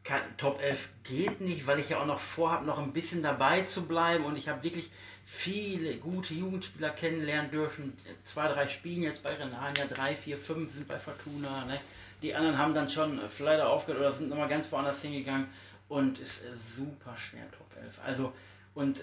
[0.05, 3.63] Kein, Top 11 geht nicht, weil ich ja auch noch vorhabe, noch ein bisschen dabei
[3.63, 4.91] zu bleiben und ich habe wirklich
[5.25, 7.97] viele gute Jugendspieler kennenlernen dürfen.
[8.23, 11.65] Zwei, drei spielen jetzt bei Renania, drei, vier, fünf sind bei Fortuna.
[11.65, 11.81] Ne?
[12.23, 15.49] Die anderen haben dann schon vielleicht aufgehört oder sind nochmal ganz woanders hingegangen
[15.89, 16.43] und ist
[16.77, 18.01] super schwer Top 11.
[18.05, 18.33] Also,
[18.75, 19.01] und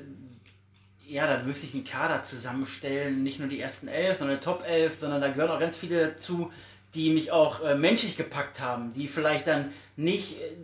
[1.07, 4.97] ja, da müsste ich einen Kader zusammenstellen, nicht nur die ersten elf, sondern Top 11,
[4.97, 6.51] sondern da gehören auch ganz viele dazu,
[6.93, 10.55] die mich auch äh, menschlich gepackt haben, die vielleicht dann nicht äh,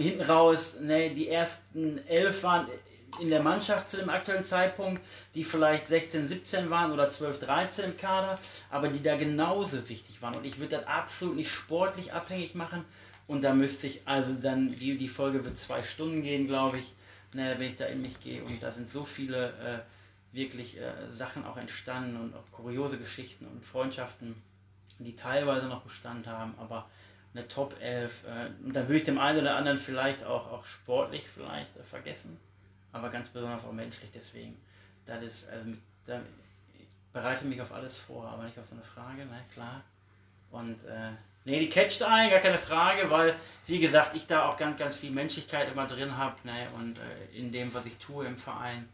[0.00, 2.66] hinten raus, ne, die ersten elf waren
[3.20, 5.00] in der Mannschaft zu dem aktuellen Zeitpunkt,
[5.34, 8.38] die vielleicht 16, 17 waren oder 12, 13 im Kader,
[8.70, 10.34] aber die da genauso wichtig waren.
[10.34, 12.84] Und ich würde das absolut nicht sportlich abhängig machen.
[13.26, 16.92] Und da müsste ich, also dann, die, die Folge wird zwei Stunden gehen, glaube ich,
[17.34, 18.42] ne, wenn ich da in mich gehe.
[18.44, 23.46] Und da sind so viele äh, wirklich äh, Sachen auch entstanden und auch kuriose Geschichten
[23.46, 24.34] und Freundschaften,
[24.98, 26.88] die teilweise noch Bestand haben, aber
[27.38, 28.24] eine Top 11.
[28.24, 31.82] Äh, und dann würde ich dem einen oder anderen vielleicht auch, auch sportlich vielleicht äh,
[31.82, 32.38] vergessen
[32.92, 34.10] aber ganz besonders auch menschlich.
[34.14, 34.56] Deswegen,
[35.06, 35.72] das ist, also,
[36.06, 36.20] da,
[37.34, 39.82] ich mich auf alles vor, aber nicht auf so eine Frage, ne, klar.
[40.50, 41.10] Und, äh,
[41.44, 43.34] nee, die catcht ein, gar keine Frage, weil,
[43.66, 47.36] wie gesagt, ich da auch ganz, ganz viel Menschlichkeit immer drin habe, ne, und äh,
[47.36, 48.88] in dem, was ich tue im Verein.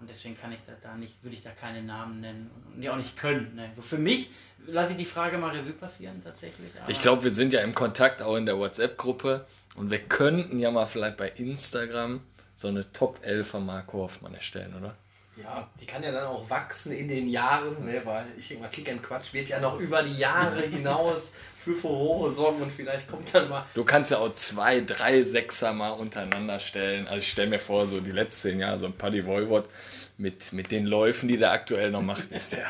[0.00, 2.88] Und deswegen kann ich da, da nicht, würde ich da keine Namen nennen und die
[2.88, 3.54] auch nicht können.
[3.56, 3.70] Ne.
[3.74, 4.30] So für mich
[4.66, 6.70] lasse ich die Frage mal Revue passieren tatsächlich.
[6.86, 10.70] ich glaube, wir sind ja im Kontakt auch in der WhatsApp-Gruppe und wir könnten ja
[10.70, 12.20] mal vielleicht bei Instagram
[12.54, 14.96] so eine Top 11 von Marco Hoffmann erstellen, oder?
[15.42, 18.70] Ja, die kann ja dann auch wachsen in den Jahren, ne, weil ich denke mal,
[18.70, 23.08] Kick and Quatsch wird ja noch über die Jahre hinaus für Furore sorgen und vielleicht
[23.08, 23.64] kommt dann mal.
[23.74, 27.06] Du kannst ja auch zwei, drei Sechser mal untereinander stellen.
[27.06, 29.68] Also ich stelle mir vor, so die letzten Jahre, so ein Paddy Voivod
[30.16, 32.68] mit, mit den Läufen, die der aktuell noch macht, ist der.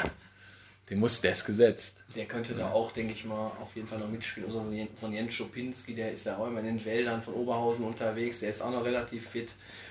[0.90, 2.04] Den muss, der ist gesetzt.
[2.14, 4.50] Der könnte da auch, denke ich mal, auf jeden Fall noch mitspielen.
[4.50, 7.84] Oder so ein Jens Schopinski, der ist ja auch immer in den Wäldern von Oberhausen
[7.84, 9.50] unterwegs, der ist auch noch relativ fit.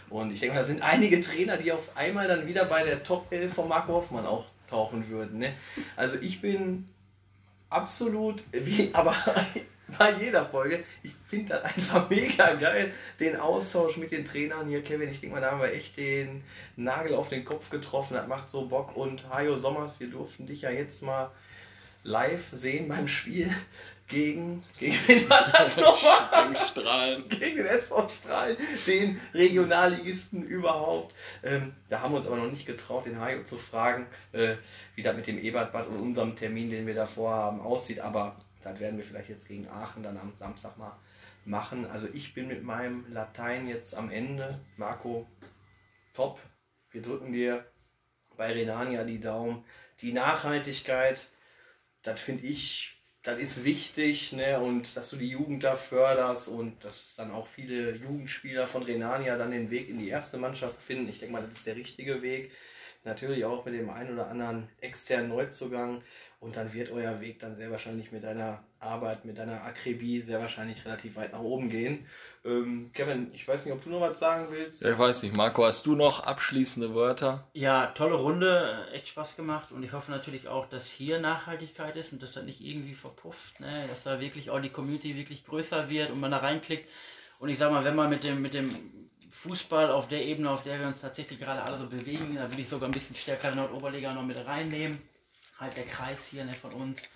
[0.09, 3.03] Und ich denke mal, da sind einige Trainer, die auf einmal dann wieder bei der
[3.03, 5.39] Top 11 von Marco Hoffmann auch tauchen würden.
[5.39, 5.53] Ne?
[5.95, 6.85] Also ich bin
[7.69, 9.15] absolut, wie aber
[9.97, 14.83] bei jeder Folge, ich finde das einfach mega geil, den Austausch mit den Trainern hier,
[14.83, 15.09] Kevin.
[15.09, 16.43] Ich denke mal, da haben wir echt den
[16.75, 18.15] Nagel auf den Kopf getroffen.
[18.15, 18.95] Das macht so Bock.
[18.95, 21.31] Und Hajo Sommers, wir durften dich ja jetzt mal
[22.03, 23.53] live sehen beim Spiel
[24.07, 27.29] gegen, gegen wen war das Gegen Strahlen.
[27.29, 31.13] Gegen den SV Strahlen, den Regionalligisten überhaupt.
[31.43, 34.55] Ähm, da haben wir uns aber noch nicht getraut, den Hajo zu fragen, äh,
[34.95, 37.99] wie das mit dem Ebertbad und unserem Termin, den wir davor haben, aussieht.
[37.99, 40.97] Aber das werden wir vielleicht jetzt gegen Aachen dann am Samstag mal
[41.43, 41.85] machen.
[41.85, 44.59] Also ich bin mit meinem Latein jetzt am Ende.
[44.77, 45.27] Marco,
[46.13, 46.39] top.
[46.91, 47.65] Wir drücken dir
[48.37, 49.65] bei Renania die Daumen.
[50.01, 51.27] Die Nachhaltigkeit,
[52.07, 52.97] das finde ich
[53.27, 54.57] das ist wichtig, ne?
[54.59, 59.37] Und dass du die Jugend da förderst und dass dann auch viele Jugendspieler von Renania
[59.37, 61.09] dann den Weg in die erste Mannschaft finden.
[61.09, 62.51] Ich denke mal, das ist der richtige Weg.
[63.03, 66.03] Natürlich auch mit dem einen oder anderen externen Neuzugang.
[66.39, 70.39] Und dann wird euer Weg dann sehr wahrscheinlich mit deiner Arbeit, mit deiner Akribie sehr
[70.39, 72.05] wahrscheinlich relativ weit nach oben gehen.
[72.45, 74.83] Ähm, Kevin, ich weiß nicht, ob du noch was sagen willst.
[74.83, 75.35] Ja, ich weiß nicht.
[75.35, 77.47] Marco, hast du noch abschließende Wörter?
[77.53, 82.13] Ja, tolle Runde, echt Spaß gemacht und ich hoffe natürlich auch, dass hier Nachhaltigkeit ist
[82.13, 83.67] und dass das nicht irgendwie verpufft, ne?
[83.89, 86.87] dass da wirklich auch die Community wirklich größer wird und man da reinklickt.
[87.39, 88.69] Und ich sag mal, wenn man mit dem, mit dem
[89.27, 92.59] Fußball auf der Ebene, auf der wir uns tatsächlich gerade alle so bewegen, da will
[92.59, 94.99] ich sogar ein bisschen stärker Nordoberliga noch mit reinnehmen
[95.59, 97.09] halt der Kreis hier ne, von uns.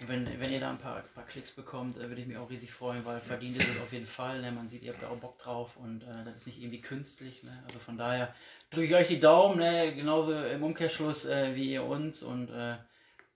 [0.00, 2.50] Und wenn, wenn ihr da ein paar, paar Klicks bekommt, äh, würde ich mich auch
[2.50, 4.40] riesig freuen, weil verdient ihr das auf jeden Fall.
[4.42, 4.52] Ne?
[4.52, 7.42] Man sieht, ihr habt da auch Bock drauf und äh, das ist nicht irgendwie künstlich.
[7.42, 7.62] Ne?
[7.66, 8.34] Also von daher
[8.70, 9.94] drücke ich euch die Daumen, ne?
[9.94, 12.22] genauso im Umkehrschluss äh, wie ihr uns.
[12.22, 12.76] Und äh,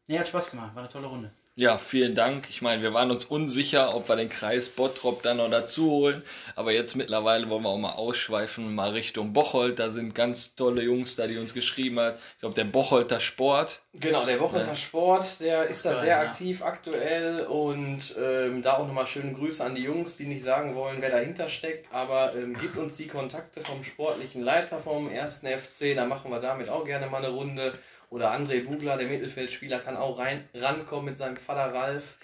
[0.07, 1.31] ne, hat Spaß gemacht, war eine tolle Runde.
[1.61, 2.49] Ja, vielen Dank.
[2.49, 6.23] Ich meine, wir waren uns unsicher, ob wir den Kreis Bottrop dann noch dazu holen.
[6.57, 9.79] Aber jetzt mittlerweile wollen wir auch mal ausschweifen, mal Richtung Bocholt.
[9.79, 12.19] Da sind ganz tolle Jungs da, die uns geschrieben hat.
[12.37, 13.83] Ich glaube, der Bocholter Sport.
[13.93, 16.21] Genau, der Wochenender Sport, der ist da sehr ja.
[16.21, 20.75] aktiv aktuell und ähm, da auch nochmal schöne Grüße an die Jungs, die nicht sagen
[20.75, 25.41] wollen, wer dahinter steckt, aber ähm, gibt uns die Kontakte vom sportlichen Leiter vom 1.
[25.41, 27.75] FC, da machen wir damit auch gerne mal eine Runde.
[28.11, 32.17] Oder André Bugler, der Mittelfeldspieler, kann auch rein, rankommen mit seinem Vater Ralf.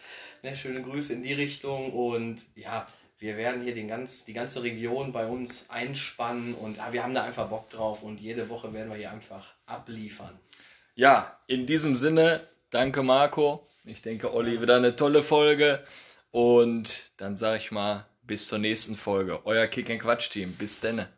[0.43, 2.87] Ne, schöne Grüße in die Richtung und ja,
[3.19, 7.15] wir werden hier den ganz, die ganze Region bei uns einspannen und ja, wir haben
[7.15, 10.39] da einfach Bock drauf und jede Woche werden wir hier einfach abliefern.
[10.95, 12.41] Ja, in diesem Sinne,
[12.71, 13.67] danke Marco.
[13.85, 15.85] Ich denke, Olli, wieder eine tolle Folge.
[16.31, 19.41] Und dann sage ich mal, bis zur nächsten Folge.
[19.45, 20.53] Euer Kick and Quatsch Team.
[20.53, 21.16] Bis denne.